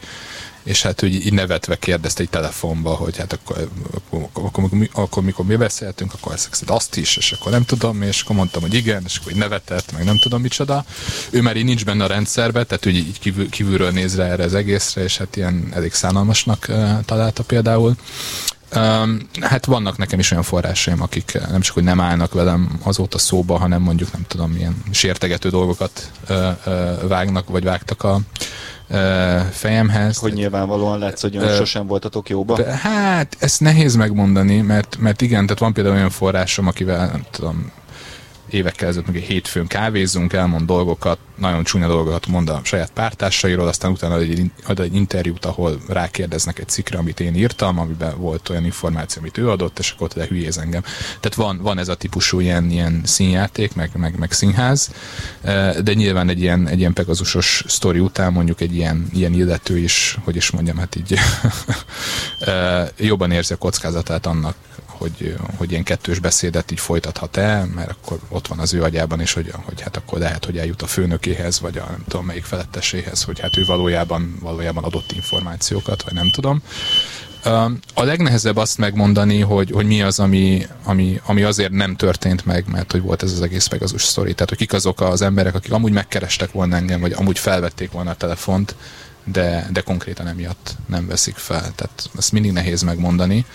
és 0.63 0.81
hát 0.81 1.03
úgy 1.03 1.13
így 1.25 1.33
nevetve 1.33 1.79
kérdezte 1.79 2.21
egy 2.21 2.29
telefonba, 2.29 2.93
hogy 2.93 3.17
hát 3.17 3.33
akkor, 3.33 3.69
akkor, 3.93 4.29
akkor, 4.43 4.63
akkor, 4.63 4.89
akkor 4.93 5.23
mikor 5.23 5.45
mi 5.45 5.55
beszéltünk, 5.55 6.13
akkor 6.13 6.33
ezt 6.33 6.63
azt 6.65 6.95
is, 6.95 7.17
és 7.17 7.31
akkor 7.31 7.51
nem 7.51 7.65
tudom, 7.65 8.01
és 8.01 8.21
akkor 8.21 8.35
mondtam, 8.35 8.61
hogy 8.61 8.73
igen, 8.73 9.03
és 9.05 9.17
akkor 9.17 9.31
így 9.31 9.37
nevetett, 9.37 9.91
meg 9.91 10.03
nem 10.03 10.17
tudom 10.17 10.41
micsoda. 10.41 10.85
Ő 11.29 11.41
már 11.41 11.55
így 11.55 11.65
nincs 11.65 11.85
benne 11.85 12.03
a 12.03 12.07
rendszerbe, 12.07 12.63
tehát 12.63 12.85
úgy 12.85 12.95
így 12.95 13.19
kívül, 13.19 13.49
kívülről 13.49 13.91
néz 13.91 14.19
erre 14.19 14.43
az 14.43 14.53
egészre, 14.53 15.03
és 15.03 15.17
hát 15.17 15.35
ilyen 15.35 15.67
elég 15.73 15.93
szánalmasnak 15.93 16.67
találta 17.05 17.43
például. 17.43 17.95
Um, 18.75 19.17
hát 19.41 19.65
vannak 19.65 19.97
nekem 19.97 20.19
is 20.19 20.31
olyan 20.31 20.43
forrásaim, 20.43 21.01
akik 21.01 21.39
nem 21.49 21.61
csak, 21.61 21.73
hogy 21.73 21.83
nem 21.83 21.99
állnak 21.99 22.33
velem 22.33 22.79
azóta 22.83 23.17
szóba, 23.17 23.57
hanem 23.57 23.81
mondjuk 23.81 24.11
nem 24.11 24.25
tudom, 24.27 24.51
milyen 24.51 24.83
sértegető 24.91 25.49
dolgokat 25.49 26.11
uh, 26.29 26.37
uh, 26.65 27.07
vágnak, 27.07 27.49
vagy 27.49 27.63
vágtak 27.63 28.03
a, 28.03 28.19
fejemhez. 29.51 30.17
Hogy 30.17 30.33
nyilvánvalóan 30.33 30.99
látsz, 30.99 31.21
hogy 31.21 31.37
uh, 31.37 31.55
sosem 31.55 31.87
voltatok 31.87 32.29
jóba? 32.29 32.65
Hát, 32.65 33.35
ezt 33.39 33.61
nehéz 33.61 33.95
megmondani, 33.95 34.61
mert, 34.61 34.97
mert 34.99 35.21
igen, 35.21 35.43
tehát 35.43 35.59
van 35.59 35.73
például 35.73 35.95
olyan 35.95 36.09
forrásom, 36.09 36.67
akivel 36.67 37.07
nem 37.07 37.25
tudom, 37.31 37.71
évekkel 38.53 38.87
ezelőtt 38.87 39.07
meg 39.07 39.15
egy 39.15 39.23
hétfőn 39.23 39.67
kávézunk, 39.67 40.33
elmond 40.33 40.65
dolgokat, 40.65 41.17
nagyon 41.37 41.63
csúnya 41.63 41.87
dolgokat 41.87 42.27
mond 42.27 42.49
a 42.49 42.61
saját 42.63 42.91
pártársairól, 42.91 43.67
aztán 43.67 43.91
utána 43.91 44.13
ad 44.13 44.21
egy, 44.21 44.51
ad 44.65 44.79
egy 44.79 44.95
interjút, 44.95 45.45
ahol 45.45 45.81
rákérdeznek 45.87 46.59
egy 46.59 46.67
cikkre, 46.67 46.97
amit 46.97 47.19
én 47.19 47.35
írtam, 47.35 47.79
amiben 47.79 48.17
volt 48.17 48.49
olyan 48.49 48.65
információ, 48.65 49.21
amit 49.21 49.37
ő 49.37 49.49
adott, 49.49 49.79
és 49.79 49.91
akkor 49.91 50.07
te 50.07 50.25
hülyéz 50.25 50.57
engem. 50.57 50.81
Tehát 51.19 51.35
van, 51.35 51.57
van 51.61 51.77
ez 51.77 51.87
a 51.87 51.95
típusú 51.95 52.39
ilyen, 52.39 52.69
ilyen 52.69 53.01
színjáték, 53.05 53.75
meg, 53.75 53.89
meg, 53.93 54.17
meg 54.17 54.31
színház, 54.31 54.91
eh, 55.41 55.73
de 55.73 55.93
nyilván 55.93 56.29
egy 56.29 56.41
ilyen, 56.41 56.67
egy 56.67 56.79
ilyen 56.79 56.93
pegazusos 56.93 57.63
sztori 57.67 57.99
után 57.99 58.31
mondjuk 58.33 58.61
egy 58.61 58.75
ilyen, 58.75 59.07
ilyen 59.13 59.33
illető 59.33 59.77
is, 59.77 60.17
hogy 60.23 60.35
is 60.35 60.51
mondjam, 60.51 60.77
hát 60.77 60.95
így 60.95 61.13
eh, 62.39 62.87
jobban 62.97 63.31
érzi 63.31 63.53
a 63.53 63.57
kockázatát 63.57 64.25
annak, 64.25 64.55
hogy, 65.03 65.35
hogy 65.57 65.71
ilyen 65.71 65.83
kettős 65.83 66.19
beszédet 66.19 66.71
így 66.71 66.79
folytathat-e, 66.79 67.65
mert 67.75 67.89
akkor 67.89 68.19
ott 68.29 68.47
van 68.47 68.59
az 68.59 68.73
ő 68.73 68.83
agyában 68.83 69.21
is, 69.21 69.33
hogy, 69.33 69.53
hogy 69.63 69.81
hát 69.81 69.97
akkor 69.97 70.19
lehet, 70.19 70.45
hogy 70.45 70.57
eljut 70.57 70.81
a 70.81 70.87
főnökéhez, 70.87 71.59
vagy 71.59 71.77
a 71.77 71.85
nem 71.89 72.03
tudom 72.07 72.25
melyik 72.25 72.43
feletteséhez, 72.43 73.23
hogy 73.23 73.39
hát 73.39 73.57
ő 73.57 73.65
valójában, 73.65 74.37
valójában 74.39 74.83
adott 74.83 75.11
információkat, 75.11 76.03
vagy 76.03 76.13
nem 76.13 76.29
tudom. 76.29 76.61
A 77.93 78.03
legnehezebb 78.03 78.57
azt 78.57 78.77
megmondani, 78.77 79.39
hogy, 79.39 79.71
hogy 79.71 79.85
mi 79.85 80.01
az, 80.01 80.19
ami, 80.19 80.67
ami, 80.83 81.21
ami 81.25 81.41
azért 81.43 81.71
nem 81.71 81.95
történt 81.95 82.45
meg, 82.45 82.65
mert 82.67 82.91
hogy 82.91 83.01
volt 83.01 83.23
ez 83.23 83.31
az 83.31 83.41
egész 83.41 83.67
Pegasus 83.67 84.03
sztori. 84.03 84.33
Tehát, 84.33 84.49
hogy 84.49 84.57
kik 84.57 84.73
azok 84.73 85.01
az 85.01 85.21
emberek, 85.21 85.55
akik 85.55 85.71
amúgy 85.71 85.91
megkerestek 85.91 86.51
volna 86.51 86.75
engem, 86.75 86.99
vagy 86.99 87.13
amúgy 87.13 87.39
felvették 87.39 87.91
volna 87.91 88.09
a 88.09 88.15
telefont, 88.15 88.75
de, 89.23 89.67
de 89.71 89.81
konkrétan 89.81 90.27
emiatt 90.27 90.75
nem 90.87 91.07
veszik 91.07 91.35
fel. 91.35 91.71
Tehát 91.75 92.09
ezt 92.17 92.31
mindig 92.31 92.51
nehéz 92.51 92.81
megmondani 92.81 93.45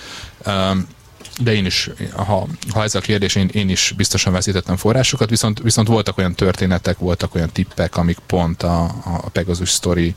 de 1.41 1.55
én 1.55 1.67
is, 1.67 1.91
ha, 2.13 2.47
ha 2.71 2.83
ez 2.83 2.95
a 2.95 3.01
kérdés, 3.01 3.35
én, 3.35 3.49
én 3.53 3.69
is 3.69 3.93
biztosan 3.97 4.33
veszítettem 4.33 4.77
forrásokat, 4.77 5.31
viszont, 5.31 5.61
viszont 5.61 5.89
voltak 5.89 6.19
olyan 6.19 6.35
történetek, 6.35 6.99
voltak 6.99 7.35
olyan 7.35 7.51
tippek, 7.51 7.97
amik 7.97 8.19
pont 8.27 8.63
a, 8.63 8.85
a 9.05 9.29
Pegasus 9.33 9.71
story 9.71 10.15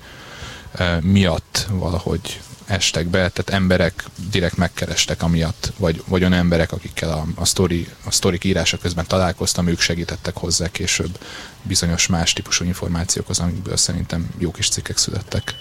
e, 0.73 0.99
miatt 1.01 1.67
valahogy 1.69 2.39
estek 2.65 3.05
be, 3.05 3.17
tehát 3.17 3.49
emberek 3.49 4.03
direkt 4.29 4.57
megkerestek 4.57 5.23
amiatt, 5.23 5.73
vagy, 5.77 6.03
vagy 6.07 6.21
olyan 6.21 6.33
emberek, 6.33 6.71
akikkel 6.71 7.11
a, 7.11 7.25
a, 7.35 7.45
story, 7.45 7.87
a 8.05 8.11
sztorik 8.11 8.43
írása 8.43 8.77
közben 8.77 9.07
találkoztam, 9.07 9.67
ők 9.67 9.79
segítettek 9.79 10.37
hozzá 10.37 10.67
később 10.71 11.19
bizonyos 11.63 12.07
más 12.07 12.33
típusú 12.33 12.65
információkhoz, 12.65 13.39
amikből 13.39 13.77
szerintem 13.77 14.29
jó 14.37 14.51
kis 14.51 14.69
cikkek 14.69 14.97
születtek. 14.97 15.53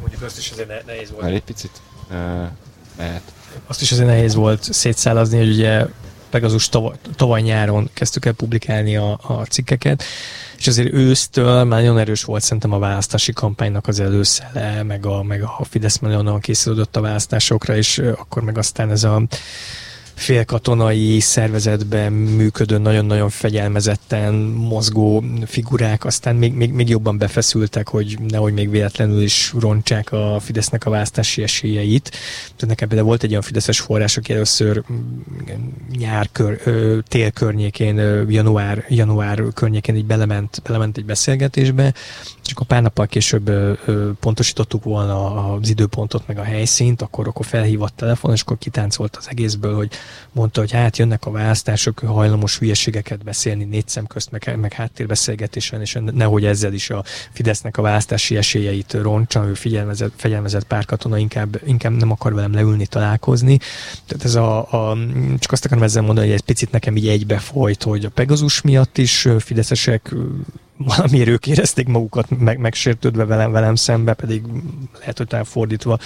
Mondjuk 0.00 0.22
azt 0.22 0.38
is 0.38 0.50
azért 0.50 0.86
nehéz 0.86 1.10
volt. 1.10 1.22
Már 1.22 1.32
egy 1.32 1.42
picit 1.42 1.80
uh, 2.10 2.16
mehet 2.96 3.32
azt 3.66 3.82
is 3.82 3.92
azért 3.92 4.08
nehéz 4.08 4.34
volt 4.34 4.72
szétszálazni, 4.72 5.38
hogy 5.38 5.48
ugye 5.48 5.86
Pegasus 6.30 6.68
tavaly, 6.68 6.96
tavaly 7.16 7.40
nyáron 7.40 7.90
kezdtük 7.94 8.24
el 8.24 8.32
publikálni 8.32 8.96
a, 8.96 9.18
a 9.22 9.32
cikkeket, 9.32 10.02
és 10.58 10.66
azért 10.66 10.92
ősztől 10.92 11.64
már 11.64 11.80
nagyon 11.80 11.98
erős 11.98 12.22
volt 12.22 12.42
szerintem 12.42 12.72
a 12.72 12.78
választási 12.78 13.32
kampánynak 13.32 13.86
az 13.86 14.00
előszele, 14.00 14.82
meg 14.82 15.06
a, 15.06 15.22
meg 15.22 15.42
a 15.42 15.64
Fidesz 15.70 15.98
nagyon 15.98 16.40
készülődött 16.40 16.96
a 16.96 17.00
választásokra, 17.00 17.76
és 17.76 17.98
akkor 17.98 18.42
meg 18.42 18.58
aztán 18.58 18.90
ez 18.90 19.04
a 19.04 19.22
félkatonai 20.18 21.20
szervezetben 21.20 22.12
működő, 22.12 22.78
nagyon-nagyon 22.78 23.28
fegyelmezetten 23.28 24.34
mozgó 24.34 25.24
figurák, 25.46 26.04
aztán 26.04 26.36
még, 26.36 26.52
még, 26.52 26.72
még 26.72 26.88
jobban 26.88 27.18
befeszültek, 27.18 27.88
hogy 27.88 28.18
nehogy 28.28 28.52
még 28.52 28.70
véletlenül 28.70 29.22
is 29.22 29.54
rontsák 29.58 30.12
a 30.12 30.40
Fidesznek 30.40 30.86
a 30.86 30.90
választási 30.90 31.42
esélyeit. 31.42 32.10
Tehát 32.40 32.66
nekem 32.66 32.88
például 32.88 33.08
volt 33.08 33.22
egy 33.22 33.30
olyan 33.30 33.42
Fideszes 33.42 33.80
forrás, 33.80 34.16
aki 34.16 34.32
először 34.32 34.82
nyár 35.98 36.28
kör, 36.32 36.60
tél 37.08 37.30
környékén, 37.30 37.96
január, 38.28 38.84
január 38.88 39.42
környékén 39.54 39.96
így 39.96 40.06
belement, 40.06 40.62
belement 40.64 40.96
egy 40.96 41.04
beszélgetésbe, 41.04 41.94
és 42.44 42.52
akkor 42.52 42.66
pár 42.66 42.82
nappal 42.82 43.06
később 43.06 43.50
pontosítottuk 44.20 44.84
volna 44.84 45.52
az 45.52 45.68
időpontot, 45.68 46.26
meg 46.26 46.38
a 46.38 46.42
helyszínt, 46.42 47.02
akkor, 47.02 47.28
akkor 47.28 47.46
felhívott 47.46 47.96
telefon, 47.96 48.32
és 48.32 48.40
akkor 48.40 48.58
kitáncolt 48.58 49.16
az 49.16 49.26
egészből, 49.28 49.76
hogy 49.76 49.90
mondta, 50.32 50.60
hogy 50.60 50.72
hát 50.72 50.96
jönnek 50.96 51.26
a 51.26 51.30
választások, 51.30 51.98
hajlamos 51.98 52.58
hülyeségeket 52.58 53.24
beszélni 53.24 53.64
négy 53.64 53.88
szem 53.88 54.06
közt, 54.06 54.30
meg, 54.30 54.56
meg 54.60 54.72
háttérбeszélgetésen, 54.72 55.80
és 55.80 55.98
nehogy 56.12 56.44
ezzel 56.44 56.72
is 56.72 56.90
a 56.90 57.04
Fidesznek 57.32 57.76
a 57.76 57.82
választási 57.82 58.36
esélyeit 58.36 58.92
roncsa, 58.92 59.46
ő 59.46 59.54
figyelmezett, 59.54 60.12
fegyelmezett 60.16 60.64
pár 60.64 60.84
katona 60.84 61.18
inkább, 61.18 61.60
inkább 61.64 61.92
nem 61.92 62.10
akar 62.10 62.34
velem 62.34 62.52
leülni, 62.52 62.86
találkozni. 62.86 63.58
Tehát 64.06 64.24
ez 64.24 64.34
a, 64.34 64.58
a, 64.58 64.96
csak 65.38 65.52
azt 65.52 65.64
akarom 65.64 65.84
ezzel 65.84 66.02
mondani, 66.02 66.26
hogy 66.26 66.36
egy 66.36 66.42
picit 66.42 66.70
nekem 66.70 66.96
így 66.96 67.08
egybefolyt, 67.08 67.82
hogy 67.82 68.04
a 68.04 68.10
Pegazus 68.10 68.60
miatt 68.60 68.98
is 68.98 69.28
fideszesek 69.38 70.14
valamiért 70.78 71.28
ők 71.28 71.46
érezték 71.46 71.86
magukat 71.86 72.38
meg, 72.38 72.58
megsértődve 72.58 73.24
velem, 73.24 73.52
velem 73.52 73.74
szembe, 73.74 74.14
pedig 74.14 74.44
lehet, 74.98 75.18
hogy 75.18 75.46
fordítva 75.46 75.98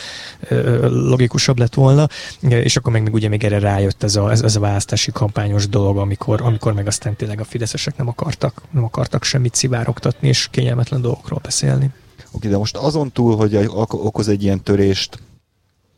logikusabb 0.89 1.59
lett 1.59 1.75
volna, 1.75 2.09
és 2.41 2.77
akkor 2.77 2.93
meg, 2.93 3.03
meg 3.03 3.15
ugye 3.15 3.29
még 3.29 3.45
erre 3.45 3.59
rájött 3.59 4.03
ez 4.03 4.17
a, 4.17 4.31
ez, 4.31 4.43
ez 4.43 4.57
a 4.57 4.61
választási 4.61 5.11
kampányos 5.13 5.69
dolog, 5.69 5.97
amikor, 5.97 6.41
amikor 6.43 6.73
meg 6.73 6.87
aztán 6.87 7.17
tényleg 7.17 7.41
a 7.41 7.45
fideszesek 7.45 7.97
nem 7.97 8.09
akartak, 8.09 8.63
nem 8.71 8.85
akartak 8.85 9.25
semmit 9.25 9.55
szivárogtatni, 9.55 10.29
és 10.29 10.49
kényelmetlen 10.51 11.01
dolgokról 11.01 11.41
beszélni. 11.43 11.91
Oké, 12.31 12.49
de 12.49 12.57
most 12.57 12.77
azon 12.77 13.13
túl, 13.13 13.37
hogy 13.37 13.57
okoz 13.89 14.29
egy 14.29 14.43
ilyen 14.43 14.63
törést 14.63 15.19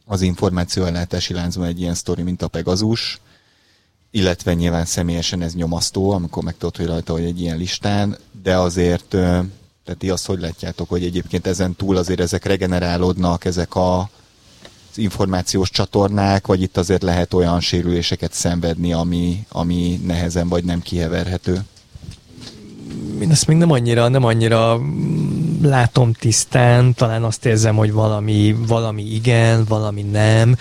az 0.07 0.21
információellátási 0.21 1.35
láncban 1.35 1.67
egy 1.67 1.81
ilyen 1.81 1.95
sztori, 1.95 2.23
mint 2.23 2.43
a 2.43 2.49
Pegazus, 2.49 3.21
illetve 4.15 4.55
nyilván 4.55 4.85
személyesen 4.85 5.43
ez 5.43 5.55
nyomasztó, 5.55 6.11
amikor 6.11 6.43
megtudod, 6.43 6.77
hogy 6.77 6.87
rajta 6.87 7.13
vagy 7.13 7.25
egy 7.25 7.41
ilyen 7.41 7.57
listán, 7.57 8.19
de 8.43 8.57
azért, 8.57 9.09
tehát 9.09 9.97
ti 9.99 10.11
azt 10.11 10.27
hogy 10.27 10.41
látjátok, 10.41 10.89
hogy 10.89 11.05
egyébként 11.05 11.47
ezen 11.47 11.75
túl 11.75 11.97
azért 11.97 12.21
ezek 12.21 12.45
regenerálódnak, 12.45 13.45
ezek 13.45 13.75
a, 13.75 13.99
az 14.91 14.99
információs 14.99 15.71
csatornák, 15.71 16.47
vagy 16.47 16.63
itt 16.63 16.77
azért 16.77 17.03
lehet 17.03 17.35
olyan 17.35 17.61
sérüléseket 17.61 18.33
szenvedni, 18.33 18.93
ami, 18.93 19.47
ami 19.49 20.01
nehezen 20.07 20.49
vagy 20.49 20.65
nem 20.65 20.81
kiheverhető? 20.83 21.65
Én 23.21 23.31
ezt 23.31 23.47
még 23.47 23.57
nem 23.57 23.71
annyira, 23.71 24.09
nem 24.09 24.25
annyira 24.25 24.81
látom 25.63 26.13
tisztán, 26.13 26.95
talán 26.95 27.23
azt 27.25 27.45
érzem, 27.45 27.77
hogy 27.77 27.93
valami, 27.93 28.57
valami 28.67 29.15
igen, 29.15 29.65
valami 29.65 30.03
nem 30.03 30.57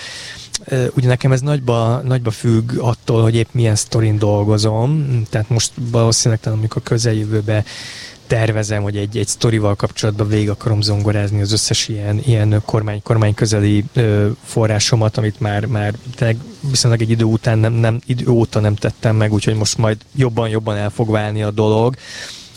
ugye 0.96 1.08
nekem 1.08 1.32
ez 1.32 1.42
nagyba, 1.42 2.02
nagyba 2.06 2.32
függ 2.32 2.72
attól, 2.78 3.22
hogy 3.22 3.36
épp 3.36 3.48
milyen 3.52 3.76
sztorin 3.76 4.18
dolgozom, 4.18 5.24
tehát 5.30 5.50
most 5.50 5.72
valószínűleg 5.76 6.44
talán 6.44 6.58
amikor 6.60 6.84
közeljövőbe 6.84 7.64
tervezem, 8.28 8.84
hogy 8.84 8.98
egy, 8.98 9.18
egy 9.18 9.28
sztorival 9.28 9.76
kapcsolatban 9.76 10.28
végig 10.28 10.50
akarom 10.50 10.82
zongorázni 10.82 11.42
az 11.42 11.52
összes 11.52 11.88
ilyen, 11.88 12.22
ilyen 12.26 12.62
kormány, 12.66 13.02
kormány 13.02 13.34
közeli 13.34 13.84
ö, 13.94 14.30
forrásomat, 14.44 15.18
amit 15.18 15.40
már, 15.40 15.66
már 15.66 15.94
tényleg 16.16 16.38
viszonylag 16.70 17.02
egy 17.02 17.10
idő 17.10 17.24
után 17.24 17.60
nem, 17.60 17.74
nem, 17.74 18.00
idő 18.06 18.28
óta 18.28 18.60
nem 18.60 18.76
tettem 18.76 19.16
meg, 19.16 19.34
úgyhogy 19.34 19.56
most 19.56 19.78
majd 19.78 19.98
jobban-jobban 20.16 20.76
el 20.76 20.90
fog 20.90 21.10
válni 21.10 21.44
a 21.44 21.52
dolog. 21.52 21.96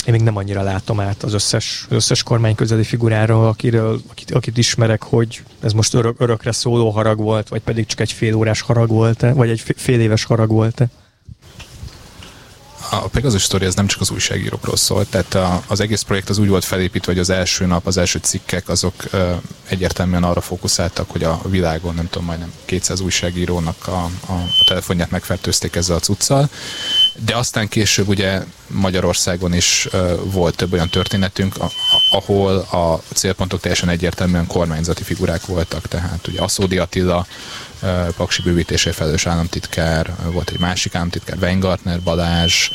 Én 0.07 0.13
még 0.13 0.23
nem 0.23 0.37
annyira 0.37 0.63
látom 0.63 1.01
át 1.01 1.23
az 1.23 1.33
összes, 1.33 1.87
az 1.89 1.97
összes 1.97 2.23
kormány 2.23 2.55
közeli 2.55 2.85
figuráról, 2.85 3.47
akiről, 3.47 4.01
akit, 4.11 4.31
akit 4.31 4.59
ismerek, 4.59 5.03
hogy 5.03 5.43
ez 5.61 5.73
most 5.73 5.95
örök, 5.95 6.21
örökre 6.21 6.53
szóló 6.53 6.91
harag 6.91 7.19
volt, 7.19 7.49
vagy 7.49 7.61
pedig 7.61 7.87
csak 7.87 8.01
egy 8.01 8.13
fél 8.13 8.35
órás 8.35 8.61
harag 8.61 8.89
volt-e, 8.89 9.33
vagy 9.33 9.51
egy 9.51 9.61
fél 9.77 10.01
éves 10.01 10.25
harag 10.25 10.51
volt-e 10.51 10.89
a 12.91 13.09
Pegasus 13.09 13.43
Story 13.43 13.65
ez 13.65 13.75
nem 13.75 13.87
csak 13.87 14.01
az 14.01 14.11
újságírókról 14.11 14.77
szól, 14.77 15.07
tehát 15.09 15.35
a, 15.35 15.63
az 15.67 15.81
egész 15.81 16.03
projekt 16.03 16.29
az 16.29 16.39
úgy 16.39 16.49
volt 16.49 16.65
felépítve, 16.65 17.13
hogy 17.13 17.21
az 17.21 17.31
első 17.31 17.67
nap, 17.67 17.87
az 17.87 17.97
első 17.97 18.19
cikkek 18.23 18.69
azok 18.69 18.95
ö, 19.11 19.33
egyértelműen 19.69 20.25
arra 20.25 20.41
fókuszáltak, 20.41 21.11
hogy 21.11 21.23
a 21.23 21.41
világon, 21.45 21.95
nem 21.95 22.09
tudom, 22.09 22.27
majdnem 22.27 22.53
200 22.65 23.01
újságírónak 23.01 23.87
a, 23.87 24.11
a, 24.27 24.33
a 24.33 24.65
telefonját 24.69 25.11
megfertőzték 25.11 25.77
ezzel 25.77 25.97
a 25.97 26.01
cuccal, 26.01 26.49
de 27.25 27.37
aztán 27.37 27.69
később 27.69 28.09
ugye 28.09 28.43
Magyarországon 28.67 29.55
is 29.55 29.89
ö, 29.91 30.15
volt 30.25 30.57
több 30.57 30.73
olyan 30.73 30.89
történetünk, 30.89 31.57
a, 31.57 31.71
ahol 32.11 32.57
a 32.57 33.03
célpontok 33.15 33.61
teljesen 33.61 33.89
egyértelműen 33.89 34.47
kormányzati 34.47 35.03
figurák 35.03 35.47
voltak, 35.47 35.89
tehát 35.89 36.27
ugye 36.29 36.41
Aszódi 36.41 36.79
Attila, 36.79 37.27
Paksi 38.17 38.43
bővítésért 38.43 38.97
felelős 38.97 39.27
államtitkár, 39.27 40.15
volt 40.33 40.51
egy 40.51 40.59
másik 40.59 40.95
államtitkár, 40.95 41.37
Weingartner 41.41 42.01
Balázs, 42.01 42.71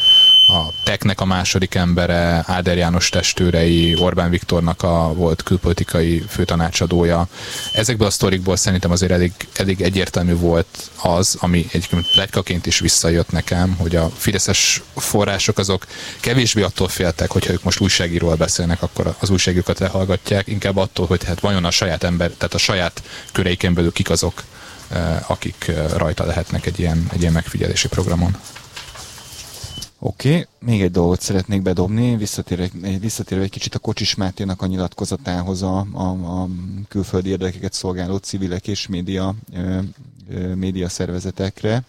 a 0.47 0.72
Teknek 0.84 1.22
a 1.22 1.26
második 1.26 1.76
embere, 1.76 2.43
Áder 2.47 2.78
János 2.78 3.10
testőrei, 3.10 3.95
Orbán 3.99 4.30
Viktornak 4.30 4.84
a 4.84 5.14
volt 5.14 5.43
külpolitikai 5.43 6.24
főtanácsadója. 6.30 7.28
Ezekből 7.74 8.08
a 8.08 8.12
sztorikból 8.12 8.56
szerintem 8.56 8.91
azért 8.91 9.12
elég, 9.12 9.32
elég 9.54 9.82
egyértelmű 9.82 10.36
volt 10.36 10.89
az, 11.02 11.38
ami 11.39 11.66
egyébként 11.72 12.12
plegykaként 12.12 12.66
is 12.66 12.80
visszajött 12.80 13.32
nekem, 13.32 13.76
hogy 13.78 13.95
a 13.95 14.10
fideszes 14.18 14.82
források 14.95 15.58
azok 15.58 15.86
kevésbé 16.20 16.62
attól 16.62 16.88
féltek, 16.88 17.32
hogyha 17.32 17.54
ők 17.54 17.64
most 17.64 17.80
újságíróval 17.80 18.36
beszélnek, 18.36 18.82
akkor 18.82 19.16
az 19.20 19.30
újságírókat 19.30 19.80
lehallgatják, 19.80 20.47
inkább 20.47 20.78
attól, 20.78 21.06
hogy 21.06 21.24
hát 21.24 21.39
vajon 21.39 21.66
a 21.66 21.72
saját 21.72 22.04
ember, 22.04 22.30
tehát 22.30 22.54
a 22.54 22.58
saját 22.58 23.02
köreiken 23.32 23.74
belül 23.74 23.91
kik 23.91 24.10
azok, 24.10 24.43
akik 25.28 25.68
eh, 25.68 25.89
rajta 25.98 26.26
lehetnek 26.26 26.66
egy 26.66 26.80
ilyen, 26.80 27.08
egy 27.12 27.22
ilyen 27.22 27.34
megfigyelési 27.34 27.88
programon. 27.88 28.38
Oké, 30.00 30.30
okay. 30.30 30.46
még 30.60 30.82
egy 30.82 30.92
dolgot 30.92 31.22
szeretnék 31.22 31.62
bedobni, 31.62 32.18
visszatérve, 32.18 32.68
visszatérve 33.00 33.44
egy 33.44 33.50
kicsit 33.50 33.76
a 33.76 33.80
Kocsis 33.80 34.16
Máténak 34.16 34.62
a 34.62 34.66
nyilatkozatához 34.66 35.62
a, 35.62 35.86
a, 35.94 36.04
a 36.04 36.48
külföldi 36.88 37.30
érdekeket 37.30 37.74
szolgáló 37.74 38.18
civilek 38.18 38.68
és 38.68 38.88
média, 38.88 39.36
ö, 39.54 39.80
ö, 40.30 40.56
média 40.56 40.89
szervezetekre. 40.89 41.84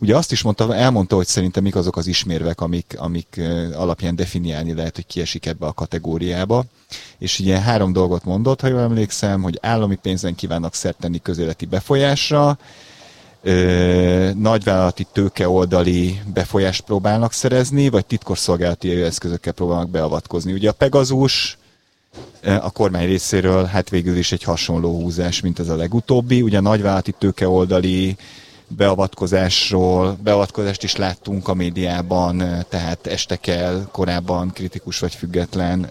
Ugye 0.00 0.16
azt 0.16 0.32
is 0.32 0.42
mondta, 0.42 0.74
elmondta, 0.74 1.16
hogy 1.16 1.26
szerintem 1.26 1.62
mik 1.62 1.74
azok 1.74 1.96
az 1.96 2.06
ismérvek, 2.06 2.60
amik, 2.60 2.94
amik 2.98 3.40
alapján 3.74 4.16
definiálni 4.16 4.74
lehet, 4.74 4.94
hogy 4.94 5.06
kiesik 5.06 5.46
ebbe 5.46 5.66
a 5.66 5.72
kategóriába. 5.72 6.64
És 7.18 7.38
ugye 7.38 7.58
három 7.58 7.92
dolgot 7.92 8.24
mondott, 8.24 8.60
ha 8.60 8.66
jól 8.66 8.80
emlékszem, 8.80 9.42
hogy 9.42 9.58
állami 9.62 9.96
pénzen 9.96 10.34
kívánnak 10.34 10.74
szert 10.74 10.98
tenni 10.98 11.22
közéleti 11.22 11.66
befolyásra, 11.66 12.58
ö, 13.42 14.30
nagyvállalati 14.36 15.06
tőke 15.12 15.48
oldali 15.48 16.20
befolyást 16.34 16.80
próbálnak 16.80 17.32
szerezni, 17.32 17.88
vagy 17.88 18.06
titkosszolgálati 18.06 18.90
eszközökkel 18.90 19.52
próbálnak 19.52 19.90
beavatkozni. 19.90 20.52
Ugye 20.52 20.68
a 20.68 20.72
Pegazus 20.72 21.58
a 22.42 22.70
kormány 22.70 23.06
részéről 23.06 23.64
hát 23.64 23.90
végül 23.90 24.16
is 24.16 24.32
egy 24.32 24.42
hasonló 24.42 25.00
húzás, 25.00 25.40
mint 25.40 25.58
ez 25.58 25.68
a 25.68 25.76
legutóbbi. 25.76 26.42
Ugye 26.42 26.58
a 26.58 26.60
nagyvállalati 26.60 27.14
tőke 27.18 27.48
oldali 27.48 28.16
beavatkozásról, 28.76 30.18
beavatkozást 30.22 30.82
is 30.82 30.96
láttunk 30.96 31.48
a 31.48 31.54
médiában, 31.54 32.64
tehát 32.68 33.06
este 33.06 33.36
kell 33.36 33.88
korábban 33.92 34.50
kritikus 34.52 34.98
vagy 34.98 35.14
független 35.14 35.90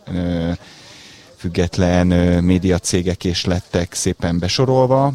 független 1.38 2.08
média 2.44 2.80
cégek 2.80 3.24
és 3.24 3.46
lettek 3.46 3.94
szépen 3.94 4.40
besorolva, 4.40 5.14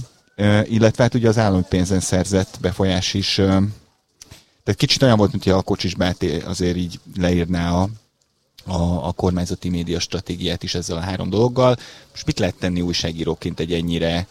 illetve 0.64 1.02
hát 1.02 1.14
ugye 1.14 1.28
az 1.28 1.38
állami 1.38 1.64
pénzen 1.68 2.00
szerzett 2.00 2.56
befolyás 2.60 3.14
is, 3.14 3.34
tehát 3.34 4.76
kicsit 4.76 5.02
olyan 5.02 5.16
volt, 5.16 5.32
mint 5.32 5.46
a 5.46 5.62
Kocsis 5.62 5.94
Báté 5.94 6.40
azért 6.40 6.76
így 6.76 7.00
leírná 7.16 7.72
a, 7.72 7.88
a, 8.64 9.06
a 9.06 9.12
kormányzati 9.12 9.68
média 9.68 10.00
stratégiát 10.00 10.62
is 10.62 10.74
ezzel 10.74 10.96
a 10.96 11.00
három 11.00 11.30
dologgal. 11.30 11.76
Most 12.10 12.26
mit 12.26 12.38
lehet 12.38 12.54
tenni 12.54 12.80
újságíróként 12.80 13.60
egy 13.60 13.72
ennyire 13.72 14.26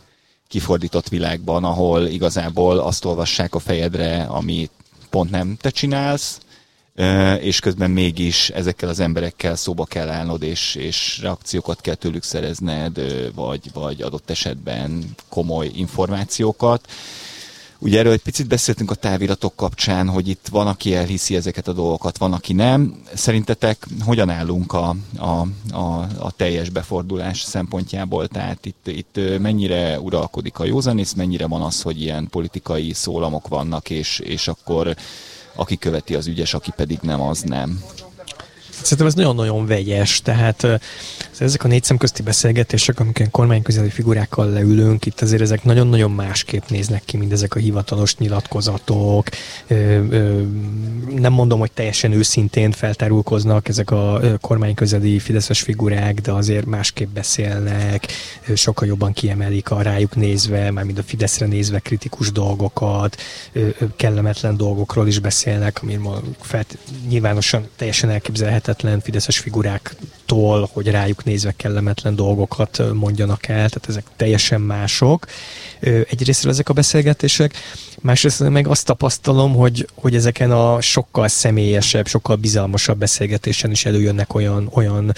kifordított 0.54 1.08
világban, 1.10 1.64
ahol 1.64 2.06
igazából 2.06 2.80
azt 2.80 3.06
olvassák 3.06 3.56
a 3.56 3.60
fejedre, 3.60 4.24
ami 4.24 4.70
pont 5.10 5.30
nem 5.32 5.58
te 5.62 5.70
csinálsz, 5.70 6.39
és 7.39 7.60
közben 7.60 7.91
mégis 7.91 8.49
ezekkel 8.49 8.89
az 8.89 8.99
emberekkel 8.99 9.56
szóba 9.56 9.86
kell 9.86 10.10
állnod, 10.10 10.43
és, 10.43 10.76
és 10.76 11.20
reakciókat 11.22 11.82
kell 11.82 11.95
tőlük 11.95 12.24
szerezned, 12.24 12.99
vagy, 13.36 13.72
vagy 13.74 14.01
adott 14.01 14.30
esetben 14.30 15.16
komoly 15.30 15.72
információkat. 15.76 16.88
Ugye 17.84 18.00
erről 18.00 18.12
egy 18.12 18.22
picit 18.22 18.48
beszéltünk 18.48 18.92
a 18.92 18.96
táviratok 18.96 19.56
kapcsán, 19.56 20.10
hogy 20.10 20.28
itt 20.28 20.48
van, 20.52 20.68
aki 20.68 20.96
elhiszi 20.96 21.36
ezeket 21.36 21.68
a 21.68 21.74
dolgokat, 21.74 22.18
van, 22.18 22.34
aki 22.34 22.54
nem. 22.54 23.04
Szerintetek 23.14 23.88
hogyan 24.06 24.30
állunk 24.30 24.74
a, 24.74 24.96
a, 25.18 25.48
a, 25.72 26.08
a 26.18 26.32
teljes 26.32 26.70
befordulás 26.70 27.42
szempontjából? 27.42 28.28
Tehát 28.28 28.66
itt, 28.66 28.88
itt 28.88 29.20
mennyire 29.40 30.00
uralkodik 30.00 30.60
a 30.60 30.66
józanész, 30.66 31.14
mennyire 31.14 31.48
van 31.48 31.62
az, 31.62 31.82
hogy 31.82 32.02
ilyen 32.02 32.28
politikai 32.30 32.94
szólamok 32.94 33.48
vannak, 33.48 33.90
és, 33.90 34.20
és 34.20 34.48
akkor 34.48 34.96
aki 35.56 35.78
követi 35.78 36.16
az 36.16 36.28
ügyes, 36.28 36.54
aki 36.54 36.72
pedig 36.76 37.00
nem, 37.02 37.22
az 37.22 37.42
nem. 37.42 37.84
Szerintem 38.84 39.08
ez 39.08 39.14
nagyon-nagyon 39.14 39.66
vegyes, 39.66 40.22
tehát 40.22 40.68
ezek 41.40 41.64
a 41.64 41.68
négy 41.68 41.84
szemközti 41.84 42.22
beszélgetések, 42.22 43.00
amikor 43.00 43.28
kormányközeli 43.32 43.90
figurákkal 43.90 44.50
leülünk, 44.50 45.06
itt 45.06 45.22
azért 45.22 45.42
ezek 45.42 45.64
nagyon-nagyon 45.64 46.12
másképp 46.12 46.64
néznek 46.68 47.02
ki, 47.06 47.18
mint 47.18 47.32
ezek 47.32 47.56
a 47.56 47.60
hivatalos 47.60 48.18
nyilatkozatok. 48.18 49.28
Nem 51.16 51.34
mondom, 51.34 51.60
hogy 51.60 51.72
teljesen 51.72 52.12
őszintén 52.12 52.72
feltárulkoznak 52.72 53.68
ezek 53.68 53.92
a 53.92 54.22
kormányközeli 54.42 55.20
fideszes 55.20 55.62
figurák, 55.62 56.22
de 56.22 56.32
azért 56.32 56.66
másképp 56.66 57.14
beszélnek, 57.14 58.08
sokkal 58.56 58.88
jobban 58.88 59.14
kiemelik 59.14 59.72
a 59.72 59.82
rájuk 59.82 60.16
nézve, 60.16 60.72
mármint 60.72 60.98
a 60.98 61.04
Fideszre 61.04 61.46
nézve 61.46 61.80
kritikus 61.80 62.32
dolgokat, 62.32 63.22
kellemetlen 63.96 64.58
dolgokról 64.58 65.08
is 65.08 65.20
beszélnek, 65.20 65.80
ami 65.82 66.00
felt, 66.40 66.78
nyilvánosan 67.08 67.68
teljesen 67.76 68.10
elképzelhetetlen 68.10 68.72
fideszes 69.01 69.39
figuráktól, 69.39 70.69
hogy 70.74 70.88
rájuk 70.88 71.24
nézve 71.24 71.53
kellemetlen 71.57 72.15
dolgokat 72.15 72.93
mondjanak 72.93 73.47
el, 73.47 73.55
tehát 73.55 73.86
ezek 73.88 74.03
teljesen 74.15 74.61
mások. 74.61 75.26
Egyrészt 75.80 76.45
ezek 76.45 76.69
a 76.69 76.74
beszélgetések, 76.74 77.53
másrészt 78.01 78.49
meg 78.49 78.67
azt 78.67 78.86
tapasztalom, 78.86 79.53
hogy, 79.55 79.88
hogy 79.95 80.15
ezeken 80.15 80.51
a 80.51 80.82
sokkal 80.82 81.28
személyesebb, 81.28 82.07
sokkal 82.07 82.36
bizalmasabb 82.36 82.97
beszélgetésen 82.97 83.71
is 83.71 83.86
előjönnek 83.86 84.34
olyan, 84.34 84.69
olyan, 84.74 85.13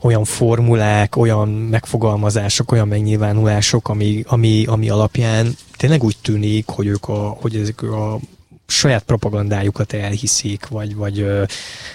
olyan 0.00 0.24
formulák, 0.24 1.16
olyan 1.16 1.48
megfogalmazások, 1.48 2.72
olyan 2.72 2.88
megnyilvánulások, 2.88 3.88
ami, 3.88 4.22
ami, 4.26 4.64
ami 4.66 4.88
alapján 4.88 5.56
tényleg 5.76 6.02
úgy 6.02 6.16
tűnik, 6.22 6.68
hogy 6.68 6.86
ők 6.86 7.08
a, 7.08 7.36
hogy 7.40 7.56
ezek 7.56 7.82
a 7.82 8.18
saját 8.66 9.02
propagandájukat 9.02 9.92
elhiszik, 9.92 10.66
vagy, 10.68 10.94
vagy 10.94 11.26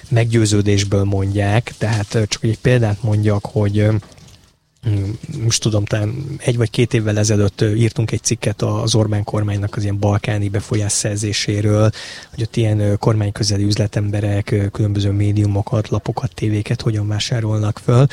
meggyőződésből 0.10 1.04
mondják. 1.04 1.74
Tehát 1.78 2.08
csak 2.10 2.44
egy 2.44 2.60
példát 2.60 3.04
mondjak, 3.04 3.46
hogy 3.46 3.88
most 5.44 5.62
tudom, 5.62 5.86
talán 5.86 6.26
egy 6.38 6.58
vagy 6.58 6.70
két 6.70 6.94
évvel 6.94 7.18
ezelőtt 7.18 7.62
írtunk 7.62 8.12
egy 8.12 8.24
cikket 8.24 8.62
az 8.62 8.96
Orbán 8.96 9.24
kormánynak 9.24 9.76
az 9.76 9.84
ilyen 9.84 10.00
balkáni 10.00 10.50
befolyás 10.50 10.92
szerzéséről, 10.92 11.92
hogy 12.30 12.42
ott 12.42 12.56
ilyen 12.56 12.98
kormányközeli 13.00 13.64
üzletemberek 13.64 14.70
különböző 14.72 15.12
médiumokat, 15.12 15.90
lapokat, 15.90 16.34
tévéket 16.34 16.82
hogyan 16.82 17.08
vásárolnak 17.08 17.80
föl. 17.84 18.06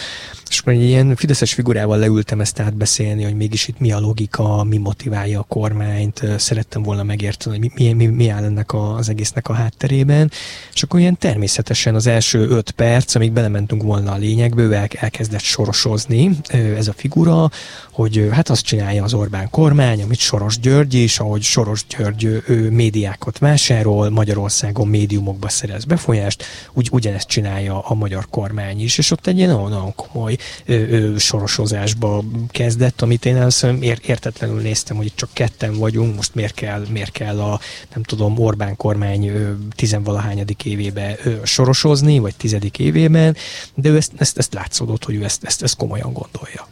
És 0.48 0.58
akkor 0.58 0.72
ilyen 0.72 1.16
fideszes 1.16 1.54
figurával 1.54 1.98
leültem 1.98 2.40
ezt 2.40 2.60
átbeszélni, 2.60 3.22
hogy 3.22 3.36
mégis 3.36 3.68
itt 3.68 3.78
mi 3.78 3.92
a 3.92 4.00
logika, 4.00 4.64
mi 4.64 4.76
motiválja 4.76 5.38
a 5.38 5.46
kormányt, 5.48 6.22
szerettem 6.36 6.82
volna 6.82 7.02
megérteni, 7.02 7.58
hogy 7.58 7.70
mi, 7.74 7.92
mi, 7.92 8.06
mi 8.06 8.28
áll 8.28 8.44
ennek 8.44 8.74
az 8.74 9.08
egésznek 9.08 9.48
a 9.48 9.52
hátterében. 9.52 10.30
És 10.74 10.82
akkor 10.82 11.00
ilyen 11.00 11.18
természetesen 11.18 11.94
az 11.94 12.06
első 12.06 12.48
öt 12.48 12.70
perc, 12.70 13.14
amíg 13.14 13.32
belementünk 13.32 13.82
volna 13.82 14.12
a 14.12 14.16
lényegbe, 14.16 14.62
ő 14.62 14.88
elkezdett 14.90 15.40
sorosozni, 15.40 16.30
ez 16.58 16.88
a 16.88 16.92
figura, 16.92 17.50
hogy 17.98 18.28
hát 18.30 18.48
azt 18.48 18.64
csinálja 18.64 19.04
az 19.04 19.14
Orbán 19.14 19.50
kormány, 19.50 20.02
amit 20.02 20.18
Soros 20.18 20.58
György 20.58 20.94
is, 20.94 21.18
ahogy 21.18 21.42
Soros 21.42 21.86
György 21.86 22.24
ő 22.46 22.70
médiákat 22.70 23.38
vásárol, 23.38 24.10
Magyarországon 24.10 24.88
médiumokba 24.88 25.48
szerez 25.48 25.84
befolyást, 25.84 26.44
úgy 26.72 26.88
ugyanezt 26.92 27.28
csinálja 27.28 27.80
a 27.80 27.94
magyar 27.94 28.26
kormány 28.30 28.82
is, 28.82 28.98
és 28.98 29.10
ott 29.10 29.26
egy 29.26 29.36
ilyen 29.36 29.50
nagyon 29.50 29.94
komoly 29.94 30.36
ö, 30.64 31.14
sorosozásba 31.18 32.24
kezdett, 32.48 33.02
amit 33.02 33.24
én 33.24 33.36
először 33.36 33.76
ér, 33.80 34.00
értetlenül 34.06 34.60
néztem, 34.60 34.96
hogy 34.96 35.06
itt 35.06 35.16
csak 35.16 35.30
ketten 35.32 35.78
vagyunk, 35.78 36.16
most 36.16 36.34
miért 36.34 36.54
kell, 36.54 36.86
miért 36.90 37.12
kell 37.12 37.40
a, 37.40 37.60
nem 37.94 38.02
tudom, 38.02 38.38
Orbán 38.38 38.76
kormány 38.76 39.26
ö, 39.28 39.52
tizenvalahányadik 39.74 40.64
évébe 40.64 41.16
ö, 41.24 41.34
sorosozni, 41.44 42.18
vagy 42.18 42.34
tizedik 42.36 42.78
évében, 42.78 43.36
de 43.74 43.88
ő 43.88 43.96
ezt, 43.96 44.12
ezt, 44.16 44.38
ezt 44.38 44.54
látszódott, 44.54 45.04
hogy 45.04 45.14
ő 45.14 45.24
ezt, 45.24 45.44
ezt, 45.44 45.62
ezt 45.62 45.76
komolyan 45.76 46.12
gondolja. 46.12 46.68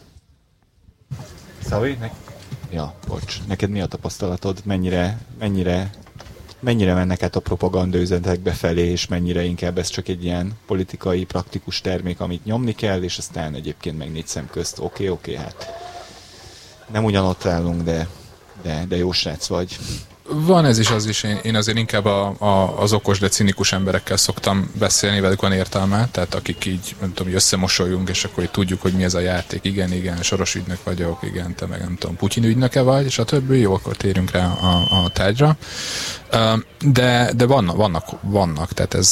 Szavi? 1.67 1.99
Ja, 2.71 2.95
bocs. 3.09 3.41
Neked 3.47 3.71
mi 3.71 3.81
a 3.81 3.87
tapasztalatod? 3.87 4.61
Mennyire, 4.65 5.19
mennyire, 5.39 5.91
mennyire 6.61 6.95
mennek 6.95 7.23
át 7.23 7.37
a 7.37 7.41
propaganda 7.41 7.99
üzenetekbe 7.99 8.53
felé, 8.53 8.91
és 8.91 9.07
mennyire 9.07 9.43
inkább 9.43 9.79
ez 9.79 9.89
csak 9.89 10.09
egy 10.09 10.25
ilyen 10.25 10.53
politikai, 10.67 11.25
praktikus 11.25 11.81
termék, 11.81 12.21
amit 12.21 12.45
nyomni 12.45 12.75
kell, 12.75 13.03
és 13.03 13.19
aztán 13.19 13.55
egyébként 13.55 13.99
meg 13.99 14.13
négy 14.13 14.27
szem 14.27 14.49
közt. 14.51 14.79
Oké, 14.79 14.87
okay, 14.87 15.09
oké, 15.09 15.33
okay, 15.33 15.45
hát 15.45 15.75
nem 16.93 17.05
ugyanott 17.05 17.45
állunk, 17.45 17.83
de, 17.83 18.09
de, 18.63 18.85
de 18.89 18.97
jó 18.97 19.13
srác 19.13 19.47
vagy. 19.47 19.79
Van 20.29 20.65
ez 20.65 20.79
is, 20.79 20.91
az 20.91 21.07
is. 21.07 21.23
Én, 21.23 21.39
én 21.43 21.55
azért 21.55 21.79
inkább 21.79 22.05
a, 22.05 22.35
a, 22.39 22.81
az 22.81 22.93
okos, 22.93 23.19
de 23.19 23.29
cinikus 23.29 23.73
emberekkel 23.73 24.17
szoktam 24.17 24.71
beszélni, 24.79 25.21
velük 25.21 25.41
van 25.41 25.53
értelme, 25.53 26.09
tehát 26.11 26.35
akik 26.35 26.65
így, 26.65 26.97
nem 27.01 27.09
tudom, 27.09 27.27
hogy 27.27 27.35
összemosoljunk, 27.35 28.09
és 28.09 28.25
akkor 28.25 28.43
így 28.43 28.51
tudjuk, 28.51 28.83
hogy 28.83 28.93
mi 28.93 29.05
ez 29.05 29.15
a 29.15 29.21
játék. 29.21 29.65
Igen, 29.65 29.93
igen, 29.93 30.23
soros 30.23 30.55
ügynök 30.55 30.85
vagyok, 30.85 31.23
igen, 31.23 31.55
te 31.55 31.67
meg 31.67 31.81
nem 31.81 31.97
tudom, 31.99 32.17
Putyin 32.17 32.45
ügynöke 32.45 32.81
vagy, 32.81 33.05
és 33.05 33.19
a 33.19 33.25
többi, 33.25 33.59
jó, 33.59 33.75
akkor 33.75 33.97
térjünk 33.97 34.31
rá 34.31 34.47
a, 34.47 35.05
a 35.05 35.09
tárgyra. 35.09 35.57
De, 36.81 37.33
de 37.37 37.47
vannak, 37.47 37.77
vannak, 37.77 38.05
vannak, 38.23 38.73
tehát 38.73 38.95
ez 38.95 39.09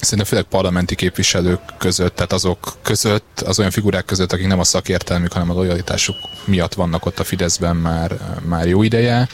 szerintem 0.00 0.26
főleg 0.26 0.44
parlamenti 0.44 0.94
képviselők 0.94 1.60
között, 1.78 2.14
tehát 2.14 2.32
azok 2.32 2.72
között, 2.82 3.40
az 3.46 3.58
olyan 3.58 3.70
figurák 3.70 4.04
között, 4.04 4.32
akik 4.32 4.46
nem 4.46 4.58
a 4.58 4.64
szakértelmük, 4.64 5.32
hanem 5.32 5.50
a 5.50 5.54
lojalitásuk 5.54 6.16
miatt 6.44 6.74
vannak 6.74 7.06
ott 7.06 7.18
a 7.18 7.24
Fideszben 7.24 7.76
már, 7.76 8.38
már 8.44 8.68
jó 8.68 8.82
ideje, 8.82 9.28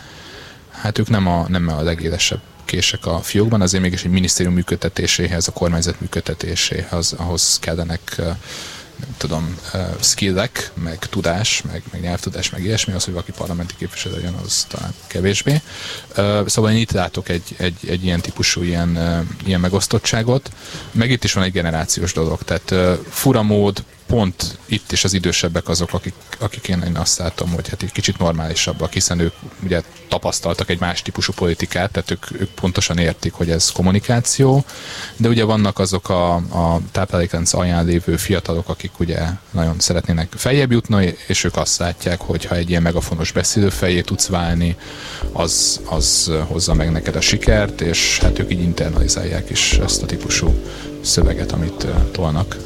hát 0.81 0.99
ők 0.99 1.09
nem 1.09 1.27
a, 1.27 1.47
nem 1.49 1.69
a 1.69 1.83
legélesebb 1.83 2.41
kések 2.65 3.07
a 3.07 3.19
fiókban, 3.19 3.61
azért 3.61 3.83
mégis 3.83 4.05
egy 4.05 4.11
minisztérium 4.11 4.55
működtetéséhez, 4.55 5.49
a 5.49 5.53
kormányzat 5.53 6.01
működtetéséhez, 6.01 7.13
ahhoz 7.17 7.59
kellenek 7.59 8.23
nem 9.01 9.15
tudom, 9.17 9.59
skillek, 10.01 10.71
meg 10.75 10.99
tudás, 10.99 11.63
meg, 11.63 11.83
meg 11.93 12.01
nyelvtudás, 12.01 12.51
meg 12.51 12.65
ilyesmi, 12.65 12.93
az, 12.93 13.05
hogy 13.05 13.13
valaki 13.13 13.33
parlamenti 13.33 13.75
képviselő 13.79 14.21
jön, 14.21 14.35
az 14.45 14.67
talán 14.69 14.95
kevésbé. 15.07 15.61
Szóval 16.47 16.71
én 16.71 16.77
itt 16.77 16.93
látok 16.93 17.29
egy, 17.29 17.55
egy, 17.57 17.77
egy 17.89 18.05
ilyen 18.05 18.21
típusú 18.21 18.63
ilyen, 18.63 18.99
ilyen 19.45 19.61
megosztottságot, 19.61 20.51
meg 20.93 21.11
itt 21.11 21.25
is 21.25 21.33
van 21.33 21.45
egy 21.45 21.53
generációs 21.53 22.13
dolog, 22.13 22.43
tehát 22.43 22.71
uh, 22.71 23.05
fura 23.09 23.43
mód, 23.43 23.85
pont 24.07 24.59
itt 24.67 24.93
is 24.93 25.05
az 25.05 25.13
idősebbek 25.13 25.69
azok, 25.69 25.93
akik, 25.93 26.15
akik 26.39 26.69
én, 26.69 26.83
én 26.87 26.97
azt 26.97 27.19
látom, 27.19 27.51
hogy 27.51 27.69
hát 27.69 27.83
egy 27.83 27.93
kicsit 27.93 28.19
normálisabbak, 28.19 28.93
hiszen 28.93 29.19
ők 29.19 29.35
ugye 29.65 29.83
tapasztaltak 30.09 30.71
egy 30.71 30.81
más 30.81 31.03
típusú 31.03 31.33
politikát, 31.33 31.91
tehát 31.91 32.11
ők, 32.11 32.41
ők 32.41 32.51
pontosan 32.51 32.99
értik, 32.99 33.33
hogy 33.33 33.51
ez 33.51 33.71
kommunikáció, 33.71 34.65
de 35.17 35.29
ugye 35.29 35.45
vannak 35.45 35.79
azok 35.79 36.09
a, 36.09 36.35
a 36.35 36.81
táplálékrenc 36.93 37.53
alján 37.53 37.85
lévő 37.85 38.17
fiatalok, 38.17 38.69
akik 38.69 38.99
ugye 38.99 39.23
nagyon 39.51 39.81
szeretnének 39.81 40.33
feljebb 40.37 40.73
jutni, 40.73 41.17
és 41.27 41.45
ők 41.45 41.57
azt 41.57 41.79
látják, 41.79 42.21
hogy 42.21 42.45
ha 42.45 42.55
egy 42.55 42.71
ilyen 42.71 42.83
megafonos 42.83 43.33
beszélő 43.33 43.69
fejé 43.69 44.01
tudsz 44.01 44.27
válni, 44.27 44.77
az, 45.33 45.81
az 45.85 46.33
hozza 46.47 46.75
meg 46.75 46.93
neked 46.93 47.17
a 47.17 47.21
sikert, 47.21 47.81
és 47.81 48.19
hát 48.19 48.39
ők 48.39 48.53
így 48.53 48.63
internalizálják 48.63 49.51
is 49.51 49.73
ezt 49.73 50.03
a 50.03 50.07
típusú 50.07 50.55
szöveget, 51.01 51.53
amit 51.53 51.87
tolnak. 52.13 52.57